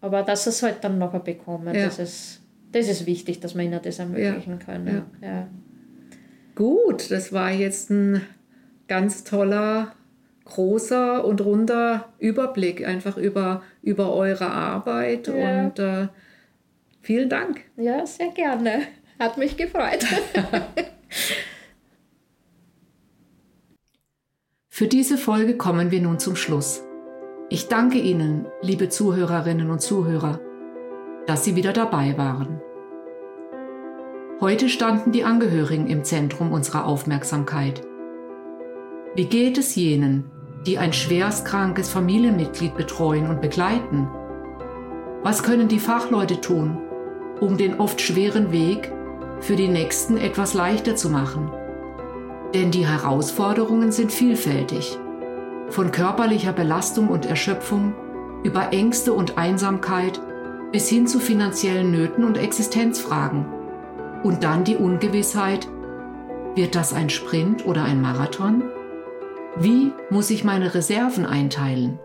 [0.00, 1.84] Aber dass es halt dann nachher bekommen, Ja.
[1.86, 2.39] das, ist,
[2.72, 5.04] das ist wichtig, dass wir ihnen das ermöglichen können.
[5.20, 5.48] Ja.
[6.54, 8.22] Gut, das war jetzt ein
[8.88, 9.92] ganz toller,
[10.44, 15.64] großer und runder Überblick einfach über, über eure Arbeit Ja.
[15.64, 16.08] und äh,
[17.00, 17.62] vielen Dank.
[17.76, 18.82] ja, sehr gerne.
[19.18, 20.04] Hat mich gefreut.
[24.68, 26.82] Für diese Folge kommen wir nun zum Schluss.
[27.50, 30.40] Ich danke Ihnen, liebe Zuhörerinnen und Zuhörer,
[31.26, 32.60] dass Sie wieder dabei waren.
[34.40, 37.82] Heute standen die Angehörigen im Zentrum unserer Aufmerksamkeit.
[39.14, 40.30] Wie geht es jenen,
[40.66, 44.08] die ein schwerstkrankes Familienmitglied betreuen und begleiten?
[45.22, 46.78] Was können die Fachleute tun,
[47.40, 48.90] um den oft schweren Weg
[49.40, 51.50] für die Nächsten etwas leichter zu machen?
[52.54, 54.98] Denn die Herausforderungen sind vielfältig.
[55.68, 57.94] Von körperlicher Belastung und Erschöpfung
[58.42, 60.20] über Ängste und Einsamkeit
[60.72, 63.46] bis hin zu finanziellen Nöten und Existenzfragen.
[64.22, 65.66] Und dann die Ungewissheit,
[66.54, 68.64] wird das ein Sprint oder ein Marathon?
[69.56, 71.98] Wie muss ich meine Reserven einteilen?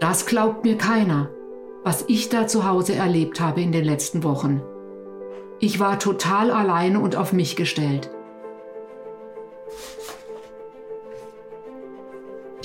[0.00, 1.30] Das glaubt mir keiner,
[1.82, 4.62] was ich da zu Hause erlebt habe in den letzten Wochen.
[5.58, 8.10] Ich war total alleine und auf mich gestellt.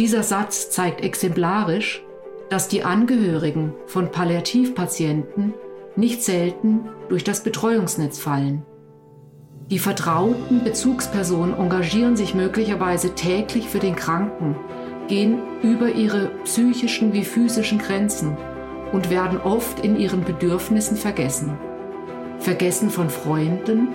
[0.02, 2.02] Dieser Satz zeigt exemplarisch,
[2.50, 5.54] dass die Angehörigen von Palliativpatienten
[5.96, 8.66] nicht selten durch das Betreuungsnetz fallen.
[9.70, 14.56] Die vertrauten Bezugspersonen engagieren sich möglicherweise täglich für den Kranken,
[15.08, 18.36] gehen über ihre psychischen wie physischen Grenzen
[18.92, 21.60] und werden oft in ihren Bedürfnissen vergessen.
[22.40, 23.90] Vergessen von Freunden,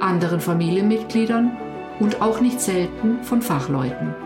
[0.00, 1.58] anderen Familienmitgliedern
[2.00, 4.25] und auch nicht selten von Fachleuten.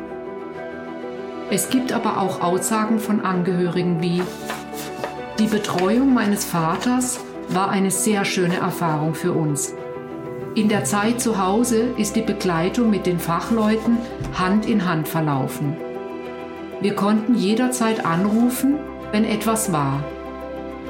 [1.51, 4.23] Es gibt aber auch Aussagen von Angehörigen wie,
[5.41, 9.75] die Betreuung meines Vaters war eine sehr schöne Erfahrung für uns.
[10.55, 13.99] In der Zeit zu Hause ist die Begleitung mit den Fachleuten
[14.39, 15.77] Hand in Hand verlaufen.
[16.81, 18.79] Wir konnten jederzeit anrufen,
[19.13, 20.05] wenn etwas war.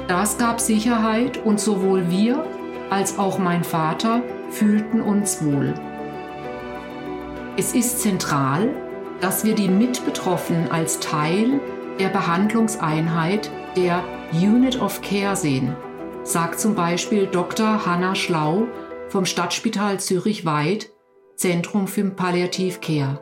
[0.07, 2.45] Das gab Sicherheit und sowohl wir
[2.89, 5.73] als auch mein Vater fühlten uns wohl.
[7.57, 8.69] Es ist zentral,
[9.21, 11.59] dass wir die Mitbetroffenen als Teil
[11.99, 14.03] der Behandlungseinheit der
[14.33, 15.75] Unit of Care sehen,
[16.23, 17.85] sagt zum Beispiel Dr.
[17.85, 18.67] Hanna Schlau
[19.09, 20.91] vom Stadtspital Zürich-Weid,
[21.35, 23.19] Zentrum für Palliativ Care.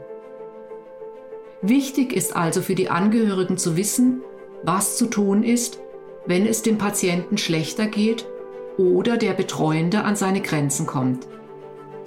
[1.61, 4.21] Wichtig ist also für die Angehörigen zu wissen,
[4.63, 5.79] was zu tun ist,
[6.25, 8.25] wenn es dem Patienten schlechter geht
[8.77, 11.27] oder der Betreuende an seine Grenzen kommt.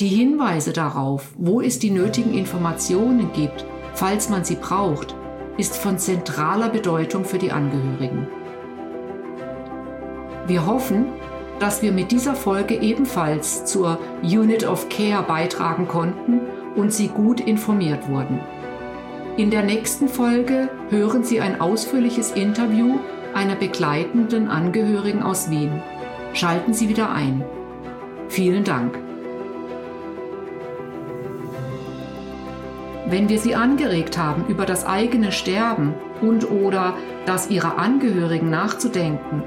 [0.01, 5.15] Die Hinweise darauf, wo es die nötigen Informationen gibt, falls man sie braucht,
[5.57, 8.27] ist von zentraler Bedeutung für die Angehörigen.
[10.47, 11.07] Wir hoffen,
[11.59, 16.41] dass wir mit dieser Folge ebenfalls zur Unit of Care beitragen konnten
[16.75, 18.41] und Sie gut informiert wurden.
[19.37, 22.99] In der nächsten Folge hören Sie ein ausführliches Interview
[23.35, 25.83] einer begleitenden Angehörigen aus Wien.
[26.35, 27.45] Schalten Sie wieder ein.
[28.29, 28.99] Vielen Dank.
[33.07, 36.95] Wenn wir Sie angeregt haben, über das eigene Sterben und oder
[37.27, 39.43] das Ihrer Angehörigen nachzudenken,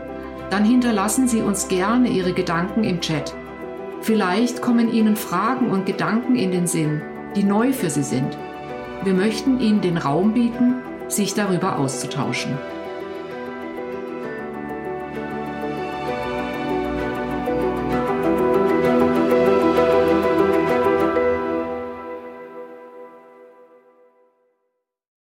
[0.50, 3.34] dann hinterlassen Sie uns gerne Ihre Gedanken im Chat.
[4.02, 7.02] Vielleicht kommen Ihnen Fragen und Gedanken in den Sinn,
[7.36, 8.38] die neu für Sie sind.
[9.04, 10.76] Wir möchten Ihnen den Raum bieten,
[11.08, 12.58] sich darüber auszutauschen.